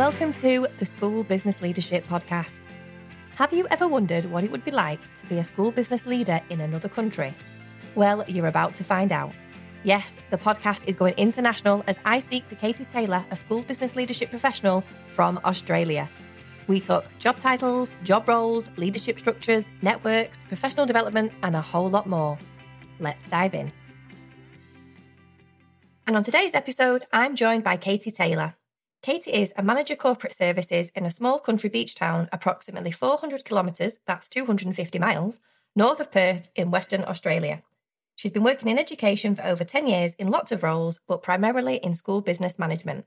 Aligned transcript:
Welcome 0.00 0.32
to 0.40 0.66
the 0.78 0.86
School 0.86 1.24
Business 1.24 1.60
Leadership 1.60 2.06
Podcast. 2.06 2.52
Have 3.34 3.52
you 3.52 3.66
ever 3.70 3.86
wondered 3.86 4.24
what 4.24 4.42
it 4.42 4.50
would 4.50 4.64
be 4.64 4.70
like 4.70 4.98
to 5.20 5.26
be 5.26 5.36
a 5.36 5.44
school 5.44 5.70
business 5.70 6.06
leader 6.06 6.40
in 6.48 6.62
another 6.62 6.88
country? 6.88 7.34
Well, 7.94 8.24
you're 8.26 8.46
about 8.46 8.74
to 8.76 8.82
find 8.82 9.12
out. 9.12 9.34
Yes, 9.84 10.14
the 10.30 10.38
podcast 10.38 10.88
is 10.88 10.96
going 10.96 11.12
international 11.18 11.84
as 11.86 11.98
I 12.06 12.20
speak 12.20 12.46
to 12.48 12.54
Katie 12.54 12.86
Taylor, 12.86 13.22
a 13.30 13.36
school 13.36 13.60
business 13.60 13.94
leadership 13.94 14.30
professional 14.30 14.84
from 15.14 15.38
Australia. 15.44 16.08
We 16.66 16.80
talk 16.80 17.04
job 17.18 17.36
titles, 17.36 17.92
job 18.02 18.26
roles, 18.26 18.70
leadership 18.78 19.18
structures, 19.18 19.66
networks, 19.82 20.38
professional 20.48 20.86
development, 20.86 21.30
and 21.42 21.54
a 21.54 21.60
whole 21.60 21.90
lot 21.90 22.06
more. 22.06 22.38
Let's 23.00 23.28
dive 23.28 23.52
in. 23.52 23.70
And 26.06 26.16
on 26.16 26.24
today's 26.24 26.54
episode, 26.54 27.04
I'm 27.12 27.36
joined 27.36 27.64
by 27.64 27.76
Katie 27.76 28.10
Taylor. 28.10 28.54
Katie 29.02 29.32
is 29.32 29.52
a 29.56 29.62
manager 29.62 29.96
corporate 29.96 30.34
services 30.34 30.90
in 30.94 31.06
a 31.06 31.10
small 31.10 31.38
country 31.38 31.70
beach 31.70 31.94
town 31.94 32.28
approximately 32.32 32.90
400 32.90 33.46
kilometres, 33.46 33.98
that's 34.06 34.28
250 34.28 34.98
miles, 34.98 35.40
north 35.74 36.00
of 36.00 36.12
Perth 36.12 36.50
in 36.54 36.70
Western 36.70 37.04
Australia. 37.04 37.62
She's 38.14 38.30
been 38.30 38.44
working 38.44 38.68
in 38.68 38.78
education 38.78 39.34
for 39.34 39.42
over 39.42 39.64
10 39.64 39.86
years 39.86 40.14
in 40.16 40.28
lots 40.28 40.52
of 40.52 40.62
roles, 40.62 41.00
but 41.08 41.22
primarily 41.22 41.76
in 41.76 41.94
school 41.94 42.20
business 42.20 42.58
management. 42.58 43.06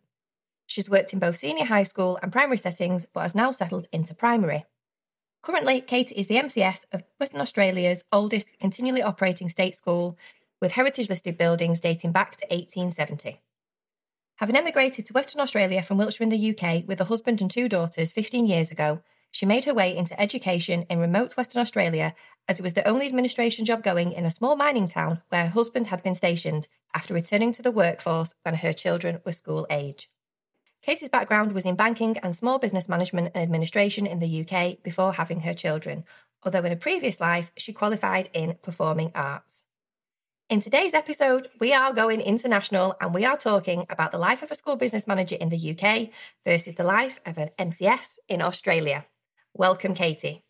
She's 0.65 0.89
worked 0.89 1.13
in 1.13 1.19
both 1.19 1.37
senior 1.37 1.65
high 1.65 1.83
school 1.83 2.17
and 2.23 2.31
primary 2.31 2.57
settings, 2.57 3.05
but 3.13 3.21
has 3.21 3.35
now 3.35 3.51
settled 3.51 3.87
into 3.91 4.15
primary. 4.15 4.65
Currently, 5.43 5.81
Katie 5.81 6.15
is 6.15 6.25
the 6.25 6.37
MCS 6.37 6.85
of 6.91 7.03
Western 7.19 7.41
Australia's 7.41 8.03
oldest 8.11 8.47
continually 8.59 9.03
operating 9.03 9.49
state 9.49 9.75
school, 9.75 10.17
with 10.59 10.71
heritage 10.71 11.09
listed 11.09 11.37
buildings 11.37 11.79
dating 11.79 12.13
back 12.13 12.37
to 12.37 12.47
1870. 12.47 13.41
Having 14.37 14.57
emigrated 14.57 15.05
to 15.05 15.13
Western 15.13 15.41
Australia 15.41 15.83
from 15.83 15.97
Wiltshire 15.97 16.23
in 16.23 16.29
the 16.29 16.57
UK 16.57 16.87
with 16.87 16.99
a 16.99 17.05
husband 17.05 17.39
and 17.39 17.51
two 17.51 17.69
daughters 17.69 18.11
15 18.11 18.47
years 18.47 18.71
ago, 18.71 19.01
she 19.29 19.45
made 19.45 19.65
her 19.65 19.73
way 19.73 19.95
into 19.95 20.19
education 20.19 20.85
in 20.89 20.99
remote 20.99 21.37
Western 21.37 21.61
Australia 21.61 22.15
as 22.47 22.59
it 22.59 22.63
was 22.63 22.73
the 22.73 22.87
only 22.87 23.05
administration 23.05 23.63
job 23.63 23.83
going 23.83 24.11
in 24.11 24.25
a 24.25 24.31
small 24.31 24.55
mining 24.55 24.87
town 24.87 25.21
where 25.29 25.43
her 25.43 25.49
husband 25.51 25.87
had 25.87 26.01
been 26.01 26.15
stationed 26.15 26.67
after 26.95 27.13
returning 27.13 27.53
to 27.53 27.61
the 27.61 27.71
workforce 27.71 28.33
when 28.41 28.55
her 28.55 28.73
children 28.73 29.19
were 29.23 29.31
school 29.31 29.67
age. 29.69 30.09
Katie's 30.81 31.09
background 31.09 31.53
was 31.53 31.63
in 31.63 31.75
banking 31.75 32.17
and 32.17 32.35
small 32.35 32.59
business 32.59 32.89
management 32.89 33.31
and 33.33 33.43
administration 33.43 34.05
in 34.05 34.19
the 34.19 34.45
UK 34.45 34.83
before 34.83 35.13
having 35.13 35.41
her 35.41 35.53
children, 35.53 36.03
although 36.43 36.63
in 36.63 36.71
a 36.71 36.75
previous 36.75 37.21
life 37.21 37.51
she 37.55 37.71
qualified 37.71 38.29
in 38.33 38.57
performing 38.61 39.11
arts. 39.15 39.63
In 40.53 40.61
today's 40.61 40.93
episode, 40.93 41.49
we 41.59 41.73
are 41.73 41.91
going 41.91 42.21
international 42.21 42.95
and 43.01 43.11
we 43.11 43.25
are 43.25 43.37
talking 43.37 43.87
about 43.89 44.11
the 44.11 44.19
life 44.19 44.43
of 44.43 44.51
a 44.51 44.55
school 44.55 44.75
business 44.75 45.07
manager 45.07 45.35
in 45.35 45.49
the 45.49 45.57
UK 45.57 46.09
versus 46.45 46.75
the 46.75 46.83
life 46.83 47.19
of 47.25 47.39
an 47.39 47.49
MCS 47.57 48.19
in 48.29 48.39
Australia. 48.39 49.07
Welcome, 49.55 49.95
Katie. 49.95 50.43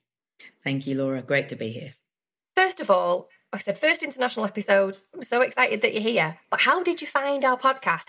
Thank 0.62 0.86
you, 0.86 0.98
Laura. 0.98 1.22
Great 1.22 1.48
to 1.48 1.56
be 1.56 1.70
here. 1.70 1.94
First 2.54 2.82
of 2.82 2.92
all, 2.92 3.30
like 3.54 3.62
I 3.62 3.64
said, 3.64 3.80
first 3.80 4.04
international 4.04 4.46
episode. 4.46 4.98
I'm 5.14 5.24
so 5.24 5.40
excited 5.40 5.82
that 5.82 5.94
you're 5.94 6.04
here. 6.04 6.38
But 6.52 6.60
how 6.60 6.84
did 6.84 7.00
you 7.02 7.08
find 7.08 7.46
our 7.46 7.58
podcast? 7.58 8.08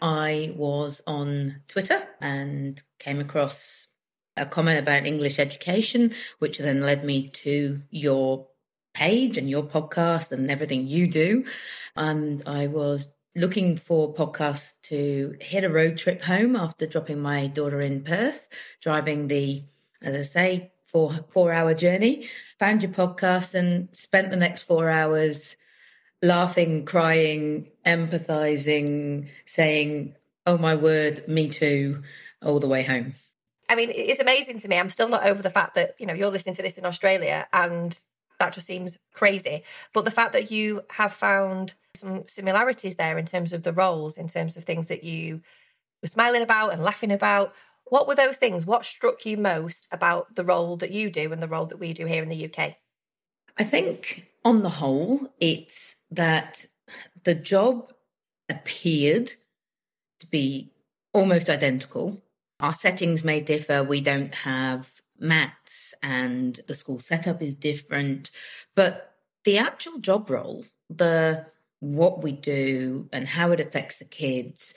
I 0.00 0.52
was 0.54 1.00
on 1.08 1.62
Twitter 1.66 2.06
and 2.20 2.80
came 3.00 3.18
across 3.18 3.88
a 4.36 4.46
comment 4.46 4.78
about 4.78 5.06
English 5.06 5.40
education, 5.40 6.12
which 6.38 6.58
then 6.58 6.82
led 6.82 7.04
me 7.04 7.30
to 7.30 7.82
your 7.90 8.46
page 8.92 9.38
and 9.38 9.48
your 9.48 9.62
podcast 9.62 10.32
and 10.32 10.50
everything 10.50 10.86
you 10.86 11.06
do. 11.06 11.44
And 11.96 12.42
I 12.46 12.66
was 12.66 13.08
looking 13.36 13.76
for 13.76 14.12
podcasts 14.12 14.74
to 14.82 15.36
hit 15.40 15.64
a 15.64 15.70
road 15.70 15.96
trip 15.96 16.22
home 16.22 16.56
after 16.56 16.86
dropping 16.86 17.20
my 17.20 17.46
daughter 17.46 17.80
in 17.80 18.02
Perth, 18.02 18.48
driving 18.80 19.28
the, 19.28 19.64
as 20.02 20.14
I 20.14 20.22
say, 20.22 20.72
four 20.86 21.24
four 21.30 21.52
hour 21.52 21.74
journey. 21.74 22.28
Found 22.58 22.82
your 22.82 22.92
podcast 22.92 23.54
and 23.54 23.88
spent 23.92 24.30
the 24.30 24.36
next 24.36 24.62
four 24.62 24.90
hours 24.90 25.56
laughing, 26.22 26.84
crying, 26.84 27.70
empathizing, 27.86 29.28
saying, 29.46 30.16
"Oh 30.46 30.58
my 30.58 30.74
word, 30.74 31.26
me 31.28 31.48
too," 31.48 32.02
all 32.42 32.60
the 32.60 32.68
way 32.68 32.82
home. 32.82 33.14
I 33.68 33.76
mean, 33.76 33.92
it's 33.94 34.20
amazing 34.20 34.58
to 34.60 34.68
me. 34.68 34.76
I'm 34.76 34.90
still 34.90 35.08
not 35.08 35.24
over 35.24 35.42
the 35.42 35.50
fact 35.50 35.76
that 35.76 35.94
you 35.98 36.06
know 36.06 36.14
you're 36.14 36.30
listening 36.30 36.56
to 36.56 36.62
this 36.62 36.76
in 36.76 36.84
Australia 36.84 37.46
and 37.52 37.98
that 38.40 38.52
just 38.52 38.66
seems 38.66 38.98
crazy. 39.14 39.62
But 39.94 40.04
the 40.04 40.10
fact 40.10 40.32
that 40.32 40.50
you 40.50 40.82
have 40.90 41.12
found 41.12 41.74
some 41.94 42.24
similarities 42.26 42.96
there 42.96 43.16
in 43.18 43.26
terms 43.26 43.52
of 43.52 43.62
the 43.62 43.72
roles, 43.72 44.18
in 44.18 44.28
terms 44.28 44.56
of 44.56 44.64
things 44.64 44.88
that 44.88 45.04
you 45.04 45.42
were 46.02 46.08
smiling 46.08 46.42
about 46.42 46.72
and 46.72 46.82
laughing 46.82 47.12
about. 47.12 47.54
What 47.84 48.06
were 48.06 48.14
those 48.14 48.36
things? 48.36 48.66
What 48.66 48.84
struck 48.84 49.26
you 49.26 49.36
most 49.36 49.86
about 49.90 50.34
the 50.34 50.44
role 50.44 50.76
that 50.76 50.92
you 50.92 51.10
do 51.10 51.32
and 51.32 51.42
the 51.42 51.48
role 51.48 51.66
that 51.66 51.78
we 51.78 51.92
do 51.92 52.06
here 52.06 52.22
in 52.22 52.28
the 52.28 52.44
UK? 52.46 52.76
I 53.58 53.64
think, 53.64 54.26
on 54.44 54.62
the 54.62 54.68
whole, 54.68 55.32
it's 55.40 55.96
that 56.10 56.66
the 57.24 57.34
job 57.34 57.92
appeared 58.48 59.32
to 60.20 60.26
be 60.28 60.72
almost 61.12 61.50
identical. 61.50 62.22
Our 62.60 62.72
settings 62.72 63.24
may 63.24 63.40
differ. 63.40 63.82
We 63.82 64.00
don't 64.00 64.34
have 64.34 65.00
maths 65.20 65.94
and 66.02 66.60
the 66.66 66.74
school 66.74 66.98
setup 66.98 67.42
is 67.42 67.54
different. 67.54 68.30
But 68.74 69.14
the 69.44 69.58
actual 69.58 69.98
job 69.98 70.30
role, 70.30 70.64
the 70.88 71.46
what 71.80 72.22
we 72.22 72.32
do 72.32 73.08
and 73.12 73.26
how 73.26 73.52
it 73.52 73.60
affects 73.60 73.98
the 73.98 74.04
kids, 74.04 74.74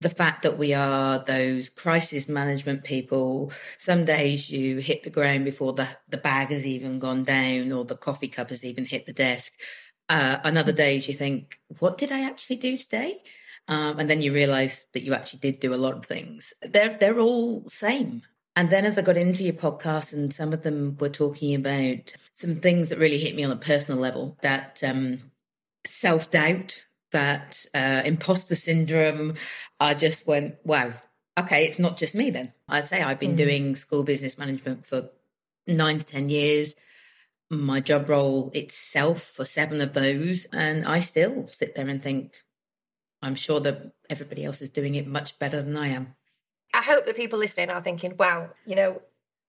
the 0.00 0.10
fact 0.10 0.42
that 0.42 0.58
we 0.58 0.74
are 0.74 1.24
those 1.24 1.68
crisis 1.68 2.28
management 2.28 2.84
people. 2.84 3.52
Some 3.78 4.04
days 4.04 4.50
you 4.50 4.78
hit 4.78 5.02
the 5.02 5.10
ground 5.10 5.44
before 5.44 5.72
the, 5.72 5.88
the 6.08 6.18
bag 6.18 6.50
has 6.50 6.66
even 6.66 6.98
gone 6.98 7.24
down 7.24 7.72
or 7.72 7.84
the 7.84 7.96
coffee 7.96 8.28
cup 8.28 8.50
has 8.50 8.64
even 8.64 8.84
hit 8.84 9.06
the 9.06 9.12
desk. 9.12 9.52
Uh, 10.08 10.38
another 10.44 10.72
days 10.72 11.08
you 11.08 11.14
think, 11.14 11.58
what 11.78 11.96
did 11.96 12.12
I 12.12 12.26
actually 12.26 12.56
do 12.56 12.76
today? 12.76 13.22
Um, 13.66 13.98
and 13.98 14.10
then 14.10 14.20
you 14.20 14.34
realize 14.34 14.84
that 14.92 15.02
you 15.02 15.14
actually 15.14 15.38
did 15.38 15.58
do 15.58 15.72
a 15.72 15.76
lot 15.76 15.96
of 15.96 16.04
things. 16.04 16.52
They're 16.60 16.98
they're 17.00 17.18
all 17.18 17.66
same. 17.68 18.22
And 18.56 18.70
then 18.70 18.84
as 18.84 18.98
I 18.98 19.02
got 19.02 19.16
into 19.16 19.42
your 19.42 19.54
podcast, 19.54 20.12
and 20.12 20.32
some 20.32 20.52
of 20.52 20.62
them 20.62 20.96
were 21.00 21.08
talking 21.08 21.54
about 21.54 22.14
some 22.32 22.56
things 22.56 22.88
that 22.88 22.98
really 22.98 23.18
hit 23.18 23.34
me 23.34 23.44
on 23.44 23.50
a 23.50 23.56
personal 23.56 23.98
level 23.98 24.38
that 24.42 24.80
um, 24.84 25.18
self 25.84 26.30
doubt, 26.30 26.84
that 27.10 27.64
uh, 27.74 28.02
imposter 28.04 28.54
syndrome, 28.54 29.34
I 29.80 29.94
just 29.94 30.26
went, 30.26 30.56
wow, 30.64 30.92
okay, 31.38 31.64
it's 31.64 31.78
not 31.78 31.96
just 31.96 32.14
me 32.14 32.30
then. 32.30 32.52
I 32.68 32.80
say 32.82 33.02
I've 33.02 33.20
been 33.20 33.34
mm. 33.34 33.38
doing 33.38 33.76
school 33.76 34.04
business 34.04 34.38
management 34.38 34.86
for 34.86 35.10
nine 35.66 35.98
to 35.98 36.06
10 36.06 36.28
years. 36.28 36.74
My 37.50 37.80
job 37.80 38.08
role 38.08 38.50
itself 38.54 39.22
for 39.22 39.44
seven 39.44 39.80
of 39.80 39.94
those. 39.94 40.46
And 40.52 40.84
I 40.86 41.00
still 41.00 41.48
sit 41.48 41.74
there 41.74 41.88
and 41.88 42.02
think, 42.02 42.36
I'm 43.20 43.34
sure 43.34 43.60
that 43.60 43.92
everybody 44.08 44.44
else 44.44 44.62
is 44.62 44.70
doing 44.70 44.94
it 44.94 45.06
much 45.06 45.38
better 45.38 45.60
than 45.62 45.76
I 45.76 45.88
am. 45.88 46.14
I 46.74 46.82
hope 46.82 47.06
that 47.06 47.16
people 47.16 47.38
listening 47.38 47.70
are 47.70 47.80
thinking, 47.80 48.16
wow, 48.18 48.50
you 48.66 48.74
know, 48.74 49.00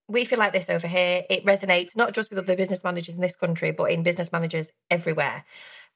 we 0.07 0.25
feel 0.25 0.37
like 0.37 0.53
this 0.53 0.69
over 0.69 0.87
here. 0.87 1.23
It 1.27 1.43
resonates 1.43 1.95
not 1.95 2.13
just 2.13 2.29
with 2.29 2.37
other 2.37 2.55
business 2.55 2.83
managers 2.83 3.15
in 3.15 3.21
this 3.21 3.35
country, 3.35 3.71
but 3.71 3.85
in 3.85 4.03
business 4.03 4.31
managers 4.31 4.69
everywhere. 4.91 5.43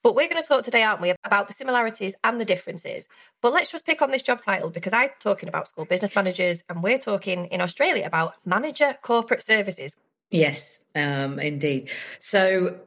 But 0.02 0.16
we're 0.16 0.28
going 0.28 0.42
to 0.42 0.48
talk 0.48 0.64
today, 0.64 0.82
aren't 0.82 1.00
we, 1.00 1.14
about 1.24 1.46
the 1.46 1.52
similarities 1.52 2.14
and 2.24 2.40
the 2.40 2.44
differences. 2.44 3.06
But 3.40 3.52
let's 3.52 3.70
just 3.70 3.86
pick 3.86 4.02
on 4.02 4.10
this 4.10 4.22
job 4.22 4.42
title 4.42 4.70
because 4.70 4.92
I'm 4.92 5.10
talking 5.20 5.48
about 5.48 5.68
school 5.68 5.84
business 5.84 6.16
managers 6.16 6.64
and 6.68 6.82
we're 6.82 6.98
talking 6.98 7.46
in 7.46 7.60
Australia 7.60 8.06
about 8.06 8.34
manager 8.44 8.96
corporate 9.00 9.42
services. 9.42 9.96
Yes, 10.30 10.80
um, 10.96 11.38
indeed. 11.38 11.90
So 12.18 12.80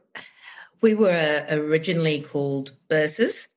we 0.82 0.94
were 0.94 1.46
originally 1.48 2.20
called 2.20 2.72
bursars. 2.90 3.48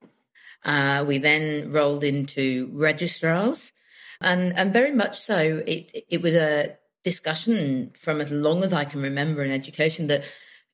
Uh, 0.64 1.04
we 1.06 1.18
then 1.18 1.72
rolled 1.72 2.06
into 2.06 2.70
registrars 2.74 3.74
and 4.22 4.58
and 4.58 4.74
very 4.74 4.92
much 4.92 5.20
so. 5.20 5.64
It 5.66 5.92
it 6.10 6.22
was 6.22 6.34
a 6.34 6.78
discussion 7.04 7.92
from 8.00 8.22
as 8.22 8.32
long 8.32 8.64
as 8.64 8.74
I 8.74 8.86
can 8.86 9.02
remember 9.02 9.44
in 9.44 9.52
education 9.52 10.08
that 10.08 10.26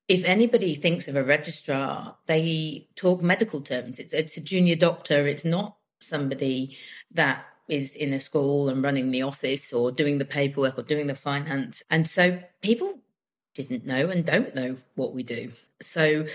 if 0.08 0.26
anybody 0.26 0.76
thinks 0.76 1.08
of 1.08 1.16
a 1.16 1.24
registrar, 1.24 2.18
they 2.26 2.88
talk 2.96 3.22
medical 3.22 3.62
terms. 3.62 4.00
It's 4.00 4.14
it's 4.14 4.38
a 4.38 4.42
junior 4.42 4.76
doctor. 4.76 5.28
It's 5.28 5.46
not 5.46 5.78
somebody 6.00 6.78
that 7.12 7.46
is 7.70 7.96
in 7.96 8.14
a 8.14 8.20
school 8.20 8.68
and 8.68 8.84
running 8.84 9.12
the 9.12 9.22
office 9.22 9.72
or 9.72 9.92
doing 9.92 10.18
the 10.18 10.26
paperwork 10.26 10.78
or 10.78 10.84
doing 10.84 11.08
the 11.08 11.16
finance. 11.16 11.82
And 11.90 12.08
so 12.08 12.40
people 12.62 13.00
didn't 13.56 13.86
know 13.86 14.10
and 14.10 14.26
don't 14.26 14.54
know 14.54 14.76
what 14.96 15.14
we 15.14 15.24
do. 15.24 15.54
So 15.82 16.26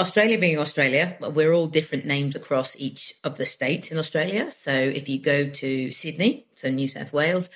Australia 0.00 0.38
being 0.38 0.58
Australia, 0.58 1.16
we're 1.20 1.52
all 1.52 1.68
different 1.68 2.04
names 2.04 2.34
across 2.34 2.74
each 2.76 3.14
of 3.22 3.38
the 3.38 3.46
states 3.46 3.90
in 3.92 3.98
Australia. 3.98 4.50
So 4.50 4.72
if 4.72 5.08
you 5.08 5.20
go 5.20 5.48
to 5.48 5.90
Sydney, 5.90 6.46
so 6.56 6.68
New 6.68 6.88
South 6.88 7.12
Wales, 7.12 7.48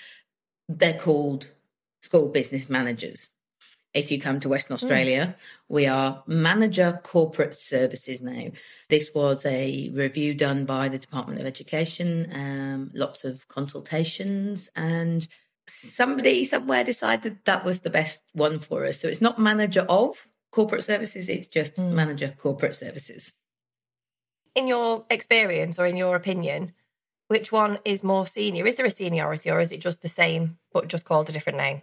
they're 0.69 0.99
called 0.99 1.51
school 2.01 2.29
business 2.29 2.69
managers. 2.69 3.29
if 3.95 4.11
you 4.11 4.21
come 4.21 4.39
to 4.41 4.49
Western 4.49 4.77
hmm. 4.77 4.85
Australia. 4.85 5.27
Mm. 5.27 5.35
We 5.69 5.87
are 5.87 6.23
manager 6.27 7.01
corporate 7.03 7.55
services 7.55 8.23
now. 8.23 8.49
This 8.89 9.11
was 9.15 9.45
a 9.47 9.91
review 9.95 10.35
done 10.35 10.65
by 10.65 10.89
the 10.89 10.99
Department 10.99 11.41
of 11.41 11.47
Education, 11.47 12.31
um, 12.33 12.91
lots 12.95 13.25
of 13.25 13.49
consultations, 13.49 14.71
and 14.77 15.27
somebody 15.67 16.45
somewhere 16.45 16.85
decided 16.85 17.39
that 17.45 17.65
was 17.65 17.81
the 17.81 17.91
best 17.91 18.25
one 18.33 18.59
for 18.59 18.85
us. 18.85 19.01
So 19.01 19.09
it's 19.09 19.21
not 19.21 19.39
manager 19.39 19.87
of 19.89 20.29
corporate 20.51 20.85
services, 20.85 21.29
it's 21.29 21.47
just 21.47 21.77
mm. 21.77 21.93
manager 21.93 22.35
corporate 22.37 22.75
services. 22.75 23.33
In 24.55 24.67
your 24.67 25.05
experience 25.11 25.79
or 25.79 25.87
in 25.87 25.97
your 25.97 26.17
opinion, 26.17 26.73
which 27.29 27.53
one 27.53 27.79
is 27.85 28.03
more 28.03 28.27
senior? 28.27 28.67
Is 28.67 28.75
there 28.75 28.87
a 28.87 28.91
seniority 28.91 29.51
or 29.51 29.61
is 29.61 29.73
it 29.73 29.81
just 29.81 30.03
the 30.03 30.09
same 30.09 30.59
but 30.73 30.89
just 30.89 31.05
called 31.05 31.29
a 31.29 31.33
different 31.33 31.59
name? 31.59 31.83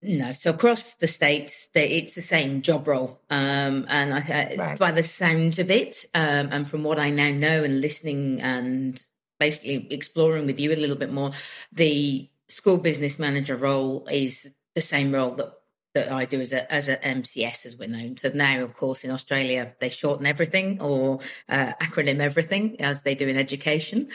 No, 0.00 0.32
so 0.32 0.50
across 0.50 0.94
the 0.94 1.08
states, 1.08 1.68
it's 1.74 2.14
the 2.14 2.22
same 2.22 2.62
job 2.62 2.86
role, 2.86 3.20
um, 3.30 3.84
and 3.88 4.14
I, 4.14 4.54
right. 4.56 4.78
by 4.78 4.92
the 4.92 5.02
sounds 5.02 5.58
of 5.58 5.72
it, 5.72 6.04
um, 6.14 6.50
and 6.52 6.70
from 6.70 6.84
what 6.84 7.00
I 7.00 7.10
now 7.10 7.30
know, 7.30 7.64
and 7.64 7.80
listening 7.80 8.40
and 8.40 9.04
basically 9.40 9.92
exploring 9.92 10.46
with 10.46 10.60
you 10.60 10.72
a 10.72 10.76
little 10.76 10.94
bit 10.94 11.12
more, 11.12 11.32
the 11.72 12.30
school 12.46 12.78
business 12.78 13.18
manager 13.18 13.56
role 13.56 14.06
is 14.06 14.48
the 14.76 14.80
same 14.80 15.12
role 15.12 15.32
that 15.32 15.52
that 15.94 16.12
I 16.12 16.24
do 16.24 16.40
as 16.40 16.52
a 16.52 16.70
as 16.72 16.88
a 16.88 16.96
MCS, 16.96 17.66
as 17.66 17.76
we're 17.76 17.88
known. 17.88 18.16
So 18.16 18.30
now, 18.34 18.62
of 18.62 18.74
course, 18.74 19.04
in 19.04 19.10
Australia, 19.10 19.74
they 19.80 19.88
shorten 19.88 20.26
everything 20.26 20.80
or 20.80 21.20
uh, 21.48 21.72
acronym 21.80 22.20
everything 22.20 22.80
as 22.80 23.02
they 23.02 23.14
do 23.14 23.28
in 23.28 23.36
education, 23.36 24.08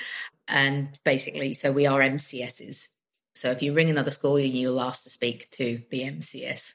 and 0.48 0.98
basically, 1.04 1.54
so 1.54 1.72
we 1.72 1.88
are 1.88 2.00
MCSs. 2.00 2.88
So 3.36 3.52
if 3.52 3.62
you 3.62 3.74
ring 3.74 3.90
another 3.90 4.12
school, 4.12 4.40
you'll 4.40 4.80
ask 4.80 5.04
to 5.04 5.10
speak 5.10 5.50
to 5.52 5.82
the 5.90 6.02
MCS. 6.02 6.74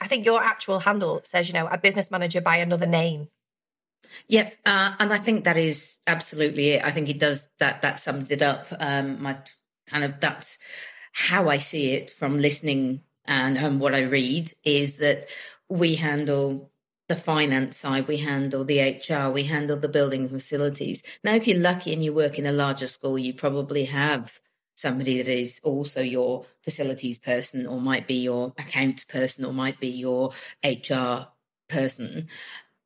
I 0.00 0.08
think 0.08 0.26
your 0.26 0.42
actual 0.42 0.80
handle 0.80 1.22
says, 1.24 1.48
you 1.48 1.54
know, 1.54 1.68
a 1.68 1.78
business 1.78 2.10
manager 2.10 2.40
by 2.40 2.56
another 2.56 2.86
name. 2.86 3.28
Yep, 4.28 4.56
uh, 4.66 4.94
and 4.98 5.12
I 5.12 5.18
think 5.18 5.44
that 5.44 5.56
is 5.56 5.98
absolutely 6.06 6.70
it. 6.70 6.84
I 6.84 6.90
think 6.90 7.08
it 7.08 7.18
does 7.18 7.48
that. 7.58 7.82
That 7.82 8.00
sums 8.00 8.30
it 8.30 8.42
up. 8.42 8.66
Um, 8.78 9.22
my 9.22 9.38
kind 9.86 10.04
of 10.04 10.20
that's 10.20 10.58
how 11.12 11.48
I 11.48 11.58
see 11.58 11.92
it 11.92 12.10
from 12.10 12.38
listening 12.38 13.00
and 13.28 13.58
um, 13.58 13.78
what 13.78 13.94
I 13.94 14.02
read 14.02 14.52
is 14.64 14.98
that 14.98 15.26
we 15.68 15.94
handle 15.96 16.70
the 17.08 17.16
finance 17.16 17.76
side, 17.76 18.08
we 18.08 18.16
handle 18.16 18.64
the 18.64 18.80
HR, 18.80 19.30
we 19.30 19.44
handle 19.44 19.76
the 19.76 19.88
building 19.88 20.28
facilities. 20.28 21.02
Now, 21.22 21.34
if 21.34 21.46
you're 21.46 21.58
lucky 21.58 21.92
and 21.92 22.02
you 22.02 22.12
work 22.12 22.38
in 22.38 22.46
a 22.46 22.52
larger 22.52 22.88
school, 22.88 23.18
you 23.18 23.32
probably 23.32 23.84
have 23.84 24.40
somebody 24.74 25.18
that 25.18 25.28
is 25.28 25.60
also 25.62 26.02
your 26.02 26.44
facilities 26.62 27.18
person 27.18 27.66
or 27.66 27.80
might 27.80 28.06
be 28.06 28.14
your 28.14 28.52
accounts 28.58 29.04
person 29.04 29.44
or 29.44 29.52
might 29.52 29.80
be 29.80 29.88
your 29.88 30.32
HR 30.64 31.28
person. 31.68 32.28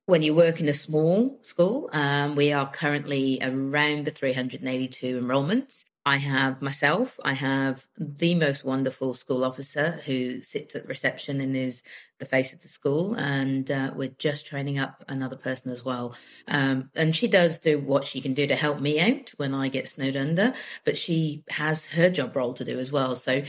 When 0.07 0.23
you 0.23 0.35
work 0.35 0.61
in 0.61 0.69
a 0.69 0.75
small 0.75 1.39
school, 1.43 1.89
um, 1.93 2.37
we 2.37 2.53
are 2.53 2.71
currently 2.71 3.39
around 3.43 4.05
the 4.05 4.11
382 4.11 5.19
enrolments. 5.19 5.85
I 6.06 6.17
have 6.17 6.62
myself, 6.62 7.20
I 7.25 7.35
have 7.35 7.87
the 7.99 8.35
most 8.35 8.64
wonderful 8.64 9.12
school 9.12 9.44
officer 9.44 10.00
who 10.06 10.41
sits 10.41 10.75
at 10.75 10.82
the 10.82 10.88
reception 10.88 11.43
and 11.43 11.55
is 11.55 11.82
the 12.19 12.25
face 12.25 12.55
of 12.55 12.62
the 12.62 12.69
school. 12.69 13.14
And 13.14 13.70
uh, 13.70 13.93
we're 13.94 14.08
just 14.08 14.47
training 14.47 14.79
up 14.79 15.05
another 15.08 15.37
person 15.37 15.70
as 15.70 15.85
well. 15.85 16.17
Um, 16.49 16.91
and 16.94 17.14
she 17.14 17.29
does 17.29 17.58
do 17.58 17.79
what 17.79 18.06
she 18.06 18.23
can 18.23 18.32
do 18.32 18.47
to 18.47 18.56
help 18.56 18.81
me 18.81 18.99
out 18.99 19.35
when 19.37 19.55
I 19.55 19.69
get 19.69 19.91
snowed 19.91 20.17
under, 20.17 20.55
but 20.85 20.97
she 20.97 21.44
has 21.50 21.87
her 21.87 22.08
job 22.08 22.35
role 22.35 22.55
to 22.55 22.64
do 22.64 22.79
as 22.79 22.91
well. 22.91 23.14
So 23.14 23.43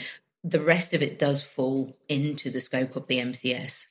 the 0.43 0.59
rest 0.59 0.93
of 0.93 1.01
it 1.01 1.17
does 1.17 1.43
fall 1.43 1.95
into 2.09 2.49
the 2.49 2.61
scope 2.61 2.97
of 2.97 3.07
the 3.07 3.19
MCS. 3.19 3.85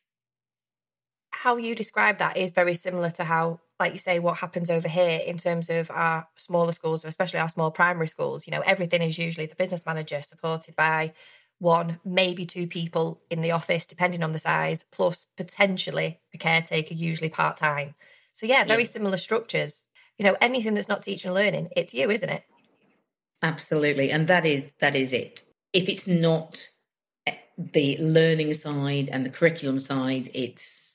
How 1.31 1.57
you 1.57 1.75
describe 1.75 2.19
that 2.19 2.37
is 2.37 2.51
very 2.51 2.75
similar 2.75 3.09
to 3.13 3.25
how 3.25 3.61
like 3.81 3.93
you 3.93 3.99
say, 3.99 4.19
what 4.19 4.37
happens 4.37 4.69
over 4.69 4.89
here 4.89 5.21
in 5.27 5.39
terms 5.39 5.71
of 5.71 5.91
our 5.91 6.29
smaller 6.37 6.73
schools, 6.73 7.05
or 7.05 7.09
especially 7.09 7.41
our 7.41 7.49
small 7.49 7.71
primary 7.71 8.07
schools, 8.07 8.47
you 8.47 8.51
know, 8.51 8.61
everything 8.61 9.01
is 9.01 9.19
usually 9.19 9.47
the 9.47 9.57
business 9.57 9.87
manager 9.87 10.21
supported 10.23 10.77
by 10.77 11.15
one, 11.59 11.99
maybe 12.05 12.47
two 12.47 12.67
people 12.67 13.23
in 13.31 13.41
the 13.41 13.51
office, 13.51 13.85
depending 13.87 14.23
on 14.23 14.33
the 14.33 14.39
size, 14.39 14.85
plus 14.93 15.27
potentially 15.37 16.21
a 16.35 16.39
caretaker, 16.39 16.95
usually 16.95 17.31
part 17.31 17.57
time. 17.57 17.95
So, 18.35 18.47
yeah, 18.47 18.65
very 18.65 18.85
yeah. 18.85 18.91
similar 18.91 19.17
structures. 19.17 19.87
You 20.19 20.27
know, 20.27 20.37
anything 20.41 20.75
that's 20.75 20.89
not 20.89 21.03
teaching 21.03 21.31
and 21.31 21.35
learning, 21.35 21.69
it's 21.75 21.95
you, 21.95 22.11
isn't 22.11 22.29
it? 22.29 22.45
Absolutely. 23.43 24.11
And 24.11 24.27
that 24.27 24.45
is 24.45 24.73
that 24.81 24.95
is 24.95 25.15
it. 25.15 25.43
If 25.73 25.89
it's 25.89 26.07
not 26.07 26.69
eh, 27.27 27.37
the 27.57 27.97
learning 27.99 28.53
side 28.53 29.09
and 29.11 29.25
the 29.25 29.31
curriculum 29.31 29.81
side, 29.81 30.31
it's 30.35 30.90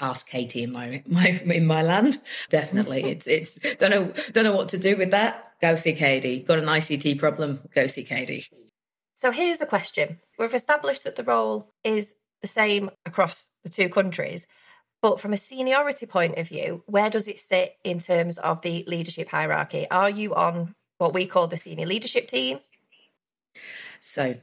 ask 0.00 0.26
Katie 0.26 0.62
in 0.62 0.72
my 0.72 1.02
my 1.06 1.40
in 1.44 1.66
my 1.66 1.82
land. 1.82 2.18
Definitely, 2.48 3.04
it's 3.12 3.26
it's 3.26 3.58
don't 3.76 3.90
know 3.90 4.12
don't 4.32 4.44
know 4.44 4.56
what 4.56 4.68
to 4.70 4.78
do 4.78 4.96
with 4.96 5.10
that. 5.10 5.52
Go 5.60 5.76
see 5.76 5.92
Katie. 5.92 6.40
Got 6.40 6.58
an 6.58 6.66
ICT 6.66 7.18
problem? 7.18 7.60
Go 7.74 7.86
see 7.86 8.04
Katie. 8.04 8.46
So 9.14 9.30
here's 9.30 9.60
a 9.60 9.66
question: 9.66 10.20
We've 10.38 10.54
established 10.54 11.04
that 11.04 11.16
the 11.16 11.24
role 11.24 11.72
is 11.84 12.14
the 12.40 12.48
same 12.48 12.90
across 13.04 13.50
the 13.64 13.68
two 13.68 13.88
countries, 13.88 14.46
but 15.02 15.20
from 15.20 15.32
a 15.32 15.36
seniority 15.36 16.06
point 16.06 16.38
of 16.38 16.48
view, 16.48 16.82
where 16.86 17.10
does 17.10 17.28
it 17.28 17.40
sit 17.40 17.76
in 17.84 17.98
terms 18.00 18.38
of 18.38 18.62
the 18.62 18.84
leadership 18.86 19.30
hierarchy? 19.30 19.86
Are 19.90 20.10
you 20.10 20.34
on 20.34 20.74
what 20.98 21.14
we 21.14 21.26
call 21.26 21.46
the 21.46 21.56
senior 21.56 21.86
leadership 21.86 22.28
team? 22.28 22.60
So 24.00 24.36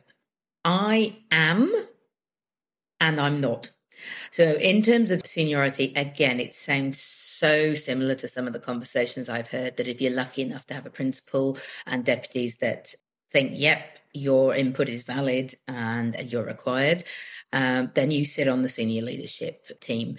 I 0.63 1.18
am, 1.31 1.74
and 3.00 3.19
I'm 3.19 3.39
not. 3.39 3.71
So, 4.32 4.54
in 4.54 4.82
terms 4.82 5.12
of 5.12 5.26
seniority, 5.26 5.94
again, 5.96 6.40
it 6.40 6.54
sounds 6.54 7.02
so 7.02 7.74
similar 7.76 8.16
to 8.16 8.28
some 8.28 8.48
of 8.48 8.54
the 8.54 8.60
conversations 8.60 9.30
I've 9.30 9.48
heard 9.48 9.78
that 9.78 9.88
if 9.88 10.02
you're 10.02 10.14
lucky 10.14 10.42
enough 10.42 10.66
to 10.68 10.74
have 10.74 10.86
a 10.86 10.92
principal 10.92 11.58
and 11.86 12.04
deputies 12.04 12.58
that 12.58 12.96
think, 13.32 13.52
yep, 13.54 14.00
your 14.14 14.56
input 14.56 14.90
is 14.90 15.04
valid 15.04 15.56
and 15.68 16.16
you're 16.32 16.46
required, 16.46 17.04
um, 17.54 17.92
then 17.94 18.12
you 18.12 18.26
sit 18.26 18.48
on 18.48 18.64
the 18.64 18.70
senior 18.70 19.04
leadership 19.04 19.80
team. 19.80 20.18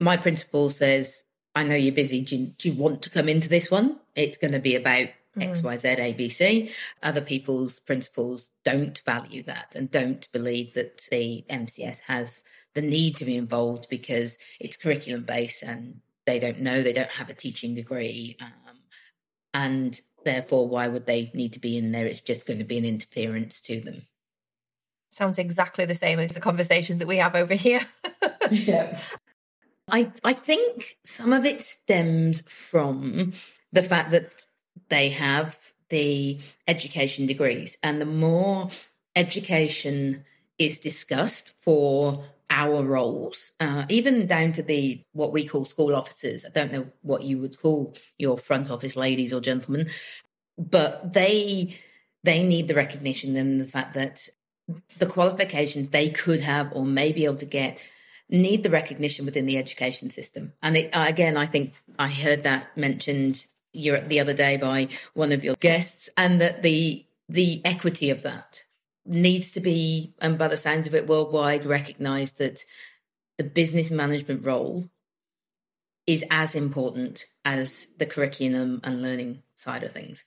My 0.00 0.16
principal 0.16 0.70
says, 0.70 1.24
I 1.54 1.64
know 1.64 1.74
you're 1.74 1.94
busy. 1.94 2.22
Do 2.22 2.36
you, 2.36 2.46
do 2.58 2.70
you 2.70 2.74
want 2.76 3.02
to 3.02 3.10
come 3.10 3.28
into 3.28 3.48
this 3.48 3.70
one? 3.70 3.98
It's 4.14 4.38
going 4.38 4.52
to 4.52 4.58
be 4.58 4.76
about 4.76 5.08
X, 5.40 5.62
Y, 5.62 5.76
Z, 5.76 5.88
A, 5.88 6.12
B, 6.12 6.28
C. 6.28 6.70
Other 7.02 7.20
people's 7.20 7.80
principals 7.80 8.50
don't 8.64 8.98
value 9.00 9.42
that 9.44 9.74
and 9.74 9.90
don't 9.90 10.30
believe 10.32 10.74
that 10.74 11.06
the 11.10 11.44
MCS 11.50 12.00
has 12.00 12.44
the 12.76 12.82
need 12.82 13.16
to 13.16 13.24
be 13.24 13.36
involved 13.36 13.88
because 13.88 14.38
it's 14.60 14.76
curriculum 14.76 15.24
based 15.24 15.62
and 15.62 16.00
they 16.26 16.38
don't 16.38 16.60
know, 16.60 16.82
they 16.82 16.92
don't 16.92 17.10
have 17.10 17.30
a 17.30 17.34
teaching 17.34 17.74
degree. 17.74 18.36
Um, 18.40 18.76
and 19.54 20.00
therefore, 20.24 20.68
why 20.68 20.86
would 20.86 21.06
they 21.06 21.30
need 21.34 21.54
to 21.54 21.58
be 21.58 21.78
in 21.78 21.90
there? 21.90 22.06
It's 22.06 22.20
just 22.20 22.46
going 22.46 22.58
to 22.58 22.64
be 22.64 22.78
an 22.78 22.84
interference 22.84 23.60
to 23.62 23.80
them. 23.80 24.02
Sounds 25.10 25.38
exactly 25.38 25.86
the 25.86 25.94
same 25.94 26.18
as 26.18 26.30
the 26.30 26.40
conversations 26.40 26.98
that 26.98 27.08
we 27.08 27.16
have 27.16 27.34
over 27.34 27.54
here. 27.54 27.86
yeah. 28.50 29.00
I, 29.88 30.12
I 30.22 30.34
think 30.34 30.98
some 31.04 31.32
of 31.32 31.46
it 31.46 31.62
stems 31.62 32.42
from 32.42 33.32
the 33.72 33.82
fact 33.82 34.10
that 34.10 34.30
they 34.90 35.08
have 35.10 35.58
the 35.88 36.40
education 36.68 37.26
degrees, 37.26 37.78
and 37.82 38.00
the 38.00 38.06
more 38.06 38.68
education 39.14 40.24
is 40.58 40.78
discussed 40.78 41.52
for 41.60 42.24
our 42.56 42.82
roles, 42.82 43.52
uh, 43.60 43.84
even 43.90 44.26
down 44.26 44.50
to 44.52 44.62
the 44.62 45.02
what 45.12 45.30
we 45.32 45.46
call 45.46 45.66
school 45.66 45.94
officers. 45.94 46.44
I 46.44 46.48
don't 46.48 46.72
know 46.72 46.86
what 47.02 47.22
you 47.22 47.38
would 47.38 47.60
call 47.60 47.94
your 48.16 48.38
front 48.38 48.70
office 48.70 48.96
ladies 48.96 49.32
or 49.32 49.40
gentlemen, 49.40 49.90
but 50.58 51.12
they 51.12 51.78
they 52.24 52.42
need 52.42 52.66
the 52.66 52.74
recognition 52.74 53.36
and 53.36 53.60
the 53.60 53.66
fact 53.66 53.92
that 53.94 54.28
the 54.98 55.06
qualifications 55.06 55.90
they 55.90 56.08
could 56.08 56.40
have 56.40 56.72
or 56.72 56.84
may 56.84 57.12
be 57.12 57.26
able 57.26 57.36
to 57.36 57.46
get 57.46 57.80
need 58.30 58.62
the 58.62 58.70
recognition 58.70 59.26
within 59.26 59.46
the 59.46 59.58
education 59.58 60.10
system. 60.10 60.52
And 60.62 60.76
it, 60.76 60.90
again, 60.94 61.36
I 61.36 61.46
think 61.46 61.74
I 61.98 62.08
heard 62.08 62.42
that 62.42 62.76
mentioned 62.76 63.46
the 63.74 64.20
other 64.20 64.32
day 64.32 64.56
by 64.56 64.88
one 65.12 65.30
of 65.32 65.44
your 65.44 65.56
guests, 65.60 66.08
and 66.16 66.40
that 66.40 66.62
the 66.62 67.04
the 67.28 67.60
equity 67.66 68.08
of 68.08 68.22
that 68.22 68.62
needs 69.06 69.52
to 69.52 69.60
be, 69.60 70.14
and 70.20 70.38
by 70.38 70.48
the 70.48 70.56
sounds 70.56 70.86
of 70.86 70.94
it, 70.94 71.06
worldwide 71.06 71.64
recognised 71.64 72.38
that 72.38 72.64
the 73.38 73.44
business 73.44 73.90
management 73.90 74.44
role 74.44 74.88
is 76.06 76.24
as 76.30 76.54
important 76.54 77.26
as 77.44 77.86
the 77.98 78.06
curriculum 78.06 78.80
and 78.84 79.02
learning 79.02 79.42
side 79.56 79.82
of 79.82 79.92
things. 79.92 80.24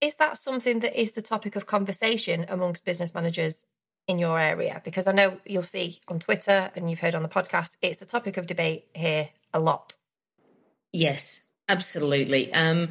Is 0.00 0.14
that 0.14 0.36
something 0.36 0.80
that 0.80 0.98
is 0.98 1.12
the 1.12 1.22
topic 1.22 1.56
of 1.56 1.66
conversation 1.66 2.46
amongst 2.48 2.84
business 2.84 3.14
managers 3.14 3.64
in 4.06 4.18
your 4.18 4.38
area? 4.38 4.82
Because 4.84 5.06
I 5.06 5.12
know 5.12 5.38
you'll 5.46 5.62
see 5.62 6.00
on 6.08 6.18
Twitter 6.18 6.70
and 6.74 6.90
you've 6.90 6.98
heard 6.98 7.14
on 7.14 7.22
the 7.22 7.28
podcast, 7.28 7.72
it's 7.80 8.02
a 8.02 8.06
topic 8.06 8.36
of 8.36 8.46
debate 8.46 8.86
here 8.94 9.30
a 9.52 9.60
lot. 9.60 9.96
Yes, 10.92 11.40
absolutely. 11.68 12.52
Um, 12.52 12.88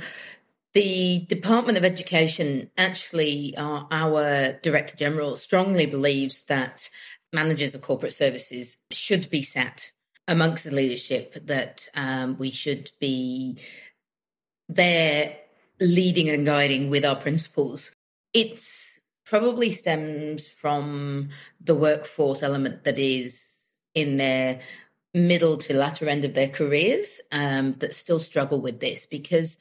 the 0.73 1.25
Department 1.27 1.77
of 1.77 1.85
Education, 1.85 2.69
actually, 2.77 3.53
uh, 3.57 3.83
our 3.91 4.53
Director 4.63 4.97
General 4.97 5.35
strongly 5.37 5.85
believes 5.85 6.43
that 6.43 6.89
managers 7.31 7.75
of 7.75 7.81
corporate 7.81 8.13
services 8.13 8.77
should 8.91 9.29
be 9.29 9.41
sat 9.41 9.91
amongst 10.27 10.63
the 10.63 10.71
leadership, 10.71 11.33
that 11.45 11.87
um, 11.95 12.37
we 12.37 12.49
should 12.49 12.91
be 12.99 13.57
there 14.69 15.37
leading 15.79 16.29
and 16.29 16.45
guiding 16.45 16.89
with 16.89 17.05
our 17.05 17.15
principals. 17.15 17.91
It's 18.33 18.99
probably 19.25 19.71
stems 19.71 20.49
from 20.49 21.29
the 21.61 21.75
workforce 21.75 22.41
element 22.41 22.83
that 22.83 22.97
is 22.97 23.65
in 23.93 24.17
their 24.17 24.59
middle 25.13 25.57
to 25.57 25.75
latter 25.75 26.09
end 26.09 26.25
of 26.25 26.33
their 26.33 26.49
careers 26.49 27.21
um, 27.31 27.73
that 27.79 27.93
still 27.93 28.19
struggle 28.19 28.59
with 28.59 28.79
this 28.79 29.05
because 29.05 29.57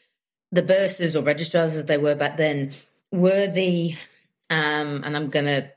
the 0.52 0.62
bursars 0.62 1.18
or 1.18 1.24
registrars 1.24 1.74
as 1.74 1.86
they 1.86 1.98
were 1.98 2.14
back 2.14 2.36
then 2.36 2.72
were 3.10 3.48
the 3.48 3.96
um, 4.50 5.02
and 5.04 5.16
I'm 5.16 5.30
going 5.30 5.46
to 5.46 5.70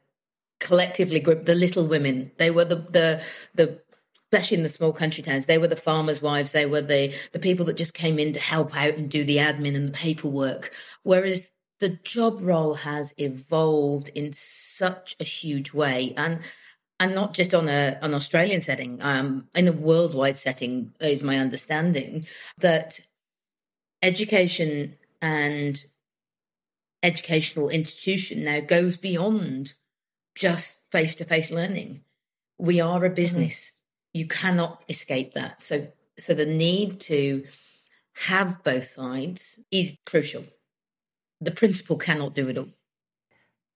collectively 0.59 1.21
group 1.21 1.45
the 1.45 1.55
little 1.55 1.87
women. 1.87 2.31
They 2.37 2.51
were 2.51 2.65
the 2.65 2.75
the 2.75 3.21
the 3.55 3.81
especially 4.31 4.57
in 4.57 4.63
the 4.63 4.69
small 4.69 4.91
country 4.91 5.23
towns, 5.23 5.45
they 5.45 5.57
were 5.57 5.67
the 5.67 5.75
farmers' 5.75 6.21
wives. 6.21 6.51
They 6.51 6.65
were 6.65 6.81
the 6.81 7.13
the 7.31 7.39
people 7.39 7.65
that 7.65 7.77
just 7.77 7.93
came 7.93 8.19
in 8.19 8.33
to 8.33 8.39
help 8.39 8.75
out 8.77 8.95
and 8.95 9.09
do 9.09 9.23
the 9.23 9.37
admin 9.37 9.75
and 9.75 9.87
the 9.87 9.93
paperwork. 9.93 10.71
Whereas 11.03 11.51
the 11.79 11.89
job 11.89 12.39
role 12.41 12.73
has 12.75 13.13
evolved 13.17 14.09
in 14.09 14.33
such 14.33 15.15
a 15.19 15.23
huge 15.23 15.73
way, 15.73 16.13
and 16.17 16.39
and 16.99 17.15
not 17.15 17.33
just 17.33 17.53
on 17.53 17.69
a 17.69 17.97
an 18.01 18.13
Australian 18.13 18.61
setting, 18.61 19.01
um, 19.01 19.47
in 19.55 19.67
a 19.67 19.71
worldwide 19.71 20.37
setting, 20.37 20.93
is 20.99 21.21
my 21.21 21.37
understanding 21.37 22.25
that 22.57 22.99
education 24.05 24.95
and 25.21 25.83
educational 27.01 27.69
institution 27.69 28.43
now 28.43 28.59
goes 28.59 28.97
beyond 28.97 29.73
just 30.35 30.89
face 30.91 31.15
to 31.15 31.25
face 31.25 31.51
learning. 31.51 32.01
We 32.57 32.79
are 32.79 33.03
a 33.03 33.07
mm-hmm. 33.07 33.15
business. 33.15 33.55
Mm-hmm. 33.55 34.19
You 34.19 34.27
cannot 34.27 34.83
escape 34.87 35.33
that. 35.33 35.63
So, 35.63 35.87
so 36.19 36.33
the 36.33 36.45
need 36.45 37.01
to 37.01 37.45
have 38.27 38.63
both 38.63 38.85
sides 38.85 39.59
is 39.71 39.97
crucial. 40.05 40.45
The 41.41 41.51
principal 41.51 41.97
cannot 41.97 42.33
do 42.33 42.47
it 42.47 42.57
all. 42.57 42.69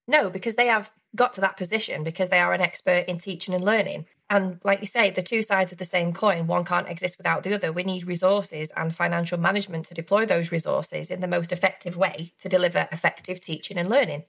No, 0.07 0.29
because 0.29 0.55
they 0.55 0.67
have 0.67 0.91
got 1.15 1.33
to 1.33 1.41
that 1.41 1.57
position 1.57 2.03
because 2.03 2.29
they 2.29 2.39
are 2.39 2.53
an 2.53 2.61
expert 2.61 3.05
in 3.07 3.19
teaching 3.19 3.53
and 3.53 3.63
learning. 3.63 4.05
And 4.29 4.59
like 4.63 4.81
you 4.81 4.87
say, 4.87 5.09
the 5.09 5.23
two 5.23 5.41
sides 5.41 5.71
of 5.71 5.79
the 5.79 5.85
same 5.85 6.13
coin, 6.13 6.45
one 6.45 6.63
can't 6.63 6.87
exist 6.87 7.17
without 7.17 7.43
the 7.43 7.53
other. 7.55 7.71
We 7.71 7.83
need 7.83 8.05
resources 8.05 8.69
and 8.77 8.95
financial 8.95 9.39
management 9.39 9.87
to 9.87 9.95
deploy 9.95 10.25
those 10.27 10.51
resources 10.51 11.09
in 11.09 11.21
the 11.21 11.27
most 11.27 11.51
effective 11.51 11.97
way 11.97 12.33
to 12.39 12.47
deliver 12.47 12.87
effective 12.91 13.41
teaching 13.41 13.77
and 13.77 13.89
learning. 13.89 14.25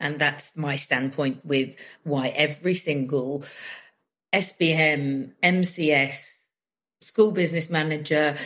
And 0.00 0.18
that's 0.18 0.56
my 0.56 0.76
standpoint 0.76 1.44
with 1.44 1.76
why 2.02 2.28
every 2.28 2.74
single 2.74 3.44
SBM, 4.32 5.32
MCS, 5.42 6.26
school 7.00 7.30
business 7.30 7.70
manager, 7.70 8.36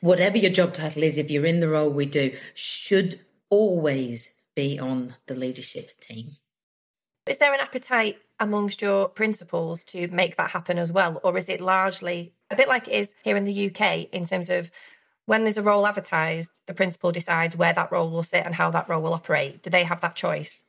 whatever 0.00 0.36
your 0.36 0.50
job 0.50 0.74
title 0.74 1.04
is, 1.04 1.16
if 1.16 1.30
you're 1.30 1.46
in 1.46 1.60
the 1.60 1.68
role 1.68 1.90
we 1.90 2.04
do, 2.04 2.36
should 2.54 3.18
always 3.48 4.30
be 4.54 4.78
on 4.78 5.14
the 5.26 5.34
leadership 5.34 5.98
team. 6.00 6.36
Is 7.26 7.38
there 7.38 7.54
an 7.54 7.60
appetite 7.60 8.18
amongst 8.40 8.82
your 8.82 9.08
principals 9.08 9.84
to 9.84 10.08
make 10.08 10.36
that 10.36 10.50
happen 10.50 10.78
as 10.78 10.92
well? 10.92 11.20
Or 11.24 11.36
is 11.36 11.48
it 11.48 11.60
largely 11.60 12.32
a 12.50 12.56
bit 12.56 12.68
like 12.68 12.88
it 12.88 12.94
is 12.94 13.14
here 13.22 13.36
in 13.36 13.44
the 13.44 13.66
UK 13.66 14.08
in 14.12 14.26
terms 14.26 14.48
of 14.48 14.70
when 15.26 15.42
there's 15.42 15.56
a 15.56 15.62
role 15.62 15.86
advertised, 15.86 16.50
the 16.66 16.74
principal 16.74 17.12
decides 17.12 17.56
where 17.56 17.72
that 17.72 17.92
role 17.92 18.10
will 18.10 18.22
sit 18.22 18.46
and 18.46 18.54
how 18.54 18.70
that 18.70 18.88
role 18.88 19.02
will 19.02 19.12
operate? 19.12 19.62
Do 19.62 19.70
they 19.70 19.84
have 19.84 20.00
that 20.00 20.16
choice? 20.16 20.64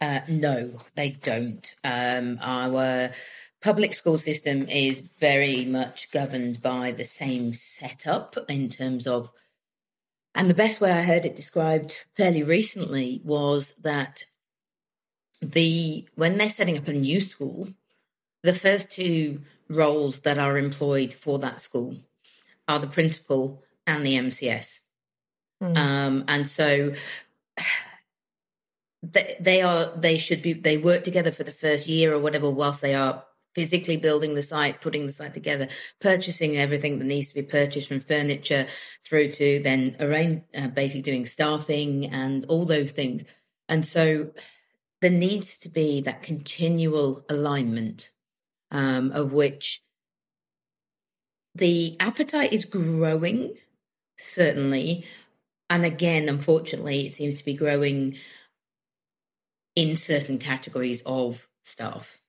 Uh, 0.00 0.20
no, 0.28 0.80
they 0.96 1.10
don't. 1.10 1.74
Um, 1.84 2.40
our 2.42 3.10
public 3.62 3.94
school 3.94 4.18
system 4.18 4.66
is 4.68 5.04
very 5.20 5.64
much 5.64 6.10
governed 6.10 6.60
by 6.60 6.90
the 6.90 7.04
same 7.04 7.52
setup 7.52 8.36
in 8.48 8.68
terms 8.68 9.06
of 9.06 9.30
and 10.34 10.48
the 10.48 10.54
best 10.54 10.80
way 10.80 10.90
I 10.90 11.02
heard 11.02 11.26
it 11.26 11.36
described 11.36 12.06
fairly 12.16 12.42
recently 12.42 13.20
was 13.22 13.74
that 13.82 14.24
the 15.42 16.06
when 16.14 16.38
they're 16.38 16.48
setting 16.48 16.78
up 16.78 16.88
a 16.88 16.92
new 16.92 17.20
school, 17.20 17.68
the 18.42 18.54
first 18.54 18.92
two 18.92 19.40
roles 19.68 20.20
that 20.20 20.38
are 20.38 20.56
employed 20.56 21.12
for 21.12 21.38
that 21.40 21.60
school 21.60 21.96
are 22.68 22.78
the 22.78 22.86
principal 22.86 23.62
and 23.86 24.06
the 24.06 24.16
MCS. 24.16 24.80
Mm. 25.62 25.76
Um, 25.76 26.24
and 26.28 26.46
so 26.46 26.92
they, 29.02 29.36
they 29.40 29.62
are 29.62 29.90
they 29.96 30.16
should 30.16 30.42
be 30.42 30.52
they 30.52 30.78
work 30.78 31.04
together 31.04 31.32
for 31.32 31.42
the 31.42 31.52
first 31.52 31.88
year 31.88 32.14
or 32.14 32.20
whatever 32.20 32.48
whilst 32.48 32.80
they 32.80 32.94
are 32.94 33.24
physically 33.54 33.98
building 33.98 34.34
the 34.34 34.42
site, 34.42 34.80
putting 34.80 35.04
the 35.04 35.12
site 35.12 35.34
together, 35.34 35.68
purchasing 36.00 36.56
everything 36.56 36.98
that 36.98 37.04
needs 37.04 37.28
to 37.28 37.34
be 37.34 37.42
purchased 37.42 37.88
from 37.88 38.00
furniture 38.00 38.66
through 39.04 39.30
to 39.30 39.60
then 39.62 39.94
arrange, 40.00 40.42
uh, 40.56 40.68
basically 40.68 41.02
doing 41.02 41.26
staffing 41.26 42.06
and 42.06 42.46
all 42.46 42.64
those 42.64 42.92
things. 42.92 43.24
And 43.68 43.84
so 43.84 44.30
there 45.02 45.10
needs 45.10 45.58
to 45.58 45.68
be 45.68 46.00
that 46.00 46.22
continual 46.22 47.24
alignment 47.28 48.10
um, 48.70 49.10
of 49.10 49.32
which 49.32 49.82
the 51.56 51.96
appetite 51.98 52.52
is 52.52 52.64
growing, 52.64 53.54
certainly. 54.16 55.04
And 55.68 55.84
again, 55.84 56.28
unfortunately, 56.28 57.04
it 57.04 57.14
seems 57.14 57.36
to 57.38 57.44
be 57.44 57.54
growing 57.54 58.16
in 59.74 59.96
certain 59.96 60.38
categories 60.38 61.02
of 61.04 61.48
staff. 61.64 62.20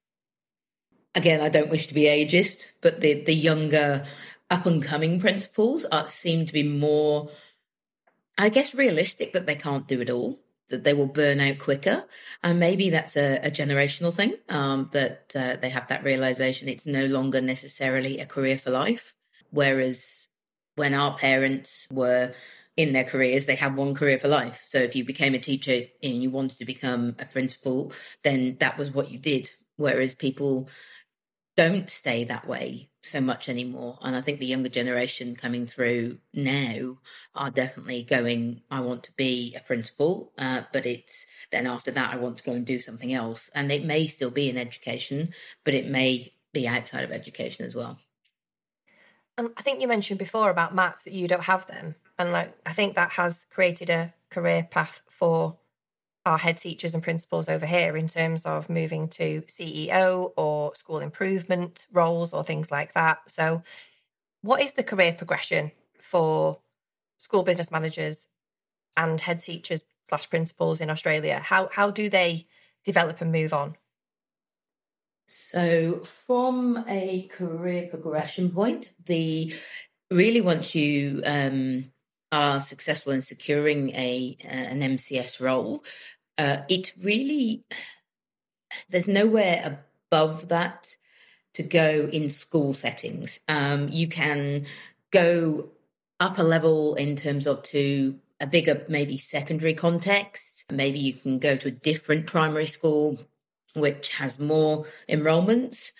Again, 1.13 1.41
I 1.41 1.49
don't 1.49 1.69
wish 1.69 1.85
to 1.87 1.93
be 1.93 2.05
ageist, 2.05 2.71
but 2.81 3.01
the, 3.01 3.23
the 3.23 3.35
younger 3.35 4.03
up 4.49 4.65
and 4.65 4.81
coming 4.81 5.19
principals 5.19 5.85
are, 5.85 6.07
seem 6.09 6.47
to 6.47 6.53
be 6.53 6.63
more, 6.63 7.29
I 8.39 8.49
guess, 8.49 8.73
realistic 8.73 9.33
that 9.33 9.45
they 9.45 9.55
can't 9.55 9.87
do 9.87 10.01
it 10.01 10.09
all 10.09 10.42
that 10.69 10.83
they 10.83 10.93
will 10.93 11.07
burn 11.07 11.39
out 11.39 11.59
quicker. 11.59 12.05
And 12.43 12.59
maybe 12.59 12.89
that's 12.89 13.15
a, 13.15 13.37
a 13.37 13.51
generational 13.51 14.13
thing 14.13 14.35
um, 14.49 14.89
that 14.93 15.33
uh, 15.35 15.57
they 15.61 15.69
have 15.69 15.87
that 15.87 16.03
realization 16.03 16.67
it's 16.69 16.85
no 16.85 17.05
longer 17.05 17.41
necessarily 17.41 18.19
a 18.19 18.25
career 18.25 18.57
for 18.57 18.71
life. 18.71 19.15
Whereas 19.51 20.27
when 20.75 20.93
our 20.93 21.15
parents 21.15 21.87
were 21.91 22.33
in 22.75 22.93
their 22.93 23.03
careers, 23.03 23.45
they 23.45 23.55
had 23.55 23.75
one 23.75 23.93
career 23.93 24.17
for 24.17 24.27
life. 24.27 24.63
So 24.65 24.79
if 24.79 24.95
you 24.95 25.05
became 25.05 25.35
a 25.35 25.39
teacher 25.39 25.83
and 26.01 26.23
you 26.23 26.31
wanted 26.31 26.57
to 26.57 26.65
become 26.65 27.15
a 27.19 27.25
principal, 27.25 27.93
then 28.23 28.57
that 28.59 28.77
was 28.77 28.91
what 28.91 29.11
you 29.11 29.19
did. 29.19 29.51
Whereas 29.75 30.15
people 30.15 30.69
don't 31.55 31.89
stay 31.89 32.23
that 32.23 32.47
way 32.47 32.89
so 33.05 33.19
much 33.19 33.49
anymore. 33.49 33.99
And 34.01 34.15
I 34.15 34.21
think 34.21 34.39
the 34.39 34.45
younger 34.45 34.69
generation 34.69 35.35
coming 35.35 35.67
through 35.67 36.17
now 36.33 36.97
are 37.35 37.51
definitely 37.51 38.03
going, 38.03 38.61
I 38.71 38.79
want 38.79 39.03
to 39.03 39.11
be 39.13 39.55
a 39.55 39.59
principal, 39.59 40.31
uh, 40.37 40.61
but 40.71 40.85
it's 40.85 41.25
then 41.51 41.67
after 41.67 41.91
that, 41.91 42.13
I 42.13 42.17
want 42.17 42.37
to 42.37 42.43
go 42.43 42.53
and 42.53 42.65
do 42.65 42.79
something 42.79 43.13
else. 43.13 43.49
And 43.53 43.71
it 43.71 43.83
may 43.83 44.07
still 44.07 44.31
be 44.31 44.49
in 44.49 44.57
education, 44.57 45.33
but 45.65 45.73
it 45.73 45.87
may 45.87 46.33
be 46.53 46.67
outside 46.67 47.03
of 47.03 47.11
education 47.11 47.65
as 47.65 47.75
well. 47.75 47.99
And 49.37 49.49
I 49.57 49.63
think 49.63 49.81
you 49.81 49.87
mentioned 49.87 50.19
before 50.19 50.49
about 50.49 50.75
MATs 50.75 51.01
that 51.01 51.13
you 51.13 51.27
don't 51.27 51.43
have 51.43 51.67
them. 51.67 51.95
And 52.17 52.31
like, 52.31 52.51
I 52.65 52.73
think 52.73 52.95
that 52.95 53.11
has 53.11 53.45
created 53.49 53.89
a 53.89 54.13
career 54.29 54.67
path 54.69 55.01
for 55.09 55.57
our 56.25 56.37
head 56.37 56.57
teachers 56.57 56.93
and 56.93 57.03
principals 57.03 57.49
over 57.49 57.65
here 57.65 57.97
in 57.97 58.07
terms 58.07 58.45
of 58.45 58.69
moving 58.69 59.07
to 59.09 59.41
CEO 59.47 60.31
or 60.37 60.73
school 60.75 60.99
improvement 60.99 61.85
roles 61.91 62.33
or 62.33 62.43
things 62.43 62.71
like 62.71 62.93
that. 62.93 63.19
So, 63.27 63.63
what 64.41 64.61
is 64.61 64.73
the 64.73 64.83
career 64.83 65.13
progression 65.13 65.71
for 65.99 66.59
school 67.17 67.43
business 67.43 67.71
managers 67.71 68.27
and 68.95 69.19
head 69.19 69.39
teachers 69.39 69.81
slash 70.07 70.29
principals 70.29 70.79
in 70.79 70.89
Australia? 70.89 71.39
How 71.39 71.69
how 71.71 71.91
do 71.91 72.09
they 72.09 72.47
develop 72.85 73.21
and 73.21 73.31
move 73.31 73.53
on? 73.53 73.75
So, 75.25 76.03
from 76.03 76.83
a 76.87 77.23
career 77.23 77.87
progression 77.89 78.49
point, 78.49 78.93
the 79.05 79.53
really 80.11 80.41
once 80.41 80.75
you 80.75 81.21
um, 81.25 81.91
are 82.33 82.61
successful 82.61 83.13
in 83.13 83.21
securing 83.21 83.91
a 83.91 84.35
an 84.43 84.81
MCS 84.81 85.39
role, 85.39 85.83
uh, 86.39 86.57
it 86.67 86.91
really 87.01 87.63
there's 88.89 89.07
nowhere 89.07 89.85
above 90.11 90.49
that 90.49 90.97
to 91.53 91.61
go 91.61 92.09
in 92.11 92.29
school 92.29 92.73
settings. 92.73 93.39
Um, 93.47 93.87
you 93.89 94.07
can 94.07 94.65
go 95.11 95.69
up 96.19 96.39
a 96.39 96.43
level 96.43 96.95
in 96.95 97.15
terms 97.15 97.45
of 97.45 97.61
to 97.63 98.19
a 98.39 98.47
bigger 98.47 98.83
maybe 98.89 99.17
secondary 99.17 99.75
context. 99.75 100.63
Maybe 100.71 100.97
you 100.97 101.13
can 101.13 101.37
go 101.37 101.55
to 101.55 101.67
a 101.67 101.71
different 101.89 102.25
primary 102.25 102.65
school 102.65 103.19
which 103.75 104.09
has 104.15 104.39
more 104.39 104.85
enrolments, 105.07 105.93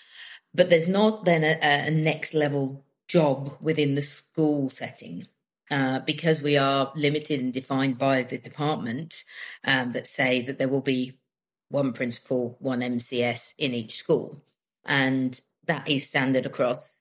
but 0.53 0.69
there's 0.69 0.87
not 0.87 1.25
then 1.25 1.43
a, 1.43 1.57
a 1.61 1.91
next 1.91 2.33
level 2.33 2.83
job 3.07 3.55
within 3.61 3.93
the 3.93 4.01
school 4.01 4.69
setting. 4.69 5.27
Uh, 5.73 5.99
because 6.01 6.39
we 6.39 6.55
are 6.55 6.91
limited 6.95 7.39
and 7.39 7.51
defined 7.51 7.97
by 7.97 8.21
the 8.21 8.37
department 8.37 9.23
um, 9.65 9.91
that 9.91 10.05
say 10.05 10.39
that 10.43 10.59
there 10.59 10.67
will 10.67 10.81
be 10.81 11.17
one 11.69 11.93
principal, 11.93 12.55
one 12.59 12.81
MCS 12.81 13.55
in 13.57 13.73
each 13.73 13.95
school. 13.95 14.43
And 14.85 15.41
that 15.65 15.89
is 15.89 16.07
standard 16.07 16.45
across 16.45 16.93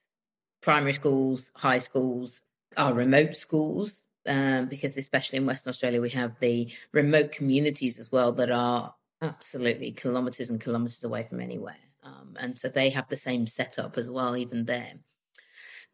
primary 0.63 0.93
schools, 0.93 1.51
high 1.55 1.77
schools, 1.77 2.41
our 2.75 2.95
remote 2.95 3.35
schools, 3.35 4.05
um, 4.27 4.69
because 4.69 4.97
especially 4.97 5.37
in 5.37 5.45
Western 5.45 5.69
Australia, 5.69 6.01
we 6.01 6.09
have 6.09 6.39
the 6.39 6.73
remote 6.93 7.31
communities 7.31 7.99
as 7.99 8.11
well 8.11 8.31
that 8.31 8.49
are 8.49 8.95
absolutely 9.21 9.91
kilometres 9.91 10.49
and 10.49 10.59
kilometres 10.59 11.03
away 11.03 11.27
from 11.29 11.41
anywhere. 11.41 11.77
Um, 12.01 12.37
and 12.39 12.57
so 12.57 12.69
they 12.69 12.89
have 12.89 13.07
the 13.07 13.17
same 13.17 13.45
setup 13.45 13.99
as 13.99 14.09
well, 14.09 14.35
even 14.35 14.65
there. 14.65 14.93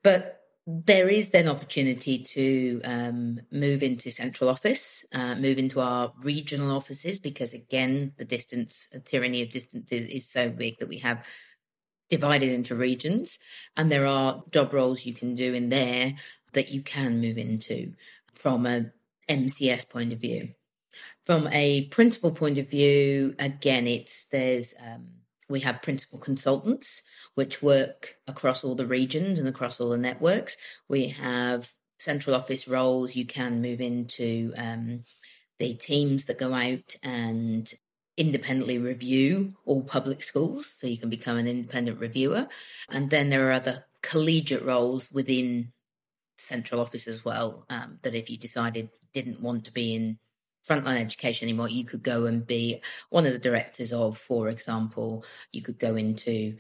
But 0.01 0.38
there 0.71 1.09
is 1.09 1.29
then 1.29 1.47
opportunity 1.47 2.19
to 2.19 2.79
um, 2.83 3.39
move 3.51 3.81
into 3.81 4.11
central 4.11 4.51
office, 4.51 5.03
uh, 5.13 5.33
move 5.33 5.57
into 5.57 5.79
our 5.79 6.13
regional 6.21 6.75
offices, 6.75 7.19
because 7.19 7.53
again, 7.53 8.13
the 8.17 8.25
distance, 8.25 8.88
the 8.91 8.99
tyranny 8.99 9.41
of 9.41 9.49
distance 9.49 9.91
is, 9.91 10.05
is 10.05 10.29
so 10.29 10.47
big 10.47 10.77
that 10.77 10.88
we 10.88 10.99
have 10.99 11.25
divided 12.07 12.51
into 12.51 12.75
regions. 12.75 13.39
And 13.77 13.91
there 13.91 14.05
are 14.05 14.43
job 14.51 14.71
roles 14.71 15.07
you 15.07 15.13
can 15.15 15.33
do 15.33 15.55
in 15.55 15.69
there 15.69 16.13
that 16.53 16.69
you 16.69 16.83
can 16.83 17.19
move 17.19 17.39
into 17.39 17.93
from 18.35 18.67
a 18.67 18.91
MCS 19.27 19.89
point 19.89 20.13
of 20.13 20.19
view. 20.19 20.49
From 21.23 21.47
a 21.51 21.85
principal 21.88 22.31
point 22.31 22.59
of 22.59 22.69
view, 22.69 23.33
again, 23.39 23.88
it's 23.88 24.25
there's 24.25 24.75
um, 24.79 25.07
we 25.50 25.62
have 25.62 25.82
principal 25.82 26.20
consultants 26.20 27.01
which 27.36 27.62
work 27.62 28.15
across 28.27 28.63
all 28.63 28.75
the 28.75 28.86
regions 28.86 29.39
and 29.39 29.48
across 29.48 29.79
all 29.79 29.89
the 29.89 29.98
networks. 29.98 30.56
We 30.88 31.08
have 31.08 31.72
central 31.98 32.36
office 32.36 32.68
roles. 32.68 33.15
You 33.15 33.25
can 33.25 33.62
move 33.62 33.82
into 33.82 34.53
um, 34.56 35.03
the 35.58 35.74
teams 35.74 36.25
that 36.25 36.39
go 36.39 36.53
out 36.53 36.96
and 37.03 37.72
independently 38.15 38.77
review 38.77 39.56
all 39.65 39.82
public 39.82 40.24
schools. 40.24 40.68
So 40.68 40.88
you 40.88 40.98
can 40.98 41.10
become 41.10 41.38
an 41.38 41.48
independent 41.48 42.00
reviewer. 42.00 42.48
And 42.89 43.10
then 43.10 43.29
there 43.29 43.48
are 43.50 43.53
other 43.53 43.86
collegiate 44.01 44.63
roles 44.63 45.12
within 45.12 45.72
central 46.38 46.79
office 46.79 47.08
as 47.08 47.25
well 47.25 47.65
um, 47.70 48.00
that 48.03 48.15
if 48.15 48.29
you 48.29 48.38
decided 48.38 48.89
didn't 49.13 49.41
want 49.41 49.65
to 49.65 49.74
be 49.74 49.96
in 49.96 50.20
frontline 50.68 51.00
education 51.00 51.48
anymore, 51.48 51.70
you 51.70 51.86
could 51.86 52.04
go 52.04 52.25
and 52.25 52.46
be 52.46 52.82
one 53.10 53.25
of 53.25 53.34
the 53.34 53.39
directors 53.39 53.94
of, 53.94 54.18
for 54.18 54.50
example, 54.50 55.24
you 55.51 55.62
could 55.62 55.80
go 55.80 55.96
into 55.96 56.58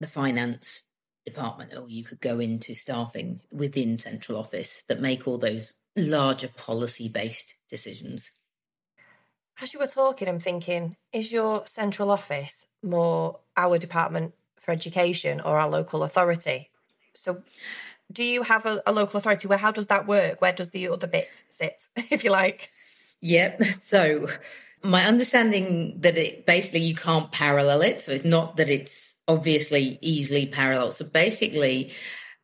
the 0.00 0.06
finance 0.06 0.82
department 1.24 1.74
or 1.74 1.88
you 1.88 2.04
could 2.04 2.20
go 2.20 2.38
into 2.38 2.74
staffing 2.74 3.40
within 3.52 3.98
central 3.98 4.38
office 4.38 4.84
that 4.88 5.00
make 5.00 5.26
all 5.26 5.38
those 5.38 5.74
larger 5.96 6.48
policy 6.48 7.08
based 7.08 7.56
decisions. 7.68 8.30
As 9.60 9.72
you 9.72 9.80
were 9.80 9.86
talking, 9.86 10.28
I'm 10.28 10.38
thinking, 10.38 10.96
is 11.12 11.32
your 11.32 11.66
central 11.66 12.10
office 12.10 12.66
more 12.82 13.40
our 13.56 13.78
department 13.78 14.34
for 14.60 14.70
education 14.70 15.40
or 15.40 15.58
our 15.58 15.68
local 15.68 16.02
authority? 16.02 16.70
So 17.14 17.42
do 18.12 18.22
you 18.22 18.42
have 18.42 18.66
a, 18.66 18.82
a 18.86 18.92
local 18.92 19.18
authority 19.18 19.48
where 19.48 19.58
how 19.58 19.72
does 19.72 19.86
that 19.86 20.06
work? 20.06 20.40
Where 20.40 20.52
does 20.52 20.70
the 20.70 20.88
other 20.88 21.06
bit 21.06 21.42
sit, 21.48 21.88
if 21.96 22.22
you 22.22 22.30
like? 22.30 22.68
Yep. 23.20 23.62
So 23.72 24.28
my 24.82 25.04
understanding 25.04 26.00
that 26.00 26.16
it 26.16 26.46
basically 26.46 26.80
you 26.80 26.94
can't 26.94 27.32
parallel 27.32 27.82
it. 27.82 28.02
So 28.02 28.12
it's 28.12 28.24
not 28.24 28.56
that 28.56 28.68
it's 28.68 29.14
obviously 29.28 29.98
easily 30.00 30.46
parallel. 30.46 30.92
So 30.92 31.04
basically 31.04 31.92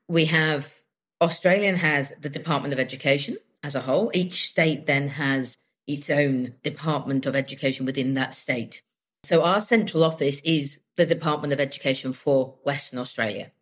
we 0.09 0.25
have 0.27 0.73
Australian 1.21 1.77
has 1.77 2.13
the 2.21 2.29
Department 2.29 2.75
of 2.75 2.81
Education 2.81 3.37
as 3.63 3.75
a 3.75 3.81
whole. 3.81 4.11
Each 4.13 4.47
state 4.47 4.87
then 4.87 5.09
has 5.09 5.57
its 5.87 6.11
own 6.11 6.55
Department 6.63 7.27
of 7.27 7.37
Education 7.37 7.87
within 7.87 8.15
that 8.15 8.35
state. 8.35 8.83
So 9.25 9.45
our 9.45 9.61
central 9.61 10.03
office 10.03 10.41
is 10.41 10.81
the 10.97 11.07
Department 11.07 11.53
of 11.53 11.61
Education 11.61 12.13
for 12.13 12.57
Western 12.65 12.99
Australia. 12.99 13.53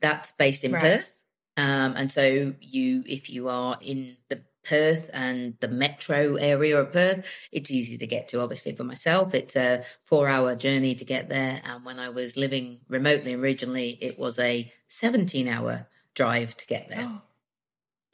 That's 0.00 0.32
based 0.32 0.64
in 0.64 0.72
right. 0.72 0.82
Perth. 0.82 1.14
Um, 1.56 1.94
and 1.96 2.12
so 2.12 2.54
you, 2.60 3.02
if 3.06 3.30
you 3.30 3.48
are 3.48 3.78
in 3.80 4.16
the 4.28 4.42
Perth 4.64 5.10
and 5.12 5.54
the 5.60 5.68
metro 5.68 6.36
area 6.36 6.78
of 6.78 6.92
Perth. 6.92 7.26
It's 7.52 7.70
easy 7.70 7.98
to 7.98 8.06
get 8.06 8.28
to, 8.28 8.40
obviously, 8.40 8.74
for 8.74 8.84
myself. 8.84 9.34
It's 9.34 9.56
a 9.56 9.84
four 10.04 10.28
hour 10.28 10.54
journey 10.54 10.94
to 10.94 11.04
get 11.04 11.28
there. 11.28 11.60
And 11.64 11.84
when 11.84 11.98
I 11.98 12.10
was 12.10 12.36
living 12.36 12.80
remotely 12.88 13.34
originally, 13.34 13.98
it 14.00 14.18
was 14.18 14.38
a 14.38 14.72
17 14.88 15.48
hour 15.48 15.86
drive 16.14 16.56
to 16.58 16.66
get 16.66 16.88
there. 16.88 17.08
Oh. 17.08 17.22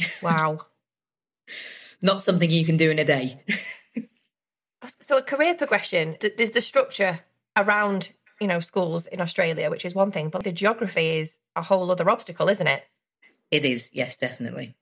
Wow. 0.23 0.67
Not 2.03 2.21
something 2.21 2.51
you 2.51 2.67
can 2.67 2.77
do 2.77 2.91
in 2.91 2.99
a 2.99 3.05
day. 3.05 3.43
so, 5.01 5.17
a 5.17 5.23
career 5.23 5.55
progression, 5.55 6.17
there's 6.21 6.51
the 6.51 6.61
structure 6.61 7.21
around, 7.57 8.13
you 8.39 8.47
know, 8.47 8.61
schools 8.61 9.07
in 9.07 9.23
Australia, 9.23 9.71
which 9.71 9.87
is 9.87 9.95
one 9.95 10.13
thing, 10.13 10.29
but 10.29 10.45
the 10.45 10.53
geography 10.53 11.19
is 11.19 11.39
a 11.57 11.63
whole 11.63 11.91
other 11.91 12.11
obstacle, 12.11 12.51
isn't 12.51 12.67
it? 12.67 12.85
It 13.51 13.65
is, 13.65 13.89
yes, 13.95 14.19
definitely 14.19 14.77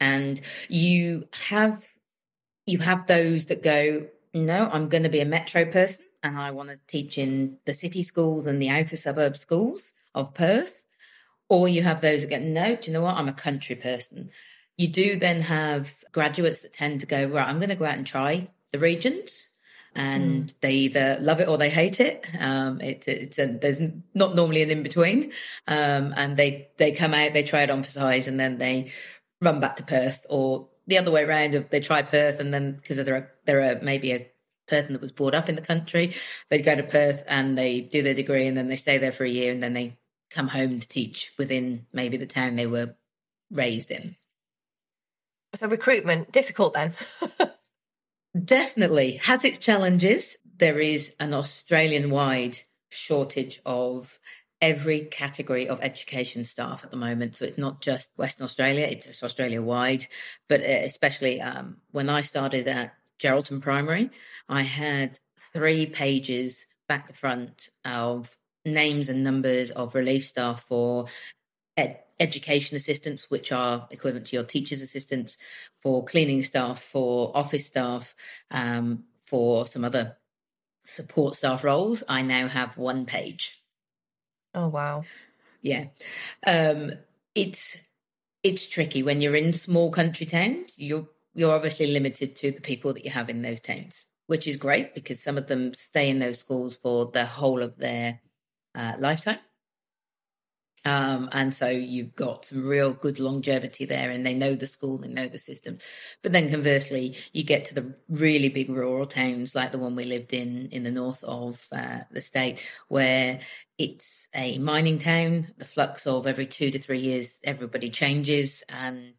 and 0.00 0.40
you 0.68 1.26
have 1.48 1.82
you 2.66 2.78
have 2.78 3.06
those 3.06 3.46
that 3.46 3.62
go 3.62 4.06
no 4.34 4.68
i'm 4.72 4.88
going 4.88 5.02
to 5.02 5.08
be 5.08 5.20
a 5.20 5.24
metro 5.24 5.64
person 5.64 6.04
and 6.22 6.38
i 6.38 6.50
want 6.50 6.68
to 6.68 6.78
teach 6.86 7.18
in 7.18 7.56
the 7.64 7.74
city 7.74 8.02
schools 8.02 8.46
and 8.46 8.60
the 8.60 8.68
outer 8.68 8.96
suburb 8.96 9.36
schools 9.36 9.92
of 10.14 10.34
perth 10.34 10.84
or 11.48 11.68
you 11.68 11.82
have 11.82 12.00
those 12.00 12.22
that 12.22 12.30
go 12.30 12.38
no 12.38 12.76
do 12.76 12.90
you 12.90 12.92
know 12.92 13.02
what 13.02 13.16
i'm 13.16 13.28
a 13.28 13.32
country 13.32 13.76
person 13.76 14.30
you 14.76 14.88
do 14.88 15.16
then 15.16 15.40
have 15.40 16.04
graduates 16.12 16.60
that 16.60 16.72
tend 16.72 17.00
to 17.00 17.06
go 17.06 17.26
right 17.28 17.48
i'm 17.48 17.58
going 17.58 17.70
to 17.70 17.76
go 17.76 17.84
out 17.84 17.96
and 17.96 18.06
try 18.06 18.48
the 18.72 18.78
regions 18.78 19.48
and 19.96 20.48
mm. 20.48 20.54
they 20.60 20.72
either 20.72 21.18
love 21.20 21.40
it 21.40 21.48
or 21.48 21.58
they 21.58 21.70
hate 21.70 22.00
it. 22.00 22.24
Um, 22.38 22.80
it 22.80 23.08
it's 23.08 23.38
a, 23.38 23.46
there's 23.46 23.78
not 24.14 24.34
normally 24.34 24.62
an 24.62 24.70
in 24.70 24.82
between, 24.82 25.32
um, 25.66 26.14
and 26.16 26.36
they 26.36 26.68
they 26.76 26.92
come 26.92 27.14
out, 27.14 27.32
they 27.32 27.42
try 27.42 27.62
it 27.62 27.70
on 27.70 27.82
for 27.82 27.90
size, 27.90 28.28
and 28.28 28.38
then 28.38 28.58
they 28.58 28.92
run 29.40 29.60
back 29.60 29.76
to 29.76 29.82
Perth, 29.82 30.24
or 30.28 30.68
the 30.86 30.98
other 30.98 31.10
way 31.10 31.24
around. 31.24 31.52
They 31.70 31.80
try 31.80 32.02
Perth, 32.02 32.40
and 32.40 32.52
then 32.52 32.72
because 32.72 32.96
they're 33.04 33.32
they're 33.44 33.78
a, 33.78 33.82
maybe 33.82 34.12
a 34.12 34.30
person 34.68 34.92
that 34.92 35.02
was 35.02 35.12
brought 35.12 35.34
up 35.34 35.48
in 35.48 35.54
the 35.54 35.62
country, 35.62 36.14
they 36.50 36.60
go 36.60 36.74
to 36.74 36.82
Perth 36.82 37.22
and 37.28 37.56
they 37.56 37.80
do 37.80 38.02
their 38.02 38.14
degree, 38.14 38.46
and 38.46 38.56
then 38.56 38.68
they 38.68 38.76
stay 38.76 38.98
there 38.98 39.12
for 39.12 39.24
a 39.24 39.28
year, 39.28 39.52
and 39.52 39.62
then 39.62 39.74
they 39.74 39.98
come 40.30 40.48
home 40.48 40.80
to 40.80 40.88
teach 40.88 41.32
within 41.38 41.86
maybe 41.92 42.16
the 42.16 42.26
town 42.26 42.56
they 42.56 42.66
were 42.66 42.94
raised 43.50 43.90
in. 43.90 44.16
So 45.54 45.68
recruitment 45.68 46.32
difficult 46.32 46.74
then. 46.74 46.94
Definitely 48.44 49.12
has 49.22 49.44
its 49.44 49.58
challenges. 49.58 50.36
There 50.58 50.78
is 50.78 51.12
an 51.18 51.32
Australian 51.32 52.10
wide 52.10 52.58
shortage 52.90 53.60
of 53.64 54.18
every 54.60 55.00
category 55.00 55.68
of 55.68 55.80
education 55.82 56.44
staff 56.44 56.84
at 56.84 56.90
the 56.90 56.96
moment. 56.96 57.36
So 57.36 57.44
it's 57.44 57.58
not 57.58 57.80
just 57.80 58.10
Western 58.16 58.44
Australia, 58.44 58.86
it's 58.86 59.22
Australia 59.22 59.60
wide. 59.62 60.06
But 60.48 60.60
uh, 60.60 60.82
especially 60.84 61.40
um, 61.40 61.78
when 61.90 62.08
I 62.08 62.22
started 62.22 62.66
at 62.68 62.94
Geraldton 63.18 63.60
Primary, 63.60 64.10
I 64.48 64.62
had 64.62 65.18
three 65.52 65.86
pages 65.86 66.66
back 66.88 67.06
to 67.06 67.14
front 67.14 67.70
of 67.84 68.36
names 68.64 69.08
and 69.08 69.22
numbers 69.22 69.70
of 69.70 69.94
relief 69.94 70.24
staff 70.24 70.64
for 70.64 71.06
ed- 71.76 72.00
education 72.18 72.76
assistants, 72.76 73.30
which 73.30 73.52
are 73.52 73.86
equivalent 73.90 74.26
to 74.28 74.36
your 74.36 74.44
teachers' 74.44 74.82
assistants, 74.82 75.36
for 75.82 76.04
cleaning 76.04 76.42
staff, 76.42 76.80
for 76.80 77.36
office 77.36 77.66
staff, 77.66 78.14
um, 78.50 79.04
for 79.22 79.66
some 79.66 79.84
other 79.84 80.16
support 80.84 81.34
staff 81.34 81.64
roles. 81.64 82.02
I 82.08 82.22
now 82.22 82.48
have 82.48 82.76
one 82.76 83.06
page. 83.06 83.60
Oh 84.56 84.68
wow. 84.68 85.04
Yeah. 85.62 85.86
Um 86.46 86.92
it's 87.34 87.78
it's 88.42 88.66
tricky 88.66 89.02
when 89.02 89.20
you're 89.20 89.36
in 89.36 89.52
small 89.52 89.90
country 89.90 90.26
towns, 90.26 90.74
you're 90.78 91.08
you're 91.34 91.52
obviously 91.52 91.88
limited 91.88 92.36
to 92.36 92.50
the 92.52 92.62
people 92.62 92.94
that 92.94 93.04
you 93.04 93.10
have 93.10 93.30
in 93.30 93.42
those 93.42 93.60
towns, 93.60 94.06
which 94.26 94.46
is 94.46 94.56
great 94.56 94.94
because 94.94 95.22
some 95.22 95.38
of 95.38 95.46
them 95.46 95.74
stay 95.74 96.10
in 96.10 96.18
those 96.18 96.40
schools 96.40 96.76
for 96.76 97.06
the 97.12 97.26
whole 97.26 97.62
of 97.62 97.78
their 97.78 98.20
uh, 98.74 98.94
lifetime. 98.98 99.38
Um, 100.86 101.28
and 101.32 101.52
so 101.52 101.68
you've 101.68 102.14
got 102.14 102.44
some 102.44 102.64
real 102.64 102.92
good 102.92 103.18
longevity 103.18 103.86
there, 103.86 104.10
and 104.10 104.24
they 104.24 104.34
know 104.34 104.54
the 104.54 104.68
school, 104.68 104.98
they 104.98 105.08
know 105.08 105.26
the 105.26 105.38
system. 105.38 105.78
But 106.22 106.30
then 106.30 106.48
conversely, 106.48 107.16
you 107.32 107.42
get 107.42 107.64
to 107.66 107.74
the 107.74 107.96
really 108.08 108.50
big 108.50 108.70
rural 108.70 109.04
towns 109.04 109.52
like 109.52 109.72
the 109.72 109.78
one 109.78 109.96
we 109.96 110.04
lived 110.04 110.32
in 110.32 110.68
in 110.70 110.84
the 110.84 110.92
north 110.92 111.24
of 111.24 111.66
uh, 111.72 112.00
the 112.12 112.20
state, 112.20 112.64
where 112.86 113.40
it's 113.78 114.28
a 114.32 114.58
mining 114.58 115.00
town. 115.00 115.48
The 115.58 115.64
flux 115.64 116.06
of 116.06 116.28
every 116.28 116.46
two 116.46 116.70
to 116.70 116.78
three 116.78 117.00
years, 117.00 117.40
everybody 117.42 117.90
changes, 117.90 118.62
and 118.68 119.14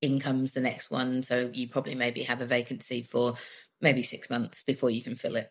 in 0.00 0.20
comes 0.20 0.52
the 0.52 0.60
next 0.60 0.88
one. 0.88 1.24
So 1.24 1.50
you 1.52 1.68
probably 1.68 1.96
maybe 1.96 2.22
have 2.22 2.42
a 2.42 2.46
vacancy 2.46 3.02
for 3.02 3.34
maybe 3.80 4.04
six 4.04 4.30
months 4.30 4.62
before 4.62 4.90
you 4.90 5.02
can 5.02 5.16
fill 5.16 5.34
it. 5.34 5.50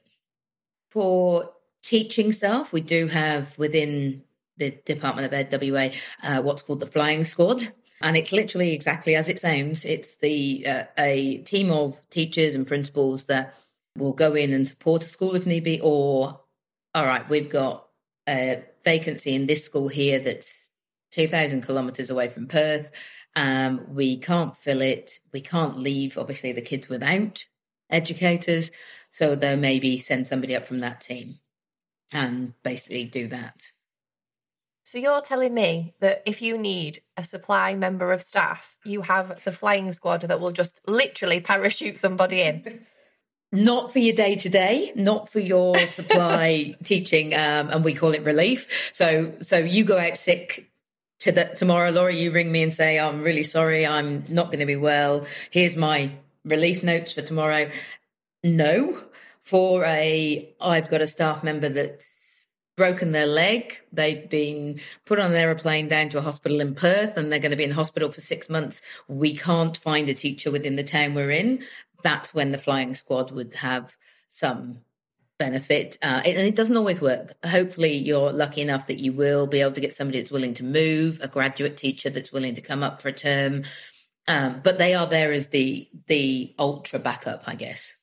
For 0.91 1.51
teaching 1.83 2.31
staff, 2.31 2.71
we 2.71 2.79
do 2.79 3.07
have 3.07 3.57
within 3.57 4.23
the 4.61 4.93
Department 4.93 5.25
of 5.25 5.33
Ed 5.33 5.49
WA 5.51 5.89
uh, 6.23 6.41
what's 6.41 6.61
called 6.61 6.79
the 6.79 6.85
Flying 6.85 7.25
Squad. 7.25 7.71
And 8.01 8.17
it's 8.17 8.31
literally 8.31 8.73
exactly 8.73 9.15
as 9.15 9.29
it 9.29 9.39
sounds. 9.39 9.85
It's 9.85 10.17
the 10.17 10.65
uh, 10.65 10.83
a 10.97 11.37
team 11.39 11.71
of 11.71 12.01
teachers 12.09 12.55
and 12.55 12.65
principals 12.65 13.25
that 13.25 13.53
we'll 13.95 14.13
go 14.13 14.33
in 14.33 14.53
and 14.53 14.67
support 14.67 15.03
a 15.03 15.05
school 15.05 15.35
if 15.35 15.45
need 15.45 15.63
be, 15.63 15.79
or 15.81 16.39
all 16.95 17.05
right, 17.05 17.27
we've 17.29 17.49
got 17.49 17.87
a 18.27 18.63
vacancy 18.83 19.35
in 19.35 19.47
this 19.47 19.63
school 19.63 19.87
here 19.87 20.19
that's 20.19 20.67
2,000 21.11 21.61
kilometres 21.65 22.09
away 22.09 22.29
from 22.29 22.47
Perth. 22.47 22.91
Um, 23.35 23.85
we 23.89 24.17
can't 24.17 24.55
fill 24.55 24.81
it. 24.81 25.19
We 25.31 25.41
can't 25.41 25.77
leave, 25.77 26.17
obviously, 26.17 26.51
the 26.51 26.61
kids 26.61 26.89
without 26.89 27.45
educators. 27.89 28.71
So 29.11 29.35
they'll 29.35 29.57
maybe 29.57 29.99
send 29.99 30.27
somebody 30.27 30.55
up 30.55 30.65
from 30.65 30.79
that 30.79 31.01
team 31.01 31.39
and 32.11 32.53
basically 32.63 33.05
do 33.05 33.27
that. 33.27 33.71
So 34.91 34.97
you're 34.97 35.21
telling 35.21 35.53
me 35.53 35.93
that 36.01 36.21
if 36.25 36.41
you 36.41 36.57
need 36.57 37.01
a 37.15 37.23
supply 37.23 37.75
member 37.75 38.11
of 38.11 38.21
staff, 38.21 38.75
you 38.83 39.03
have 39.03 39.41
the 39.45 39.53
flying 39.53 39.93
squad 39.93 40.19
that 40.19 40.41
will 40.41 40.51
just 40.51 40.81
literally 40.85 41.39
parachute 41.39 41.97
somebody 41.97 42.41
in? 42.41 42.81
Not 43.53 43.93
for 43.93 43.99
your 43.99 44.13
day 44.13 44.35
to 44.35 44.49
day, 44.49 44.91
not 44.95 45.27
for 45.27 45.39
your 45.39 45.85
supply 45.85 46.75
teaching, 46.85 47.33
um, 47.33 47.69
and 47.69 47.83
we 47.83 47.93
call 47.93 48.11
it 48.13 48.23
relief. 48.23 48.91
So, 48.93 49.33
so 49.41 49.57
you 49.57 49.83
go 49.83 49.97
out 49.97 50.15
sick 50.15 50.69
to 51.19 51.33
the, 51.33 51.45
tomorrow, 51.45 51.91
Laura. 51.91 52.13
You 52.13 52.31
ring 52.31 52.49
me 52.49 52.63
and 52.63 52.73
say, 52.73 52.97
"I'm 52.97 53.21
really 53.21 53.43
sorry, 53.43 53.85
I'm 53.85 54.23
not 54.29 54.45
going 54.47 54.59
to 54.59 54.65
be 54.65 54.77
well. 54.77 55.25
Here's 55.49 55.75
my 55.75 56.11
relief 56.45 56.81
notes 56.81 57.11
for 57.13 57.21
tomorrow." 57.21 57.69
No, 58.41 58.97
for 59.41 59.83
a 59.83 60.49
I've 60.61 60.89
got 60.89 61.01
a 61.01 61.07
staff 61.07 61.43
member 61.43 61.67
that's 61.67 62.20
broken 62.81 63.11
their 63.11 63.27
leg. 63.27 63.79
They've 63.93 64.27
been 64.27 64.79
put 65.05 65.19
on 65.19 65.29
an 65.29 65.37
aeroplane 65.37 65.87
down 65.87 66.09
to 66.09 66.17
a 66.17 66.21
hospital 66.21 66.59
in 66.61 66.73
Perth 66.73 67.15
and 67.15 67.31
they're 67.31 67.37
going 67.37 67.51
to 67.51 67.57
be 67.57 67.63
in 67.63 67.69
hospital 67.69 68.11
for 68.11 68.21
six 68.21 68.49
months. 68.49 68.81
We 69.07 69.37
can't 69.37 69.77
find 69.77 70.09
a 70.09 70.15
teacher 70.15 70.49
within 70.49 70.77
the 70.77 70.83
town 70.83 71.13
we're 71.13 71.29
in. 71.29 71.63
That's 72.01 72.33
when 72.33 72.51
the 72.51 72.57
flying 72.57 72.95
squad 72.95 73.29
would 73.29 73.53
have 73.53 73.95
some 74.29 74.79
benefit. 75.37 75.99
Uh, 76.01 76.23
and 76.25 76.37
it 76.39 76.55
doesn't 76.55 76.75
always 76.75 76.99
work. 76.99 77.35
Hopefully, 77.45 77.93
you're 77.93 78.31
lucky 78.31 78.61
enough 78.61 78.87
that 78.87 78.97
you 78.97 79.13
will 79.13 79.45
be 79.45 79.61
able 79.61 79.73
to 79.73 79.81
get 79.81 79.93
somebody 79.93 80.17
that's 80.17 80.31
willing 80.31 80.55
to 80.55 80.63
move, 80.63 81.19
a 81.21 81.27
graduate 81.27 81.77
teacher 81.77 82.09
that's 82.09 82.31
willing 82.31 82.55
to 82.55 82.61
come 82.61 82.81
up 82.81 82.99
for 82.99 83.09
a 83.09 83.13
term. 83.13 83.63
Um, 84.27 84.61
but 84.63 84.79
they 84.79 84.95
are 84.95 85.05
there 85.05 85.31
as 85.31 85.49
the 85.49 85.87
the 86.07 86.55
ultra 86.57 86.97
backup, 86.97 87.43
I 87.45 87.53
guess. 87.53 87.93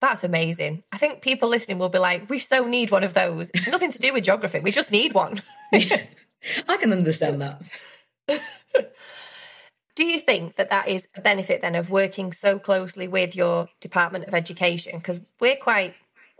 That's 0.00 0.22
amazing. 0.22 0.84
I 0.92 0.98
think 0.98 1.22
people 1.22 1.48
listening 1.48 1.78
will 1.78 1.88
be 1.88 1.98
like, 1.98 2.30
we 2.30 2.38
so 2.38 2.64
need 2.64 2.90
one 2.90 3.02
of 3.02 3.14
those. 3.14 3.50
Nothing 3.66 3.90
to 3.92 3.98
do 3.98 4.12
with 4.12 4.24
geography. 4.24 4.60
We 4.60 4.70
just 4.70 4.90
need 4.90 5.12
one. 5.12 5.42
I 5.72 6.76
can 6.78 6.92
understand 6.92 7.42
that. 7.42 7.62
do 9.96 10.04
you 10.04 10.20
think 10.20 10.54
that 10.56 10.70
that 10.70 10.86
is 10.86 11.08
a 11.16 11.20
benefit 11.20 11.62
then 11.62 11.74
of 11.74 11.90
working 11.90 12.32
so 12.32 12.58
closely 12.58 13.08
with 13.08 13.34
your 13.34 13.68
Department 13.80 14.26
of 14.26 14.34
Education? 14.34 14.98
Because 14.98 15.18
we're 15.40 15.56
quite 15.56 15.94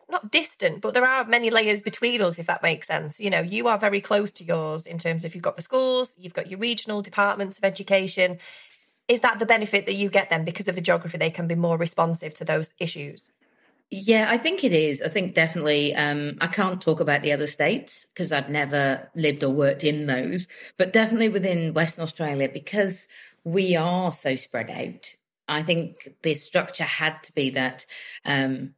not 0.08 0.30
distant, 0.30 0.80
but 0.80 0.94
there 0.94 1.04
are 1.04 1.24
many 1.24 1.50
layers 1.50 1.80
between 1.80 2.22
us, 2.22 2.38
if 2.38 2.46
that 2.46 2.62
makes 2.62 2.86
sense. 2.86 3.20
You 3.20 3.28
know, 3.28 3.40
you 3.40 3.68
are 3.68 3.76
very 3.76 4.00
close 4.00 4.30
to 4.32 4.44
yours 4.44 4.86
in 4.86 4.98
terms 4.98 5.24
of 5.24 5.34
you've 5.34 5.42
got 5.42 5.56
the 5.56 5.62
schools, 5.62 6.14
you've 6.16 6.32
got 6.32 6.48
your 6.48 6.60
regional 6.60 7.02
departments 7.02 7.58
of 7.58 7.64
education. 7.64 8.38
Is 9.08 9.20
that 9.20 9.38
the 9.38 9.46
benefit 9.46 9.84
that 9.86 9.94
you 9.94 10.08
get 10.08 10.30
then 10.30 10.44
because 10.44 10.68
of 10.68 10.76
the 10.76 10.80
geography? 10.80 11.18
They 11.18 11.30
can 11.30 11.46
be 11.46 11.54
more 11.54 11.76
responsive 11.76 12.34
to 12.34 12.44
those 12.44 12.70
issues. 12.78 13.30
Yeah, 13.90 14.26
I 14.28 14.36
think 14.36 14.64
it 14.64 14.72
is. 14.72 15.00
I 15.00 15.08
think 15.08 15.34
definitely. 15.34 15.94
Um, 15.94 16.36
I 16.42 16.46
can't 16.46 16.80
talk 16.80 17.00
about 17.00 17.22
the 17.22 17.32
other 17.32 17.46
states 17.46 18.06
because 18.12 18.32
I've 18.32 18.50
never 18.50 19.10
lived 19.14 19.42
or 19.42 19.50
worked 19.50 19.82
in 19.82 20.06
those, 20.06 20.46
but 20.76 20.92
definitely 20.92 21.30
within 21.30 21.72
Western 21.72 22.02
Australia 22.02 22.50
because 22.52 23.08
we 23.44 23.76
are 23.76 24.12
so 24.12 24.36
spread 24.36 24.70
out. 24.70 25.16
I 25.48 25.62
think 25.62 26.06
the 26.22 26.34
structure 26.34 26.84
had 26.84 27.22
to 27.22 27.32
be 27.32 27.48
that 27.50 27.86
um, 28.26 28.74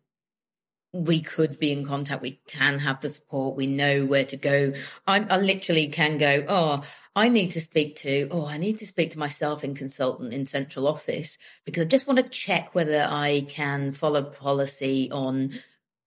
we 0.92 1.20
could 1.20 1.58
be 1.58 1.70
in 1.70 1.84
contact. 1.84 2.22
We 2.22 2.40
can 2.46 2.80
have 2.80 3.00
the 3.00 3.10
support. 3.10 3.56
We 3.56 3.66
know 3.66 4.04
where 4.04 4.24
to 4.24 4.36
go. 4.36 4.72
I, 5.06 5.24
I, 5.30 5.38
literally 5.38 5.86
can 5.86 6.18
go, 6.18 6.44
oh, 6.48 6.82
I 7.14 7.28
need 7.28 7.52
to 7.52 7.60
speak 7.60 7.96
to, 7.96 8.28
oh, 8.30 8.46
I 8.46 8.58
need 8.58 8.78
to 8.78 8.86
speak 8.86 9.12
to 9.12 9.18
my 9.18 9.28
staffing 9.28 9.74
consultant 9.74 10.32
in 10.32 10.46
central 10.46 10.88
office 10.88 11.38
because 11.64 11.84
I 11.84 11.86
just 11.86 12.08
want 12.08 12.18
to 12.18 12.28
check 12.28 12.74
whether 12.74 13.06
I 13.08 13.46
can 13.48 13.92
follow 13.92 14.22
policy 14.22 15.10
on 15.12 15.52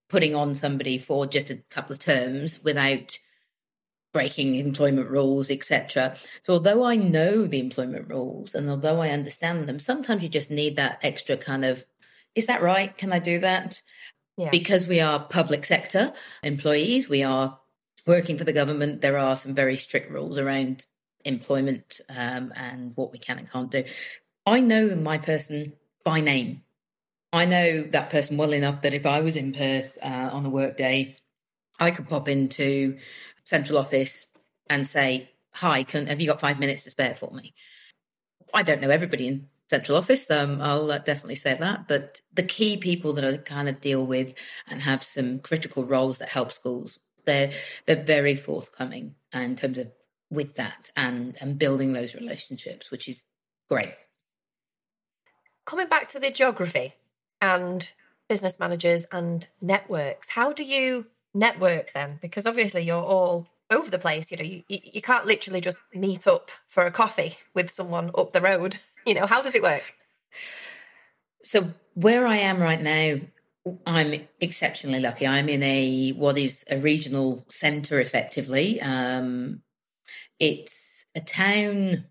putting 0.10 0.36
on 0.36 0.54
somebody 0.54 0.98
for 0.98 1.26
just 1.26 1.50
a 1.50 1.64
couple 1.70 1.94
of 1.94 2.00
terms 2.00 2.62
without 2.62 3.18
breaking 4.14 4.56
employment 4.56 5.10
rules, 5.10 5.50
etc. 5.50 6.16
So 6.44 6.54
although 6.54 6.84
I 6.84 6.96
know 6.96 7.48
the 7.48 7.60
employment 7.60 8.10
rules 8.10 8.54
and 8.54 8.70
although 8.70 9.02
I 9.02 9.10
understand 9.10 9.68
them, 9.68 9.80
sometimes 9.80 10.22
you 10.22 10.30
just 10.30 10.52
need 10.52 10.76
that 10.76 11.00
extra 11.04 11.36
kind 11.36 11.66
of, 11.66 11.86
is 12.36 12.46
that 12.46 12.62
right? 12.62 12.96
Can 12.96 13.12
I 13.12 13.20
do 13.20 13.40
that? 13.40 13.82
Yeah. 14.38 14.50
Because 14.50 14.88
we 14.88 15.00
are 15.00 15.20
public 15.20 15.64
sector 15.66 16.12
employees, 16.42 17.08
we 17.08 17.24
are 17.24 17.60
working 18.08 18.38
for 18.38 18.44
the 18.44 18.54
government. 18.54 19.02
There 19.02 19.18
are 19.18 19.38
some 19.38 19.54
very 19.54 19.78
strict 19.78 20.12
rules 20.12 20.38
around 20.38 20.86
employment 21.26 22.02
um, 22.10 22.52
and 22.56 22.92
what 22.96 23.12
we 23.12 23.20
can 23.20 23.38
and 23.38 23.50
can't 23.50 23.72
do. 23.72 23.84
I 24.46 24.60
know 24.60 24.96
my 24.96 25.18
person 25.18 25.74
by 26.04 26.20
name. 26.20 26.64
I 27.32 27.46
know 27.46 27.84
that 27.84 28.10
person 28.10 28.38
well 28.38 28.54
enough 28.54 28.82
that 28.82 28.94
if 28.94 29.06
I 29.06 29.22
was 29.22 29.36
in 29.38 29.54
Perth 29.54 29.98
uh, 30.04 30.30
on 30.32 30.46
a 30.46 30.50
work 30.50 30.78
day, 30.78 31.18
I 31.80 31.92
could 31.92 32.08
pop 32.08 32.28
into 32.28 32.98
central 33.44 33.78
office 33.78 34.28
and 34.70 34.88
say, 34.88 35.32
"Hi, 35.52 35.84
can 35.84 36.08
have 36.08 36.22
you 36.22 36.28
got 36.28 36.40
five 36.40 36.60
minutes 36.60 36.84
to 36.84 36.92
spare 36.92 37.16
for 37.16 37.32
me?" 37.32 37.56
I 38.54 38.62
don't 38.62 38.82
know 38.82 38.90
everybody 38.92 39.28
in 39.28 39.50
central 39.70 39.98
office. 39.98 40.30
Um, 40.30 40.62
I'll 40.62 40.92
uh, 40.92 41.00
definitely 41.00 41.36
say 41.36 41.56
that. 41.60 41.88
But 41.88 42.22
the 42.34 42.44
key 42.44 42.78
people 42.78 43.14
that 43.14 43.26
I 43.26 43.38
kind 43.38 43.70
of 43.70 43.82
deal 43.82 44.06
with 44.06 44.36
and 44.70 44.82
have 44.82 45.04
some 45.04 45.40
critical 45.40 45.84
roles 45.84 46.18
that 46.20 46.30
help 46.30 46.52
schools, 46.52 47.00
they're 47.26 47.52
they're 47.86 48.04
very 48.04 48.36
forthcoming 48.36 49.16
in 49.34 49.56
terms 49.56 49.80
of 49.80 49.92
with 50.30 50.56
that 50.56 50.92
and 50.96 51.38
and 51.40 51.60
building 51.60 51.94
those 51.94 52.16
relationships, 52.16 52.92
which 52.92 53.08
is 53.08 53.26
great. 53.70 53.94
Coming 55.66 55.88
back 55.88 56.10
to 56.10 56.20
the 56.20 56.30
geography 56.30 56.96
and 57.42 57.90
business 58.28 58.60
managers 58.60 59.06
and 59.12 59.48
networks, 59.62 60.30
how 60.30 60.52
do 60.52 60.64
you 60.64 61.08
network 61.34 61.94
then? 61.94 62.20
Because 62.22 62.46
obviously 62.46 62.84
you're 62.84 63.02
all 63.02 63.48
over 63.70 63.90
the 63.90 64.00
place. 64.00 64.32
You 64.32 64.38
know, 64.38 64.44
you, 64.44 64.64
you 64.68 65.02
can't 65.02 65.26
literally 65.26 65.62
just 65.62 65.80
meet 65.94 66.28
up 66.28 66.52
for 66.68 66.86
a 66.86 66.92
coffee 66.92 67.38
with 67.54 67.72
someone 67.72 68.12
up 68.16 68.34
the 68.34 68.42
road. 68.42 68.80
You 69.06 69.14
know, 69.14 69.26
how 69.26 69.42
does 69.42 69.56
it 69.56 69.62
work? 69.62 69.84
So 71.44 71.74
where 71.94 72.26
I 72.26 72.38
am 72.38 72.62
right 72.62 72.82
now, 72.82 73.20
I'm 73.86 74.28
exceptionally 74.40 75.00
lucky. 75.00 75.28
I'm 75.28 75.50
in 75.50 75.64
a 75.64 76.12
what 76.12 76.38
is 76.38 76.64
a 76.70 76.78
regional 76.78 77.46
centre, 77.50 78.00
effectively. 78.00 78.82
Um, 78.82 79.62
it's 80.40 81.06
a 81.16 81.22
town 81.22 82.06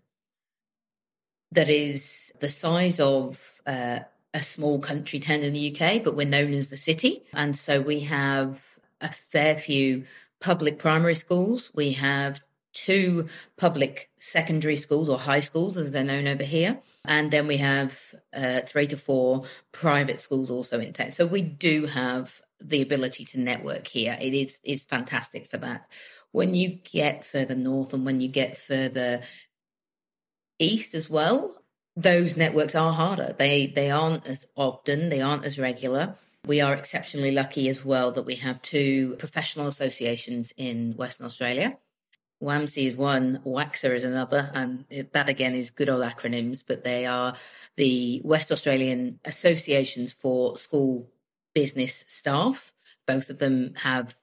that 1.51 1.69
is 1.69 2.31
the 2.39 2.49
size 2.49 2.99
of 2.99 3.61
uh, 3.67 3.99
a 4.33 4.43
small 4.43 4.79
country 4.79 5.19
town 5.19 5.41
in 5.41 5.53
the 5.53 5.75
UK, 5.75 6.03
but 6.03 6.15
we're 6.15 6.27
known 6.27 6.53
as 6.53 6.69
the 6.69 6.77
city, 6.77 7.23
and 7.33 7.55
so 7.55 7.81
we 7.81 8.01
have 8.01 8.79
a 9.01 9.11
fair 9.11 9.57
few 9.57 10.05
public 10.39 10.79
primary 10.79 11.15
schools. 11.15 11.71
We 11.75 11.93
have 11.93 12.41
two 12.73 13.29
public 13.57 14.09
secondary 14.19 14.77
schools 14.77 15.07
or 15.09 15.19
high 15.19 15.39
schools, 15.39 15.77
as 15.77 15.91
they're 15.91 16.03
known 16.03 16.27
over 16.27 16.43
here. 16.43 16.79
And 17.05 17.31
then 17.31 17.47
we 17.47 17.57
have 17.57 18.15
uh, 18.33 18.61
three 18.61 18.87
to 18.87 18.97
four 18.97 19.45
private 19.71 20.19
schools 20.19 20.49
also 20.49 20.79
in 20.79 20.93
town. 20.93 21.11
So 21.11 21.25
we 21.25 21.41
do 21.41 21.85
have 21.85 22.41
the 22.59 22.81
ability 22.81 23.25
to 23.25 23.39
network 23.39 23.87
here. 23.87 24.17
It 24.19 24.33
is 24.33 24.59
it's 24.63 24.83
fantastic 24.83 25.45
for 25.45 25.57
that. 25.57 25.85
When 26.31 26.55
you 26.55 26.79
get 26.83 27.25
further 27.25 27.55
north 27.55 27.93
and 27.93 28.05
when 28.05 28.21
you 28.21 28.27
get 28.27 28.57
further 28.57 29.21
east 30.59 30.95
as 30.95 31.09
well, 31.09 31.61
those 31.95 32.37
networks 32.37 32.75
are 32.75 32.93
harder. 32.93 33.35
They 33.37 33.67
they 33.67 33.91
aren't 33.91 34.27
as 34.27 34.45
often, 34.55 35.09
they 35.09 35.21
aren't 35.21 35.45
as 35.45 35.59
regular. 35.59 36.15
We 36.45 36.59
are 36.59 36.73
exceptionally 36.73 37.31
lucky 37.31 37.69
as 37.69 37.85
well 37.85 38.11
that 38.13 38.25
we 38.25 38.35
have 38.35 38.61
two 38.61 39.15
professional 39.17 39.67
associations 39.67 40.53
in 40.57 40.93
Western 40.97 41.25
Australia. 41.25 41.77
WAMSI 42.43 42.87
is 42.87 42.95
one, 42.95 43.39
WAXA 43.45 43.95
is 43.95 44.03
another, 44.03 44.51
and 44.53 44.85
that 45.13 45.29
again 45.29 45.55
is 45.55 45.71
good 45.71 45.89
old 45.89 46.03
acronyms, 46.03 46.61
but 46.67 46.83
they 46.83 47.05
are 47.05 47.35
the 47.77 48.21
West 48.25 48.51
Australian 48.51 49.19
Associations 49.23 50.11
for 50.11 50.57
School 50.57 51.09
Business 51.55 52.03
Staff. 52.07 52.73
Both 53.07 53.29
of 53.29 53.39
them 53.39 53.73
have 53.75 54.17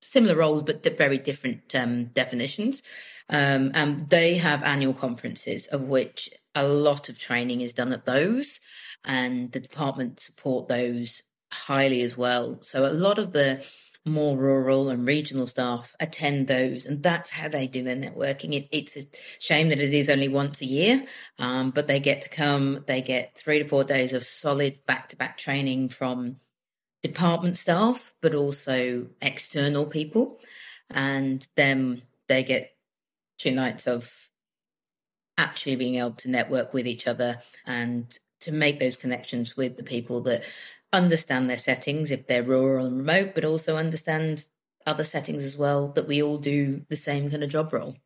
similar 0.00 0.36
roles, 0.36 0.62
but 0.62 0.84
very 0.96 1.18
different 1.18 1.74
um, 1.74 2.06
definitions. 2.06 2.84
Um, 3.30 3.72
and 3.74 4.08
they 4.08 4.38
have 4.38 4.62
annual 4.62 4.94
conferences, 4.94 5.66
of 5.66 5.82
which 5.82 6.30
a 6.54 6.66
lot 6.66 7.08
of 7.08 7.18
training 7.18 7.60
is 7.60 7.74
done 7.74 7.92
at 7.92 8.06
those, 8.06 8.60
and 9.04 9.50
the 9.52 9.60
department 9.60 10.20
support 10.20 10.68
those 10.68 11.22
highly 11.52 12.02
as 12.02 12.16
well. 12.16 12.58
So 12.62 12.86
a 12.86 12.92
lot 12.92 13.18
of 13.18 13.32
the 13.32 13.64
more 14.04 14.36
rural 14.36 14.88
and 14.88 15.06
regional 15.06 15.46
staff 15.46 15.94
attend 16.00 16.46
those, 16.46 16.86
and 16.86 17.02
that's 17.02 17.30
how 17.30 17.48
they 17.48 17.66
do 17.66 17.82
their 17.82 17.96
networking. 17.96 18.54
It, 18.54 18.68
it's 18.72 18.96
a 18.96 19.02
shame 19.38 19.68
that 19.68 19.80
it 19.80 19.92
is 19.92 20.08
only 20.08 20.28
once 20.28 20.60
a 20.60 20.66
year, 20.66 21.04
um, 21.38 21.70
but 21.70 21.86
they 21.86 22.00
get 22.00 22.22
to 22.22 22.28
come. 22.28 22.84
They 22.86 23.02
get 23.02 23.36
three 23.36 23.58
to 23.58 23.68
four 23.68 23.84
days 23.84 24.12
of 24.12 24.24
solid 24.24 24.84
back 24.86 25.08
to 25.10 25.16
back 25.16 25.38
training 25.38 25.90
from 25.90 26.36
department 27.02 27.56
staff, 27.56 28.14
but 28.20 28.34
also 28.34 29.08
external 29.20 29.86
people, 29.86 30.40
and 30.90 31.46
then 31.56 32.02
they 32.28 32.42
get 32.42 32.74
two 33.38 33.52
nights 33.52 33.86
of 33.86 34.12
actually 35.36 35.76
being 35.76 35.96
able 35.96 36.12
to 36.12 36.30
network 36.30 36.74
with 36.74 36.86
each 36.86 37.06
other 37.06 37.40
and 37.64 38.18
to 38.40 38.52
make 38.52 38.78
those 38.78 38.96
connections 38.96 39.56
with 39.56 39.76
the 39.76 39.82
people 39.82 40.20
that 40.22 40.44
understand 40.92 41.48
their 41.48 41.58
settings 41.58 42.10
if 42.10 42.26
they're 42.26 42.42
rural 42.42 42.86
and 42.86 42.98
remote, 42.98 43.34
but 43.34 43.44
also 43.44 43.76
understand 43.76 44.46
other 44.86 45.04
settings 45.04 45.44
as 45.44 45.56
well 45.56 45.88
that 45.88 46.08
we 46.08 46.22
all 46.22 46.38
do 46.38 46.82
the 46.88 46.96
same 46.96 47.30
kind 47.30 47.42
of 47.42 47.50
job 47.50 47.72
role. 47.72 47.96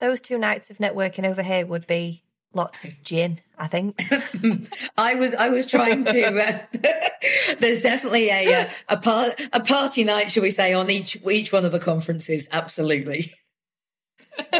Those 0.00 0.20
two 0.20 0.38
nights 0.38 0.70
of 0.70 0.78
networking 0.78 1.26
over 1.26 1.42
here 1.42 1.66
would 1.66 1.86
be 1.86 2.22
lots 2.54 2.84
of 2.84 3.02
gin, 3.02 3.40
I 3.58 3.66
think. 3.66 4.00
I 4.96 5.14
was 5.16 5.34
I 5.34 5.48
was 5.48 5.66
trying 5.66 6.04
to. 6.04 6.26
Uh, 6.26 6.60
there's 7.58 7.82
definitely 7.82 8.30
a 8.30 8.62
uh, 8.62 8.68
a 8.88 8.96
part 8.96 9.40
a 9.52 9.60
party 9.60 10.04
night, 10.04 10.30
shall 10.30 10.42
we 10.42 10.50
say, 10.50 10.72
on 10.72 10.88
each 10.88 11.18
each 11.28 11.52
one 11.52 11.64
of 11.64 11.72
the 11.72 11.80
conferences. 11.80 12.48
Absolutely. 12.52 13.34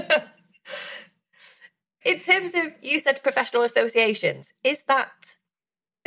In 2.05 2.21
terms 2.21 2.55
of 2.55 2.73
you 2.83 3.01
said 3.01 3.23
professional 3.23 3.63
associations, 3.63 4.53
is 4.65 4.83
that 4.89 5.37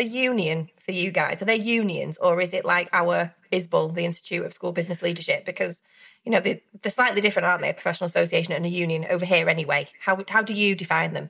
a 0.01 0.05
union 0.05 0.69
for 0.83 0.91
you 0.91 1.11
guys? 1.11 1.41
Are 1.41 1.45
they 1.45 1.55
unions 1.55 2.17
or 2.17 2.41
is 2.41 2.53
it 2.53 2.65
like 2.65 2.89
our 2.91 3.33
ISBL, 3.51 3.93
the 3.93 4.05
Institute 4.05 4.45
of 4.45 4.53
School 4.53 4.71
Business 4.71 5.01
Leadership? 5.01 5.45
Because 5.45 5.81
you 6.25 6.31
know 6.31 6.41
they, 6.41 6.63
are 6.83 6.89
slightly 6.89 7.21
different, 7.21 7.45
aren't 7.45 7.61
they? 7.61 7.69
A 7.69 7.73
professional 7.73 8.09
association 8.09 8.53
and 8.53 8.65
a 8.65 8.69
union 8.69 9.05
over 9.09 9.25
here, 9.25 9.47
anyway. 9.47 9.87
How 10.01 10.21
how 10.27 10.41
do 10.41 10.53
you 10.53 10.75
define 10.75 11.13
them? 11.13 11.29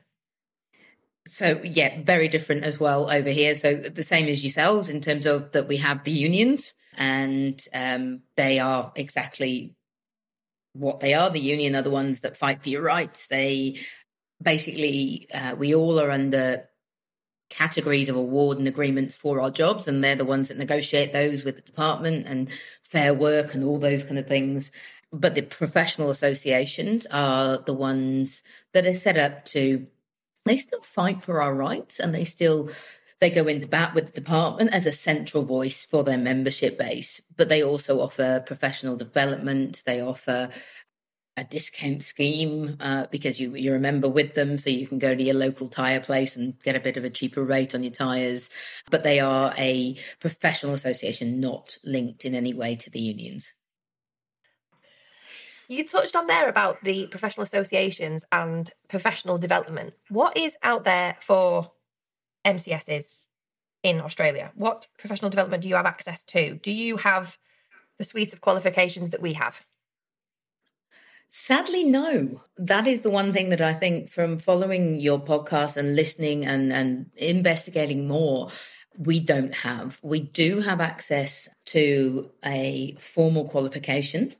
So 1.28 1.60
yeah, 1.62 2.02
very 2.02 2.28
different 2.28 2.64
as 2.64 2.80
well 2.80 3.10
over 3.10 3.30
here. 3.30 3.54
So 3.54 3.74
the 3.74 4.02
same 4.02 4.28
as 4.28 4.42
yourselves 4.42 4.88
in 4.88 5.00
terms 5.00 5.26
of 5.26 5.52
that 5.52 5.68
we 5.68 5.76
have 5.76 6.02
the 6.02 6.10
unions 6.10 6.74
and 6.98 7.62
um, 7.72 8.22
they 8.36 8.58
are 8.58 8.92
exactly 8.96 9.74
what 10.72 11.00
they 11.00 11.14
are. 11.14 11.30
The 11.30 11.38
union 11.38 11.76
are 11.76 11.82
the 11.82 11.90
ones 11.90 12.20
that 12.20 12.36
fight 12.36 12.62
for 12.62 12.70
your 12.70 12.82
rights. 12.82 13.28
They 13.28 13.78
basically 14.42 15.28
uh, 15.32 15.54
we 15.56 15.74
all 15.74 16.00
are 16.00 16.10
under 16.10 16.68
categories 17.52 18.08
of 18.08 18.16
award 18.16 18.58
and 18.58 18.66
agreements 18.66 19.14
for 19.14 19.40
our 19.40 19.50
jobs, 19.50 19.86
and 19.86 20.02
they're 20.02 20.16
the 20.16 20.24
ones 20.24 20.48
that 20.48 20.56
negotiate 20.58 21.12
those 21.12 21.44
with 21.44 21.56
the 21.56 21.62
department 21.62 22.26
and 22.26 22.48
fair 22.82 23.12
work 23.12 23.54
and 23.54 23.62
all 23.62 23.78
those 23.78 24.04
kind 24.04 24.18
of 24.18 24.26
things. 24.26 24.72
But 25.12 25.34
the 25.34 25.42
professional 25.42 26.10
associations 26.10 27.06
are 27.10 27.58
the 27.58 27.74
ones 27.74 28.42
that 28.72 28.86
are 28.86 28.94
set 28.94 29.18
up 29.18 29.44
to. 29.46 29.86
They 30.44 30.56
still 30.56 30.80
fight 30.80 31.22
for 31.22 31.42
our 31.42 31.54
rights, 31.54 32.00
and 32.00 32.14
they 32.14 32.24
still 32.24 32.70
they 33.20 33.30
go 33.30 33.46
into 33.46 33.68
bat 33.68 33.94
with 33.94 34.06
the 34.06 34.20
department 34.20 34.74
as 34.74 34.84
a 34.84 34.90
central 34.90 35.44
voice 35.44 35.84
for 35.84 36.02
their 36.02 36.18
membership 36.18 36.76
base. 36.76 37.20
But 37.36 37.48
they 37.48 37.62
also 37.62 38.00
offer 38.00 38.42
professional 38.44 38.96
development. 38.96 39.82
They 39.86 40.00
offer 40.00 40.48
a 41.36 41.44
discount 41.44 42.02
scheme 42.02 42.76
uh, 42.80 43.06
because 43.10 43.40
you 43.40 43.54
you're 43.54 43.76
a 43.76 43.80
member 43.80 44.08
with 44.08 44.34
them, 44.34 44.58
so 44.58 44.68
you 44.68 44.86
can 44.86 44.98
go 44.98 45.14
to 45.14 45.22
your 45.22 45.34
local 45.34 45.68
tire 45.68 46.00
place 46.00 46.36
and 46.36 46.60
get 46.62 46.76
a 46.76 46.80
bit 46.80 46.96
of 46.96 47.04
a 47.04 47.10
cheaper 47.10 47.42
rate 47.42 47.74
on 47.74 47.82
your 47.82 47.92
tires. 47.92 48.50
But 48.90 49.02
they 49.02 49.20
are 49.20 49.54
a 49.56 49.96
professional 50.20 50.74
association, 50.74 51.40
not 51.40 51.78
linked 51.84 52.24
in 52.24 52.34
any 52.34 52.52
way 52.52 52.76
to 52.76 52.90
the 52.90 53.00
unions. 53.00 53.52
You 55.68 55.88
touched 55.88 56.14
on 56.14 56.26
there 56.26 56.50
about 56.50 56.84
the 56.84 57.06
professional 57.06 57.44
associations 57.44 58.26
and 58.30 58.70
professional 58.88 59.38
development. 59.38 59.94
What 60.10 60.36
is 60.36 60.54
out 60.62 60.84
there 60.84 61.16
for 61.20 61.72
MCSs 62.44 63.14
in 63.82 64.00
Australia? 64.00 64.52
What 64.54 64.88
professional 64.98 65.30
development 65.30 65.62
do 65.62 65.70
you 65.70 65.76
have 65.76 65.86
access 65.86 66.22
to? 66.24 66.56
Do 66.56 66.70
you 66.70 66.98
have 66.98 67.38
the 67.96 68.04
suite 68.04 68.34
of 68.34 68.42
qualifications 68.42 69.10
that 69.10 69.22
we 69.22 69.32
have? 69.32 69.62
Sadly, 71.34 71.82
no. 71.82 72.42
That 72.58 72.86
is 72.86 73.02
the 73.02 73.10
one 73.10 73.32
thing 73.32 73.48
that 73.48 73.62
I 73.62 73.72
think 73.72 74.10
from 74.10 74.36
following 74.36 75.00
your 75.00 75.18
podcast 75.18 75.78
and 75.78 75.96
listening 75.96 76.44
and, 76.44 76.70
and 76.70 77.06
investigating 77.16 78.06
more, 78.06 78.50
we 78.98 79.18
don't 79.18 79.54
have. 79.54 79.98
We 80.02 80.20
do 80.20 80.60
have 80.60 80.78
access 80.78 81.48
to 81.68 82.30
a 82.44 82.94
formal 83.00 83.48
qualification, 83.48 84.34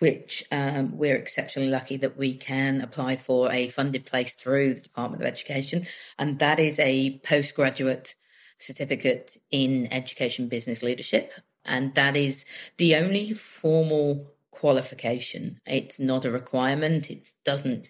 which 0.00 0.44
um, 0.52 0.98
we're 0.98 1.16
exceptionally 1.16 1.70
lucky 1.70 1.96
that 1.96 2.18
we 2.18 2.34
can 2.34 2.82
apply 2.82 3.16
for 3.16 3.50
a 3.50 3.68
funded 3.68 4.04
place 4.04 4.34
through 4.34 4.74
the 4.74 4.80
Department 4.82 5.22
of 5.22 5.26
Education. 5.26 5.86
And 6.18 6.40
that 6.40 6.60
is 6.60 6.78
a 6.78 7.20
postgraduate 7.24 8.16
certificate 8.58 9.38
in 9.50 9.90
education 9.90 10.48
business 10.48 10.82
leadership. 10.82 11.32
And 11.64 11.94
that 11.94 12.16
is 12.16 12.44
the 12.76 12.96
only 12.96 13.32
formal 13.32 14.33
qualification. 14.54 15.60
It's 15.66 15.98
not 15.98 16.24
a 16.24 16.30
requirement. 16.30 17.10
It 17.10 17.26
doesn't 17.44 17.88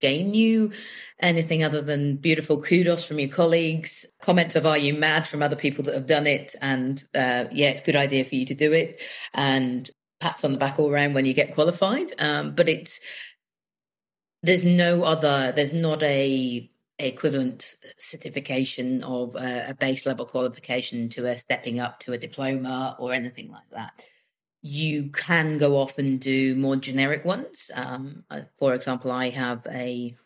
gain 0.00 0.34
you 0.34 0.72
anything 1.20 1.64
other 1.64 1.80
than 1.80 2.16
beautiful 2.16 2.62
kudos 2.62 3.04
from 3.04 3.18
your 3.18 3.30
colleagues, 3.30 4.04
comments 4.20 4.54
of 4.56 4.66
"Are 4.66 4.78
you 4.78 4.94
mad?" 4.94 5.26
from 5.26 5.42
other 5.42 5.56
people 5.56 5.84
that 5.84 5.94
have 5.94 6.06
done 6.06 6.26
it, 6.26 6.54
and 6.60 7.02
uh, 7.14 7.44
yeah, 7.50 7.70
it's 7.70 7.82
a 7.82 7.84
good 7.84 7.96
idea 7.96 8.24
for 8.24 8.34
you 8.34 8.46
to 8.46 8.54
do 8.54 8.72
it, 8.72 9.00
and 9.34 9.90
pats 10.20 10.44
on 10.44 10.52
the 10.52 10.58
back 10.58 10.78
all 10.78 10.90
around 10.90 11.14
when 11.14 11.26
you 11.26 11.34
get 11.34 11.54
qualified. 11.54 12.12
Um, 12.18 12.54
but 12.54 12.68
it's 12.68 13.00
there's 14.42 14.64
no 14.64 15.02
other. 15.02 15.52
There's 15.52 15.72
not 15.72 16.02
a 16.02 16.70
equivalent 16.98 17.76
certification 17.98 19.02
of 19.02 19.34
a, 19.36 19.70
a 19.70 19.74
base 19.74 20.06
level 20.06 20.24
qualification 20.24 21.10
to 21.10 21.26
a 21.26 21.36
stepping 21.36 21.78
up 21.78 22.00
to 22.00 22.12
a 22.12 22.18
diploma 22.18 22.96
or 22.98 23.12
anything 23.12 23.50
like 23.50 23.68
that 23.70 24.06
you 24.66 25.10
can 25.10 25.58
go 25.58 25.76
off 25.76 25.96
and 25.96 26.18
do 26.18 26.56
more 26.56 26.74
generic 26.74 27.24
ones. 27.24 27.70
Um, 27.72 28.24
uh, 28.28 28.40
for 28.58 28.74
example, 28.74 29.12
I 29.12 29.30
have 29.30 29.64
a 29.70 30.16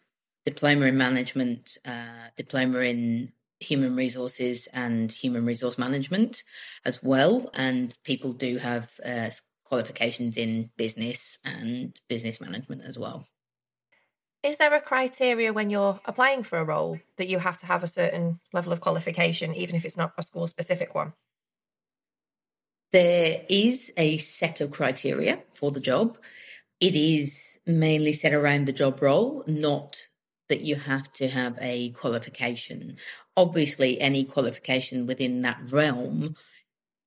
diploma 0.46 0.86
in 0.86 0.96
management, 0.96 1.76
uh, 1.84 2.28
diploma 2.38 2.78
in 2.78 3.32
human 3.58 3.94
resources 3.94 4.66
and 4.72 5.12
human 5.12 5.44
resource 5.44 5.76
management 5.76 6.42
as 6.86 7.02
well. 7.02 7.50
And 7.52 7.94
people 8.02 8.32
do 8.32 8.56
have 8.56 8.90
uh, 9.04 9.28
qualifications 9.64 10.38
in 10.38 10.70
business 10.78 11.36
and 11.44 12.00
business 12.08 12.40
management 12.40 12.82
as 12.84 12.98
well. 12.98 13.26
Is 14.42 14.56
there 14.56 14.72
a 14.72 14.80
criteria 14.80 15.52
when 15.52 15.68
you're 15.68 16.00
applying 16.06 16.44
for 16.44 16.58
a 16.58 16.64
role 16.64 16.98
that 17.18 17.28
you 17.28 17.40
have 17.40 17.58
to 17.58 17.66
have 17.66 17.84
a 17.84 17.86
certain 17.86 18.40
level 18.54 18.72
of 18.72 18.80
qualification, 18.80 19.54
even 19.54 19.76
if 19.76 19.84
it's 19.84 19.98
not 19.98 20.14
a 20.16 20.22
school 20.22 20.46
specific 20.46 20.94
one? 20.94 21.12
There 22.92 23.42
is 23.48 23.92
a 23.96 24.18
set 24.18 24.60
of 24.60 24.72
criteria 24.72 25.42
for 25.54 25.70
the 25.70 25.80
job. 25.80 26.18
It 26.80 26.96
is 26.96 27.58
mainly 27.66 28.12
set 28.12 28.32
around 28.32 28.66
the 28.66 28.72
job 28.72 29.00
role, 29.00 29.44
not 29.46 30.08
that 30.48 30.62
you 30.62 30.74
have 30.74 31.12
to 31.12 31.28
have 31.28 31.56
a 31.60 31.90
qualification. 31.90 32.96
Obviously, 33.36 34.00
any 34.00 34.24
qualification 34.24 35.06
within 35.06 35.42
that 35.42 35.60
realm 35.70 36.34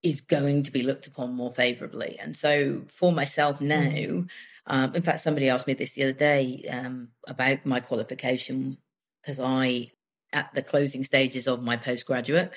is 0.01 0.21
going 0.21 0.63
to 0.63 0.71
be 0.71 0.83
looked 0.83 1.07
upon 1.07 1.33
more 1.33 1.51
favorably. 1.51 2.17
And 2.19 2.35
so, 2.35 2.83
for 2.87 3.11
myself 3.11 3.59
now, 3.59 3.81
mm. 3.81 4.29
um, 4.67 4.95
in 4.95 5.01
fact, 5.01 5.19
somebody 5.19 5.49
asked 5.49 5.67
me 5.67 5.73
this 5.73 5.93
the 5.93 6.03
other 6.03 6.13
day 6.13 6.65
um, 6.69 7.09
about 7.27 7.65
my 7.65 7.81
qualification 7.81 8.77
because 9.21 9.39
I, 9.39 9.91
at 10.31 10.53
the 10.53 10.61
closing 10.61 11.03
stages 11.03 11.47
of 11.47 11.61
my 11.61 11.75
postgraduate 11.75 12.53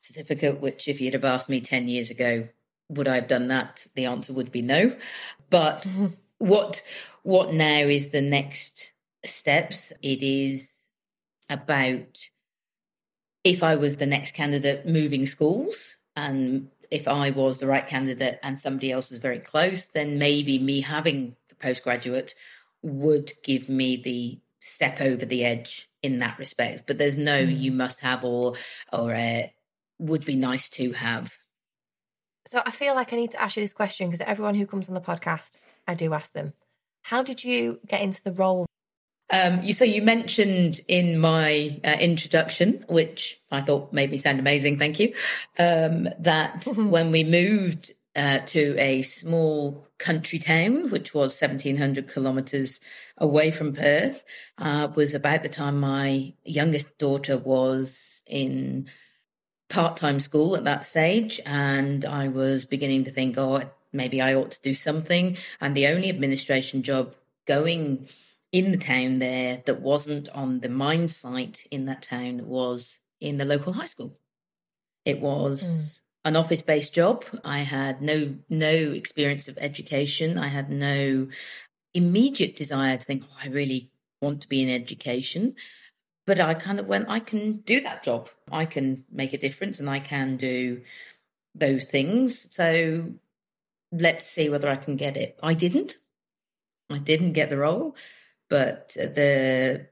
certificate, 0.00 0.60
which 0.60 0.88
if 0.88 1.00
you'd 1.00 1.14
have 1.14 1.24
asked 1.24 1.48
me 1.48 1.60
10 1.60 1.88
years 1.88 2.10
ago, 2.10 2.48
would 2.88 3.08
I 3.08 3.16
have 3.16 3.28
done 3.28 3.48
that? 3.48 3.86
The 3.94 4.06
answer 4.06 4.32
would 4.32 4.52
be 4.52 4.62
no. 4.62 4.96
But 5.50 5.86
what 6.38 6.82
what 7.22 7.52
now 7.52 7.80
is 7.80 8.08
the 8.08 8.22
next 8.22 8.90
steps? 9.24 9.92
It 10.02 10.22
is 10.22 10.72
about 11.48 12.28
if 13.44 13.62
I 13.62 13.76
was 13.76 13.96
the 13.96 14.06
next 14.06 14.34
candidate 14.34 14.86
moving 14.86 15.26
schools 15.26 15.96
and 16.16 16.68
if 16.90 17.08
I 17.08 17.30
was 17.30 17.58
the 17.58 17.66
right 17.66 17.86
candidate 17.86 18.38
and 18.42 18.58
somebody 18.58 18.92
else 18.92 19.10
was 19.10 19.18
very 19.18 19.38
close, 19.38 19.86
then 19.86 20.18
maybe 20.18 20.58
me 20.58 20.82
having 20.82 21.36
the 21.48 21.54
postgraduate 21.54 22.34
would 22.82 23.32
give 23.42 23.68
me 23.68 23.96
the 23.96 24.38
step 24.60 25.00
over 25.00 25.24
the 25.24 25.44
edge 25.44 25.88
in 26.02 26.18
that 26.18 26.38
respect. 26.38 26.86
But 26.86 26.98
there's 26.98 27.16
no 27.16 27.44
mm. 27.44 27.58
you 27.58 27.72
must 27.72 28.00
have 28.00 28.24
or 28.24 28.54
or 28.92 29.14
uh, 29.14 29.42
would 29.98 30.24
be 30.24 30.36
nice 30.36 30.68
to 30.70 30.92
have 30.92 31.36
so 32.46 32.62
I 32.64 32.70
feel 32.70 32.94
like 32.94 33.12
I 33.12 33.16
need 33.16 33.30
to 33.32 33.42
ask 33.42 33.56
you 33.56 33.62
this 33.62 33.72
question 33.72 34.08
because 34.08 34.20
everyone 34.26 34.54
who 34.54 34.66
comes 34.66 34.88
on 34.88 34.94
the 34.94 35.00
podcast, 35.00 35.52
I 35.86 35.94
do 35.94 36.12
ask 36.12 36.32
them, 36.32 36.54
how 37.02 37.22
did 37.22 37.44
you 37.44 37.80
get 37.86 38.00
into 38.00 38.22
the 38.22 38.32
role? 38.32 38.66
Um, 39.30 39.62
you, 39.62 39.72
so 39.72 39.84
you 39.84 40.02
mentioned 40.02 40.80
in 40.88 41.18
my 41.18 41.80
uh, 41.84 41.96
introduction, 42.00 42.84
which 42.88 43.40
I 43.50 43.62
thought 43.62 43.92
made 43.92 44.10
me 44.10 44.18
sound 44.18 44.38
amazing, 44.38 44.78
thank 44.78 45.00
you, 45.00 45.14
um, 45.58 46.08
that 46.18 46.64
when 46.76 47.10
we 47.10 47.24
moved 47.24 47.92
uh, 48.14 48.40
to 48.40 48.76
a 48.78 49.02
small 49.02 49.86
country 49.98 50.38
town, 50.38 50.90
which 50.90 51.14
was 51.14 51.40
1700 51.40 52.12
kilometres 52.12 52.80
away 53.16 53.50
from 53.50 53.72
Perth, 53.72 54.24
uh, 54.58 54.88
was 54.94 55.14
about 55.14 55.42
the 55.42 55.48
time 55.48 55.80
my 55.80 56.34
youngest 56.44 56.98
daughter 56.98 57.38
was 57.38 58.22
in 58.26 58.88
part 59.72 59.96
time 59.96 60.20
school 60.20 60.54
at 60.54 60.64
that 60.64 60.84
stage. 60.84 61.40
And 61.46 62.04
I 62.04 62.28
was 62.28 62.64
beginning 62.64 63.04
to 63.04 63.10
think, 63.10 63.36
oh, 63.38 63.62
maybe 63.92 64.20
I 64.20 64.34
ought 64.34 64.52
to 64.52 64.60
do 64.60 64.74
something. 64.74 65.36
And 65.60 65.74
the 65.74 65.88
only 65.88 66.10
administration 66.10 66.82
job 66.82 67.16
going 67.46 68.08
in 68.52 68.70
the 68.70 68.76
town 68.76 69.18
there 69.18 69.62
that 69.64 69.80
wasn't 69.80 70.28
on 70.30 70.60
the 70.60 70.68
mine 70.68 71.08
site 71.08 71.66
in 71.70 71.86
that 71.86 72.02
town 72.02 72.46
was 72.46 73.00
in 73.20 73.38
the 73.38 73.46
local 73.46 73.72
high 73.72 73.86
school. 73.86 74.14
It 75.06 75.20
was 75.20 75.62
mm. 75.62 76.00
an 76.26 76.36
office 76.36 76.62
based 76.62 76.94
job. 76.94 77.24
I 77.44 77.60
had 77.60 78.02
no 78.02 78.36
no 78.50 78.68
experience 78.68 79.48
of 79.48 79.58
education. 79.58 80.38
I 80.38 80.48
had 80.48 80.70
no 80.70 81.28
immediate 81.94 82.56
desire 82.56 82.96
to 82.98 83.04
think, 83.04 83.24
oh, 83.26 83.38
I 83.42 83.48
really 83.48 83.90
want 84.20 84.42
to 84.42 84.48
be 84.48 84.62
in 84.62 84.68
education. 84.68 85.56
But 86.26 86.40
I 86.40 86.54
kind 86.54 86.78
of 86.78 86.86
went, 86.86 87.08
I 87.08 87.20
can 87.20 87.58
do 87.58 87.80
that 87.80 88.04
job. 88.04 88.28
I 88.50 88.64
can 88.64 89.04
make 89.10 89.32
a 89.32 89.38
difference 89.38 89.80
and 89.80 89.90
I 89.90 89.98
can 89.98 90.36
do 90.36 90.82
those 91.54 91.84
things. 91.84 92.48
So 92.52 93.12
let's 93.90 94.26
see 94.26 94.48
whether 94.48 94.68
I 94.68 94.76
can 94.76 94.96
get 94.96 95.16
it. 95.16 95.38
I 95.42 95.54
didn't. 95.54 95.96
I 96.90 96.98
didn't 96.98 97.32
get 97.32 97.50
the 97.50 97.56
role, 97.56 97.96
but 98.48 98.90
the 98.90 99.86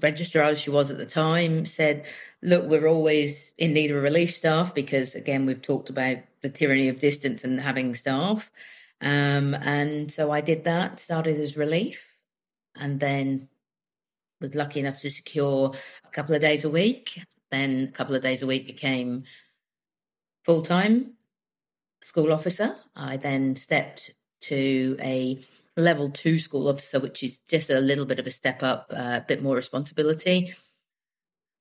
registrar, 0.00 0.44
as 0.44 0.60
she 0.60 0.70
was 0.70 0.90
at 0.90 0.98
the 0.98 1.06
time, 1.06 1.66
said, 1.66 2.06
Look, 2.42 2.66
we're 2.66 2.88
always 2.88 3.52
in 3.56 3.72
need 3.72 3.92
of 3.92 4.02
relief 4.02 4.34
staff 4.34 4.74
because, 4.74 5.14
again, 5.14 5.46
we've 5.46 5.62
talked 5.62 5.90
about 5.90 6.18
the 6.40 6.48
tyranny 6.48 6.88
of 6.88 6.98
distance 6.98 7.44
and 7.44 7.60
having 7.60 7.94
staff. 7.94 8.50
Um, 9.00 9.54
and 9.54 10.10
so 10.10 10.30
I 10.32 10.40
did 10.40 10.64
that, 10.64 10.98
started 10.98 11.38
as 11.38 11.56
relief, 11.56 12.16
and 12.74 12.98
then 12.98 13.48
was 14.42 14.54
lucky 14.54 14.80
enough 14.80 15.00
to 15.00 15.10
secure 15.10 15.72
a 16.04 16.10
couple 16.10 16.34
of 16.34 16.40
days 16.40 16.64
a 16.64 16.70
week. 16.70 17.22
Then 17.50 17.88
a 17.88 17.92
couple 17.92 18.14
of 18.14 18.22
days 18.22 18.42
a 18.42 18.46
week 18.46 18.66
became 18.66 19.24
full 20.44 20.62
time 20.62 21.14
school 22.02 22.32
officer. 22.32 22.76
I 22.94 23.16
then 23.16 23.56
stepped 23.56 24.14
to 24.42 24.96
a 25.00 25.42
level 25.76 26.10
two 26.10 26.38
school 26.38 26.68
officer, 26.68 27.00
which 27.00 27.22
is 27.22 27.38
just 27.48 27.70
a 27.70 27.80
little 27.80 28.04
bit 28.04 28.18
of 28.18 28.26
a 28.26 28.30
step 28.30 28.62
up, 28.62 28.92
uh, 28.92 29.20
a 29.22 29.24
bit 29.26 29.42
more 29.42 29.56
responsibility. 29.56 30.54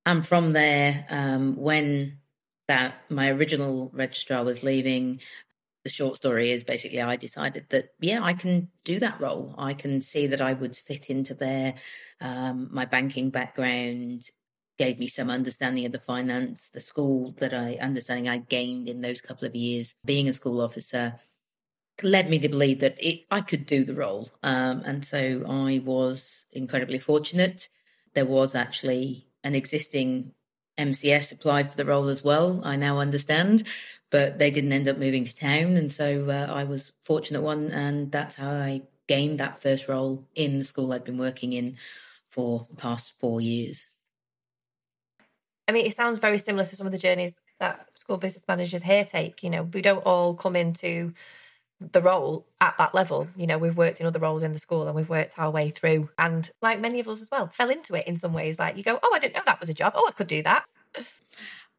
And 0.05 0.25
from 0.25 0.53
there, 0.53 1.05
um, 1.09 1.55
when 1.55 2.17
that 2.67 2.95
my 3.09 3.29
original 3.29 3.91
registrar 3.93 4.43
was 4.43 4.63
leaving, 4.63 5.19
the 5.83 5.89
short 5.89 6.17
story 6.17 6.51
is 6.51 6.63
basically 6.63 7.01
I 7.01 7.15
decided 7.15 7.65
that 7.69 7.89
yeah, 7.99 8.23
I 8.23 8.33
can 8.33 8.69
do 8.85 8.99
that 8.99 9.19
role. 9.19 9.55
I 9.57 9.73
can 9.73 10.01
see 10.01 10.27
that 10.27 10.41
I 10.41 10.53
would 10.53 10.75
fit 10.75 11.09
into 11.09 11.33
there. 11.33 11.75
Um, 12.19 12.69
my 12.71 12.85
banking 12.85 13.29
background 13.29 14.29
gave 14.77 14.99
me 14.99 15.07
some 15.07 15.29
understanding 15.29 15.85
of 15.85 15.91
the 15.91 15.99
finance. 15.99 16.69
The 16.69 16.79
school 16.79 17.33
that 17.39 17.53
I 17.53 17.77
understanding 17.81 18.29
I 18.29 18.37
gained 18.37 18.89
in 18.89 19.01
those 19.01 19.21
couple 19.21 19.47
of 19.47 19.55
years 19.55 19.95
being 20.05 20.27
a 20.27 20.33
school 20.33 20.61
officer 20.61 21.19
led 22.03 22.29
me 22.29 22.39
to 22.39 22.49
believe 22.49 22.79
that 22.79 22.95
it, 23.03 23.25
I 23.29 23.41
could 23.41 23.65
do 23.65 23.83
the 23.83 23.93
role. 23.93 24.29
Um, 24.43 24.81
and 24.85 25.03
so 25.03 25.43
I 25.47 25.81
was 25.83 26.45
incredibly 26.51 26.99
fortunate. 26.99 27.69
There 28.13 28.25
was 28.25 28.55
actually 28.55 29.27
an 29.43 29.55
existing 29.55 30.33
MCS 30.77 31.31
applied 31.31 31.71
for 31.71 31.77
the 31.77 31.85
role 31.85 32.07
as 32.07 32.23
well, 32.23 32.61
I 32.63 32.75
now 32.75 32.99
understand, 32.99 33.67
but 34.11 34.37
they 34.37 34.51
didn't 34.51 34.73
end 34.73 34.87
up 34.87 34.97
moving 34.97 35.23
to 35.23 35.35
town. 35.35 35.77
And 35.77 35.91
so 35.91 36.29
uh, 36.29 36.53
I 36.53 36.65
was 36.65 36.91
fortunate 37.01 37.41
one, 37.41 37.71
and 37.71 38.11
that's 38.11 38.35
how 38.35 38.51
I 38.51 38.83
gained 39.07 39.39
that 39.39 39.59
first 39.59 39.87
role 39.87 40.27
in 40.35 40.59
the 40.59 40.65
school 40.65 40.93
I'd 40.93 41.03
been 41.03 41.17
working 41.17 41.53
in 41.53 41.77
for 42.29 42.67
the 42.69 42.75
past 42.75 43.13
four 43.19 43.41
years. 43.41 43.87
I 45.67 45.71
mean, 45.71 45.85
it 45.85 45.95
sounds 45.95 46.19
very 46.19 46.37
similar 46.37 46.65
to 46.65 46.75
some 46.75 46.85
of 46.85 46.91
the 46.91 46.97
journeys 46.97 47.33
that 47.59 47.87
school 47.95 48.17
business 48.17 48.43
managers 48.47 48.83
here 48.83 49.05
take. 49.05 49.43
You 49.43 49.49
know, 49.49 49.63
we 49.63 49.81
don't 49.81 50.05
all 50.05 50.33
come 50.33 50.55
into 50.55 51.13
the 51.79 52.01
role 52.01 52.45
at 52.59 52.77
that 52.77 52.93
level. 52.93 53.27
You 53.35 53.47
know, 53.47 53.57
we've 53.57 53.77
worked 53.77 53.99
in 53.99 54.05
other 54.05 54.19
roles 54.19 54.43
in 54.43 54.53
the 54.53 54.59
school 54.59 54.87
and 54.87 54.95
we've 54.95 55.09
worked 55.09 55.39
our 55.39 55.49
way 55.49 55.69
through. 55.69 56.09
And 56.17 56.49
like 56.61 56.79
many 56.79 56.99
of 56.99 57.07
us 57.07 57.21
as 57.21 57.29
well, 57.31 57.47
fell 57.47 57.69
into 57.69 57.95
it 57.95 58.07
in 58.07 58.17
some 58.17 58.33
ways. 58.33 58.59
Like 58.59 58.77
you 58.77 58.83
go, 58.83 58.99
oh, 59.01 59.11
I 59.13 59.19
didn't 59.19 59.35
know 59.35 59.41
that 59.45 59.59
was 59.59 59.69
a 59.69 59.73
job. 59.73 59.93
Oh, 59.95 60.05
I 60.07 60.11
could 60.11 60.27
do 60.27 60.43
that. 60.43 60.65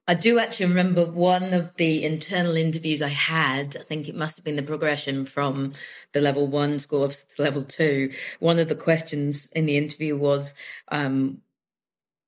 I 0.08 0.14
do 0.14 0.40
actually 0.40 0.66
remember 0.66 1.06
one 1.06 1.54
of 1.54 1.76
the 1.76 2.04
internal 2.04 2.56
interviews 2.56 3.02
I 3.02 3.08
had. 3.08 3.76
I 3.76 3.82
think 3.82 4.08
it 4.08 4.16
must 4.16 4.36
have 4.36 4.44
been 4.44 4.56
the 4.56 4.62
progression 4.62 5.24
from 5.24 5.74
the 6.12 6.20
level 6.20 6.48
one 6.48 6.80
school 6.80 7.08
to 7.08 7.42
level 7.42 7.62
two. 7.62 8.12
One 8.40 8.58
of 8.58 8.68
the 8.68 8.74
questions 8.74 9.48
in 9.52 9.66
the 9.66 9.76
interview 9.76 10.16
was, 10.16 10.54
um, 10.88 11.38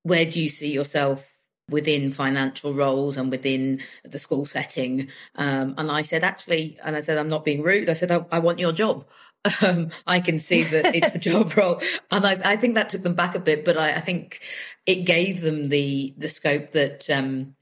where 0.05 0.25
do 0.25 0.41
you 0.41 0.49
see 0.49 0.73
yourself 0.73 1.29
within 1.69 2.13
financial 2.13 2.75
roles 2.75 3.17
and 3.17 3.31
within 3.31 3.81
the 4.05 4.19
school 4.19 4.45
setting. 4.45 5.09
Um, 5.35 5.75
and 5.79 5.91
I 5.91 6.03
said, 6.03 6.23
actually, 6.23 6.79
and 6.85 6.95
I 6.95 7.01
said, 7.01 7.19
I'm 7.19 7.29
not 7.29 7.45
being 7.45 7.63
rude. 7.63 7.89
I 7.89 7.95
said, 7.95 8.11
I, 8.11 8.25
I 8.31 8.39
want 8.39 8.59
your 8.59 8.73
job. 8.73 9.07
Um, 9.61 9.91
I 10.07 10.21
can 10.21 10.41
see 10.41 10.63
that 10.63 10.97
it's 10.97 11.15
a 11.15 11.19
job 11.19 11.55
role. 11.59 11.79
And 12.11 12.27
I, 12.27 12.41
I, 12.53 12.57
think 12.57 12.77
that 12.77 12.89
took 12.89 13.03
them 13.03 13.13
back 13.13 13.35
a 13.35 13.39
bit, 13.39 13.67
but 13.67 13.77
I, 13.77 13.97
I 13.97 14.01
think 14.01 14.41
it 14.87 15.05
gave 15.05 15.43
them 15.43 15.69
the, 15.69 16.15
the 16.17 16.31
scope 16.31 16.73
that, 16.73 17.11
um, 17.11 17.55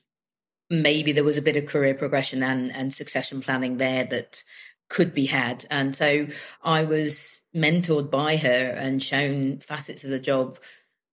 maybe 0.73 1.13
there 1.13 1.23
was 1.23 1.39
a 1.39 1.43
bit 1.43 1.57
of 1.57 1.67
career 1.67 1.95
progression 1.95 2.43
and, 2.43 2.75
and 2.75 2.93
succession 2.93 3.43
planning 3.43 3.77
there 3.77 4.05
that 4.05 4.43
could 4.89 5.15
be 5.15 5.27
had. 5.27 5.67
And 5.71 5.95
so 5.95 6.27
I 6.63 6.85
was 6.85 7.43
mentored 7.55 8.11
by 8.11 8.37
her 8.37 8.75
and 8.77 9.03
shown 9.03 9.59
facets 9.59 10.03
of 10.03 10.11
the 10.11 10.19
job 10.19 10.59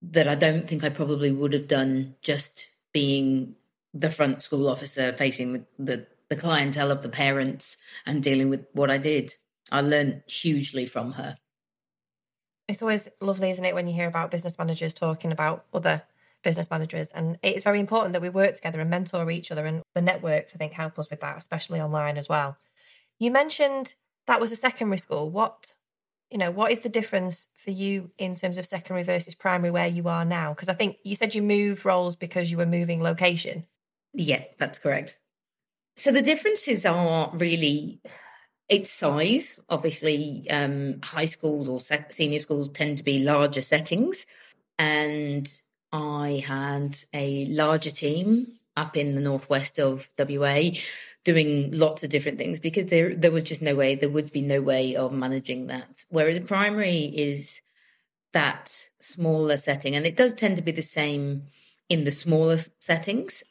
that 0.01 0.27
I 0.27 0.35
don't 0.35 0.67
think 0.67 0.83
I 0.83 0.89
probably 0.89 1.31
would 1.31 1.53
have 1.53 1.67
done 1.67 2.15
just 2.21 2.69
being 2.93 3.55
the 3.93 4.09
front 4.09 4.41
school 4.41 4.69
officer 4.69 5.11
facing 5.13 5.53
the, 5.53 5.65
the, 5.77 6.07
the 6.29 6.35
clientele 6.35 6.91
of 6.91 7.01
the 7.01 7.09
parents 7.09 7.75
and 8.05 8.23
dealing 8.23 8.49
with 8.49 8.65
what 8.71 8.89
I 8.89 8.97
did. 8.97 9.33
I 9.71 9.81
learned 9.81 10.23
hugely 10.25 10.85
from 10.85 11.13
her. 11.13 11.37
It's 12.69 12.81
always 12.81 13.09
lovely, 13.19 13.49
isn't 13.49 13.65
it, 13.65 13.75
when 13.75 13.87
you 13.87 13.93
hear 13.93 14.07
about 14.07 14.31
business 14.31 14.57
managers 14.57 14.93
talking 14.93 15.31
about 15.31 15.65
other 15.73 16.03
business 16.43 16.69
managers. 16.69 17.09
And 17.11 17.37
it's 17.43 17.63
very 17.63 17.79
important 17.79 18.13
that 18.13 18.21
we 18.21 18.29
work 18.29 18.55
together 18.55 18.79
and 18.79 18.89
mentor 18.89 19.29
each 19.31 19.51
other. 19.51 19.65
And 19.65 19.81
the 19.95 20.01
networks, 20.01 20.53
I 20.53 20.57
think, 20.57 20.73
help 20.73 20.97
us 20.99 21.09
with 21.09 21.21
that, 21.21 21.37
especially 21.37 21.81
online 21.81 22.17
as 22.17 22.29
well. 22.29 22.57
You 23.19 23.31
mentioned 23.31 23.95
that 24.27 24.39
was 24.39 24.51
a 24.51 24.55
secondary 24.55 24.97
school. 24.97 25.29
What 25.29 25.75
you 26.29 26.37
know, 26.37 26.51
what 26.51 26.71
is 26.71 26.79
the 26.79 26.89
difference 26.89 27.47
for 27.57 27.71
you 27.71 28.11
in 28.17 28.35
terms 28.35 28.57
of 28.57 28.65
secondary 28.65 29.03
versus 29.03 29.33
primary 29.33 29.71
where 29.71 29.87
you 29.87 30.07
are 30.07 30.23
now? 30.23 30.53
Because 30.53 30.69
I 30.69 30.73
think 30.73 30.97
you 31.03 31.15
said 31.15 31.33
you 31.33 31.41
moved 31.41 31.85
roles 31.85 32.15
because 32.15 32.51
you 32.51 32.57
were 32.57 32.67
moving 32.67 33.01
location. 33.01 33.65
Yeah, 34.13 34.43
that's 34.57 34.77
correct. 34.77 35.17
So 35.95 36.11
the 36.11 36.21
differences 36.21 36.85
are 36.85 37.31
really 37.33 37.99
its 38.69 38.91
size. 38.91 39.59
Obviously, 39.69 40.45
um, 40.51 40.99
high 41.03 41.25
schools 41.25 41.67
or 41.67 41.79
senior 42.09 42.39
schools 42.39 42.69
tend 42.69 42.99
to 42.99 43.03
be 43.03 43.19
larger 43.23 43.61
settings. 43.61 44.27
And 44.77 45.51
I 45.91 46.43
had 46.45 46.97
a 47.13 47.45
larger 47.47 47.91
team 47.91 48.59
up 48.77 48.95
in 48.95 49.15
the 49.15 49.21
northwest 49.21 49.79
of 49.79 50.09
WA 50.17 50.71
doing 51.25 51.71
lots 51.71 52.03
of 52.03 52.09
different 52.09 52.37
things 52.37 52.59
because 52.59 52.89
there 52.89 53.13
there 53.13 53.31
was 53.31 53.43
just 53.43 53.61
no 53.61 53.75
way 53.75 53.95
there 53.95 54.09
would 54.09 54.31
be 54.31 54.41
no 54.41 54.61
way 54.61 54.95
of 54.95 55.11
managing 55.11 55.67
that. 55.67 56.05
Whereas 56.09 56.39
primary 56.39 57.05
is 57.05 57.61
that 58.31 58.89
smaller 58.99 59.57
setting, 59.57 59.95
and 59.95 60.05
it 60.05 60.15
does 60.15 60.33
tend 60.33 60.57
to 60.57 60.63
be 60.63 60.71
the 60.71 60.81
same 60.81 61.47
in 61.89 62.03
the 62.03 62.11
smaller 62.11 62.59
settings. 62.79 63.43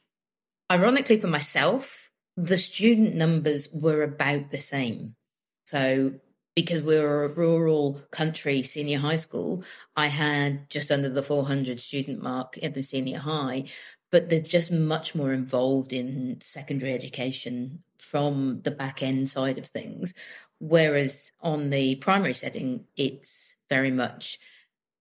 Ironically, 0.71 1.19
for 1.19 1.27
myself, 1.27 2.11
the 2.37 2.57
student 2.57 3.15
numbers 3.15 3.69
were 3.73 4.03
about 4.03 4.51
the 4.51 4.61
same. 4.61 5.17
So 5.65 6.13
because 6.59 6.83
we 6.83 6.99
were 6.99 7.23
a 7.23 7.29
rural 7.29 8.03
country 8.11 8.65
senior 8.65 8.99
high 8.99 9.15
school, 9.15 9.63
I 9.95 10.09
had 10.09 10.69
just 10.69 10.91
under 10.91 11.09
the 11.09 11.23
400 11.23 11.79
student 11.79 12.21
mark 12.21 12.59
in 12.59 12.73
the 12.73 12.83
senior 12.83 13.21
high, 13.21 13.67
but 14.11 14.29
they're 14.29 14.41
just 14.41 14.73
much 14.73 15.15
more 15.15 15.33
involved 15.33 15.93
in 15.93 16.37
secondary 16.41 16.95
education 16.95 17.85
from 18.01 18.61
the 18.63 18.73
back 18.73 19.05
end 19.05 19.29
side 19.29 19.59
of 19.59 19.67
things. 19.67 20.15
Whereas 20.59 21.31
on 21.43 21.71
the 21.71 21.95
primary 21.95 22.35
setting, 22.35 22.87
it's 22.97 23.55
very 23.71 23.93
much 23.93 24.41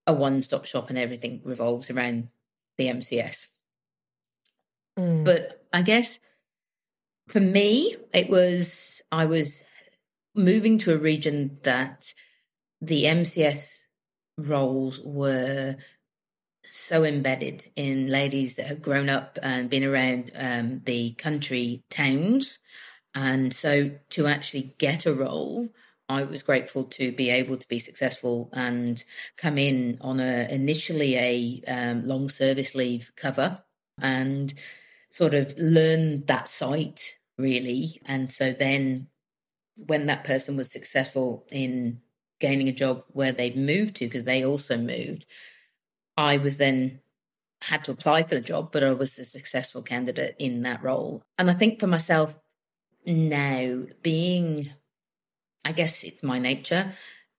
a 0.05 0.13
one 0.13 0.43
stop 0.43 0.65
shop 0.65 0.91
and 0.91 0.99
everything 0.99 1.41
revolves 1.43 1.89
around 1.89 2.27
the 2.77 2.86
MCS. 2.86 3.47
Mm. 4.95 5.25
But 5.25 5.65
I 5.73 5.81
guess 5.81 6.19
for 7.29 7.39
me, 7.39 7.95
it 8.13 8.29
was, 8.29 9.01
I 9.11 9.25
was 9.25 9.63
moving 10.38 10.77
to 10.79 10.93
a 10.93 10.97
region 10.97 11.59
that 11.63 12.13
the 12.81 13.05
MCS 13.05 13.71
roles 14.38 14.99
were 15.03 15.77
so 16.63 17.03
embedded 17.03 17.71
in 17.75 18.07
ladies 18.07 18.55
that 18.55 18.67
had 18.67 18.81
grown 18.81 19.09
up 19.09 19.39
and 19.41 19.69
been 19.69 19.83
around 19.83 20.31
um, 20.35 20.81
the 20.85 21.11
country 21.13 21.83
towns 21.89 22.59
And 23.15 23.53
so 23.53 23.91
to 24.11 24.27
actually 24.27 24.75
get 24.77 25.07
a 25.07 25.13
role, 25.13 25.69
I 26.09 26.23
was 26.23 26.43
grateful 26.43 26.85
to 26.85 27.11
be 27.11 27.31
able 27.31 27.57
to 27.57 27.67
be 27.67 27.79
successful 27.79 28.49
and 28.53 29.03
come 29.38 29.57
in 29.57 29.97
on 30.01 30.19
a 30.19 30.47
initially 30.51 31.15
a 31.17 31.63
um, 31.67 32.07
long 32.07 32.29
service 32.29 32.75
leave 32.75 33.11
cover 33.15 33.63
and 34.01 34.53
sort 35.09 35.33
of 35.33 35.57
learn 35.57 36.25
that 36.27 36.47
site 36.47 37.17
really. 37.39 38.01
And 38.05 38.29
so 38.31 38.53
then 38.53 39.07
when 39.78 40.07
that 40.07 40.23
person 40.23 40.57
was 40.57 40.71
successful 40.71 41.45
in 41.51 42.01
gaining 42.39 42.67
a 42.67 42.73
job 42.73 43.03
where 43.09 43.32
they 43.32 43.53
moved 43.53 43.95
to, 43.97 44.05
because 44.05 44.23
they 44.23 44.43
also 44.43 44.78
moved, 44.78 45.25
I 46.15 46.38
was 46.38 46.57
then 46.57 46.99
had 47.61 47.84
to 47.86 47.91
apply 47.91 48.23
for 48.23 48.36
the 48.36 48.41
job, 48.41 48.71
but 48.71 48.84
I 48.84 48.91
was 48.91 49.17
a 49.17 49.25
successful 49.25 49.82
candidate 49.82 50.36
in 50.39 50.61
that 50.61 50.84
role. 50.84 51.23
And 51.38 51.49
I 51.49 51.53
think 51.53 51.80
for 51.80 51.88
myself 51.88 52.38
now, 53.05 53.84
being, 54.01 54.71
I 55.65 55.71
guess 55.71 56.03
it's 56.03 56.23
my 56.23 56.39
nature 56.39 56.93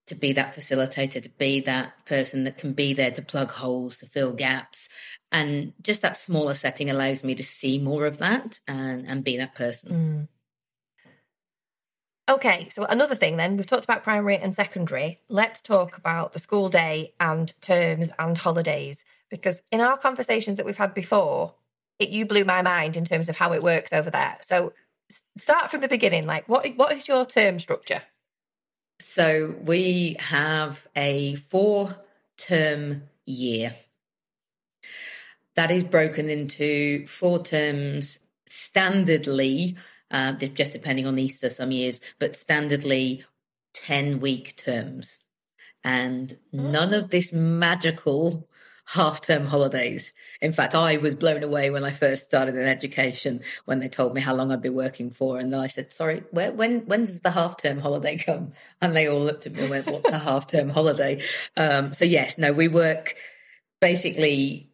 to 0.07 0.15
be 0.15 0.33
that 0.33 0.55
facilitator, 0.55 1.23
to 1.23 1.29
be 1.29 1.61
that 1.61 2.05
person 2.07 2.45
that 2.45 2.59
can 2.59 2.73
be 2.73 2.95
there 2.95 3.11
to 3.11 3.23
plug 3.23 3.51
holes, 3.51 3.99
to 3.99 4.07
fill 4.07 4.33
gaps. 4.33 4.89
And 5.31 5.75
just 5.83 6.03
that 6.03 6.17
smaller 6.17 6.55
setting 6.55 6.91
allows 6.91 7.23
me 7.23 7.35
to 7.35 7.45
see 7.45 7.79
more 7.79 8.07
of 8.07 8.19
that 8.19 8.59
and, 8.67 9.07
and 9.07 9.23
be 9.23 9.37
that 9.37 9.55
person. 9.55 9.93
Mm. 9.93 10.29
Okay, 12.29 12.69
so 12.71 12.85
another 12.85 13.15
thing 13.15 13.39
then, 13.39 13.57
we've 13.57 13.67
talked 13.67 13.85
about 13.85 14.05
primary 14.05 14.37
and 14.37 14.55
secondary. 14.55 15.21
Let's 15.29 15.63
talk 15.63 15.97
about 15.97 16.35
the 16.35 16.39
school 16.39 16.69
day 16.69 17.15
and 17.19 17.55
terms 17.63 18.11
and 18.19 18.37
holidays. 18.37 19.03
Because 19.31 19.63
in 19.73 19.81
our 19.81 19.97
conversations 19.97 20.57
that 20.57 20.67
we've 20.67 20.77
had 20.77 20.93
before, 20.93 21.55
it 21.99 22.11
you 22.11 22.27
blew 22.27 22.45
my 22.45 22.63
mind 22.63 22.97
in 22.97 23.05
terms 23.05 23.29
of 23.29 23.37
how 23.37 23.53
it 23.53 23.63
works 23.63 23.93
over 23.93 24.11
there. 24.11 24.37
So 24.43 24.73
start 25.39 25.71
from 25.71 25.81
the 25.81 25.89
beginning. 25.89 26.27
Like 26.27 26.49
what 26.49 26.67
what 26.77 26.93
is 26.93 27.09
your 27.09 27.25
term 27.27 27.59
structure? 27.59 28.03
So 29.01 29.55
we 29.63 30.17
have 30.19 30.87
a 30.97 31.37
four 31.37 31.95
term 32.37 33.03
year. 33.27 33.75
That 35.57 35.71
is 35.71 35.83
broken 35.83 36.31
into 36.31 37.07
four 37.07 37.43
terms 37.43 38.19
standardly, 38.49 39.77
uh, 40.11 40.33
just 40.33 40.73
depending 40.73 41.07
on 41.07 41.19
Easter 41.19 41.51
some 41.51 41.73
years, 41.73 42.01
but 42.19 42.33
standardly 42.33 43.25
10 43.75 44.21
week 44.21 44.57
terms. 44.57 45.19
And 45.85 46.37
none 46.53 46.93
of 46.93 47.11
this 47.11 47.33
magical 47.33 48.49
half 48.89 49.21
term 49.21 49.45
holidays. 49.45 50.13
In 50.41 50.53
fact, 50.53 50.75
I 50.75 50.97
was 50.97 51.15
blown 51.15 51.43
away 51.43 51.71
when 51.71 51.85
I 51.85 51.93
first 51.93 52.27
started 52.27 52.57
in 52.57 52.67
education 52.67 53.43
when 53.67 53.81
they 53.81 53.89
told 53.89 54.15
me 54.15 54.21
how 54.21 54.35
long 54.35 54.51
I'd 54.51 54.63
be 54.63 54.71
working 54.71 55.11
for. 55.11 55.39
And 55.39 55.55
I 55.55 55.67
said, 55.67 55.93
sorry, 55.93 56.23
where, 56.31 56.53
when, 56.53 56.87
when 56.87 57.01
does 57.01 57.21
the 57.21 57.31
half 57.31 57.61
term 57.61 57.79
holiday 57.79 58.17
come? 58.17 58.53
And 58.81 58.97
they 58.97 59.07
all 59.07 59.21
looked 59.21 59.47
at 59.47 59.53
me 59.53 59.63
and 59.63 59.71
went, 59.71 59.87
what's 59.87 60.09
a 60.09 60.19
half 60.19 60.47
term 60.47 60.71
holiday? 60.71 61.21
Um, 61.57 61.93
so 61.93 62.05
yes, 62.05 62.39
no, 62.39 62.53
we 62.53 62.69
work 62.69 63.15
basically 63.81 64.71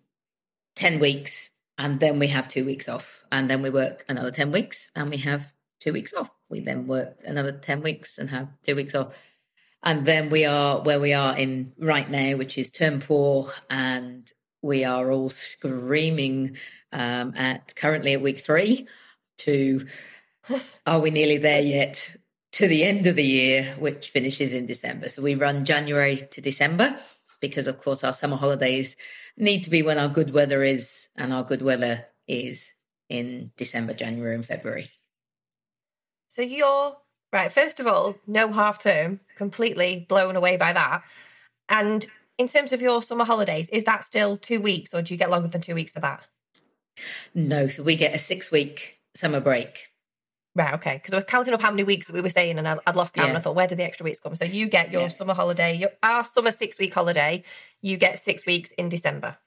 10 0.77 1.01
weeks 1.01 1.51
and 1.77 1.99
then 1.99 2.19
we 2.19 2.29
have 2.29 2.47
two 2.47 2.65
weeks 2.65 2.89
off 2.89 3.24
and 3.35 3.51
then 3.51 3.63
we 3.63 3.71
work 3.71 4.05
another 4.09 4.31
10 4.31 4.53
weeks 4.53 4.93
and 4.95 5.11
we 5.11 5.17
have 5.17 5.53
two 5.81 5.93
weeks 5.93 6.15
off. 6.15 6.31
We 6.49 6.61
then 6.61 6.87
work 6.87 7.19
another 7.25 7.51
10 7.51 7.83
weeks 7.83 8.17
and 8.17 8.31
have 8.31 8.47
two 8.63 8.77
weeks 8.77 8.95
off. 8.95 9.19
And 9.83 10.07
then 10.07 10.31
we 10.31 10.45
are 10.45 10.81
where 10.81 11.01
we 11.01 11.15
are 11.15 11.37
in 11.37 11.73
right 11.77 12.09
now, 12.09 12.37
which 12.37 12.57
is 12.57 12.71
term 12.71 13.01
four, 13.01 13.51
and 13.69 14.33
we 14.63 14.85
are 14.85 15.11
all 15.11 15.31
screaming 15.31 16.57
um, 16.93 17.35
at 17.37 17.75
currently 17.75 18.13
at 18.13 18.23
week 18.23 18.39
three 18.39 18.87
to 19.39 19.85
are 20.87 21.01
we 21.01 21.11
nearly 21.11 21.39
there 21.39 21.61
yet 21.61 22.17
to 22.53 22.69
the 22.69 22.85
end 22.85 23.09
of 23.09 23.17
the 23.17 23.25
year, 23.25 23.75
which 23.81 24.11
finishes 24.11 24.53
in 24.53 24.67
December. 24.67 25.09
So 25.09 25.23
we 25.23 25.35
run 25.35 25.65
January 25.65 26.19
to 26.31 26.41
December 26.41 26.97
because, 27.41 27.67
of 27.67 27.79
course, 27.79 28.05
our 28.05 28.13
summer 28.13 28.37
holidays 28.37 28.95
need 29.37 29.65
to 29.65 29.71
be 29.71 29.83
when 29.83 29.99
our 29.99 30.09
good 30.09 30.33
weather 30.33 30.63
is, 30.63 31.09
and 31.17 31.33
our 31.33 31.43
good 31.43 31.63
weather 31.63 32.07
is 32.29 32.74
in 33.09 33.53
December, 33.57 33.95
January, 33.95 34.35
and 34.35 34.45
February. 34.45 34.91
So 36.29 36.43
you're 36.43 36.97
Right. 37.35 37.51
First 37.51 37.81
of 37.81 37.89
all, 37.89 38.15
no 38.29 38.53
half 38.53 38.79
term, 38.79 39.19
completely 39.37 40.07
blown 40.09 40.37
away 40.37 40.57
by 40.57 40.73
that. 40.73 41.03
And 41.69 42.07
in 42.39 42.47
terms 42.47 42.73
of 42.73 42.81
your 42.81 43.03
summer 43.03 43.25
holidays, 43.25 43.69
is 43.71 43.83
that 43.85 44.05
still 44.05 44.37
two 44.37 44.61
weeks 44.61 44.95
or 44.95 45.03
do 45.03 45.13
you 45.13 45.19
get 45.19 45.31
longer 45.31 45.49
than 45.49 45.61
two 45.61 45.75
weeks 45.75 45.91
for 45.91 45.99
that? 45.99 46.29
No. 47.35 47.67
So 47.67 47.83
we 47.83 47.97
get 47.97 48.15
a 48.15 48.21
six 48.21 48.53
week 48.53 49.01
summer 49.17 49.41
break. 49.41 49.89
Right. 50.55 50.75
Okay. 50.75 50.95
Because 50.95 51.13
I 51.13 51.17
was 51.17 51.25
counting 51.25 51.53
up 51.53 51.61
how 51.61 51.73
many 51.73 51.83
weeks 51.83 52.07
that 52.07 52.13
we 52.13 52.21
were 52.21 52.31
saying 52.31 52.57
and 52.57 52.69
I'd 52.69 52.95
lost 52.95 53.15
count. 53.15 53.27
Yeah. 53.27 53.31
And 53.31 53.39
I 53.39 53.41
thought, 53.41 53.57
where 53.57 53.67
did 53.67 53.79
the 53.79 53.85
extra 53.85 54.05
weeks 54.05 54.21
come? 54.21 54.37
So 54.37 54.45
you 54.45 54.69
get 54.69 54.93
your 54.93 55.03
yeah. 55.03 55.09
summer 55.09 55.35
holiday, 55.35 55.77
your, 55.77 55.91
our 56.05 56.23
summer 56.23 56.53
six 56.53 56.79
week 56.79 56.95
holiday, 56.95 57.43
you 57.83 57.97
get 57.97 58.21
six 58.21 58.47
weeks 58.47 58.71
in 58.79 58.89
December. 58.89 59.39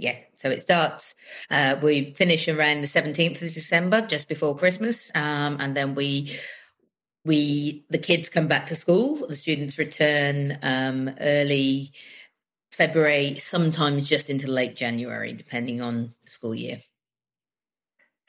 Yeah, 0.00 0.16
so 0.32 0.50
it 0.50 0.62
starts. 0.62 1.14
Uh, 1.50 1.76
we 1.82 2.12
finish 2.12 2.48
around 2.48 2.80
the 2.80 2.86
seventeenth 2.86 3.42
of 3.42 3.52
December, 3.52 4.00
just 4.00 4.28
before 4.28 4.56
Christmas, 4.56 5.10
um, 5.14 5.58
and 5.60 5.76
then 5.76 5.94
we 5.94 6.38
we 7.24 7.84
the 7.90 7.98
kids 7.98 8.28
come 8.28 8.48
back 8.48 8.66
to 8.66 8.76
school 8.76 9.14
the 9.26 9.36
students 9.36 9.78
return 9.78 10.58
um, 10.62 11.10
early 11.20 11.92
february 12.72 13.36
sometimes 13.38 14.08
just 14.08 14.30
into 14.30 14.50
late 14.50 14.76
january 14.76 15.32
depending 15.32 15.80
on 15.80 16.14
the 16.24 16.30
school 16.30 16.54
year 16.54 16.80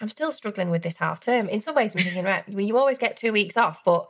i'm 0.01 0.09
still 0.09 0.31
struggling 0.31 0.69
with 0.69 0.81
this 0.81 0.97
half 0.97 1.21
term 1.21 1.47
in 1.47 1.61
some 1.61 1.75
ways 1.75 1.95
i'm 1.95 2.03
thinking 2.03 2.25
right 2.25 2.43
you 2.47 2.77
always 2.77 2.97
get 2.97 3.15
two 3.15 3.31
weeks 3.31 3.55
off 3.55 3.81
but 3.85 4.07